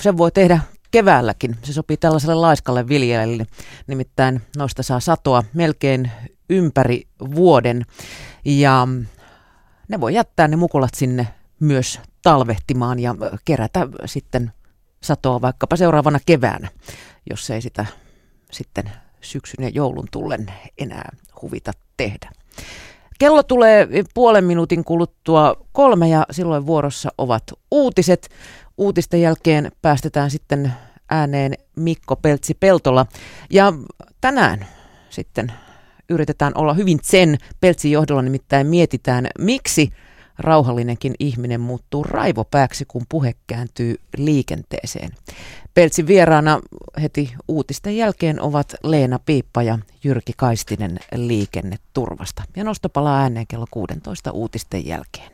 sen 0.00 0.16
voi 0.16 0.32
tehdä 0.32 0.60
keväälläkin. 0.90 1.56
Se 1.62 1.72
sopii 1.72 1.96
tällaiselle 1.96 2.34
laiskalle 2.34 2.88
viljelijälle, 2.88 3.46
nimittäin 3.86 4.40
noista 4.56 4.82
saa 4.82 5.00
satoa 5.00 5.44
melkein 5.54 6.10
ympäri 6.50 7.02
vuoden. 7.34 7.84
Ja 8.44 8.88
ne 9.88 10.00
voi 10.00 10.14
jättää 10.14 10.48
ne 10.48 10.56
mukulat 10.56 10.94
sinne 10.94 11.28
myös 11.60 12.00
talvehtimaan 12.22 12.98
ja 12.98 13.14
kerätä 13.44 13.88
sitten 14.04 14.52
satoa 15.02 15.40
vaikkapa 15.40 15.76
seuraavana 15.76 16.18
keväänä, 16.26 16.68
jos 17.30 17.50
ei 17.50 17.62
sitä 17.62 17.86
sitten 18.50 18.90
syksyn 19.20 19.64
ja 19.64 19.68
joulun 19.68 20.08
tullen 20.10 20.52
enää 20.78 21.08
huvita 21.42 21.72
tehdä. 21.96 22.30
Kello 23.18 23.42
tulee 23.42 23.88
puolen 24.14 24.44
minuutin 24.44 24.84
kuluttua 24.84 25.56
kolme 25.72 26.08
ja 26.08 26.26
silloin 26.30 26.66
vuorossa 26.66 27.10
ovat 27.18 27.42
uutiset. 27.70 28.28
Uutisten 28.78 29.20
jälkeen 29.20 29.72
päästetään 29.82 30.30
sitten 30.30 30.72
ääneen 31.10 31.54
Mikko 31.76 32.16
Peltsi-Peltola. 32.16 33.06
Ja 33.50 33.72
tänään 34.20 34.66
sitten 35.10 35.52
yritetään 36.08 36.52
olla 36.54 36.74
hyvin 36.74 36.98
sen 37.02 37.38
Peltsin 37.60 37.92
johdolla 37.92 38.22
nimittäin 38.22 38.66
mietitään, 38.66 39.26
miksi 39.38 39.92
rauhallinenkin 40.38 41.14
ihminen 41.18 41.60
muuttuu 41.60 42.04
raivopääksi, 42.04 42.84
kun 42.84 43.02
puhe 43.08 43.32
kääntyy 43.46 43.96
liikenteeseen. 44.16 45.10
Peltsin 45.74 46.06
vieraana 46.06 46.60
heti 47.02 47.34
uutisten 47.48 47.96
jälkeen 47.96 48.40
ovat 48.40 48.74
Leena 48.82 49.18
Piippa 49.18 49.62
ja 49.62 49.78
Jyrki 50.04 50.32
Kaistinen 50.36 50.98
liikenneturvasta. 51.14 52.42
Ja 52.56 52.64
nostopalaa 52.64 53.20
ääneen 53.20 53.46
kello 53.46 53.66
16 53.70 54.30
uutisten 54.30 54.86
jälkeen. 54.86 55.31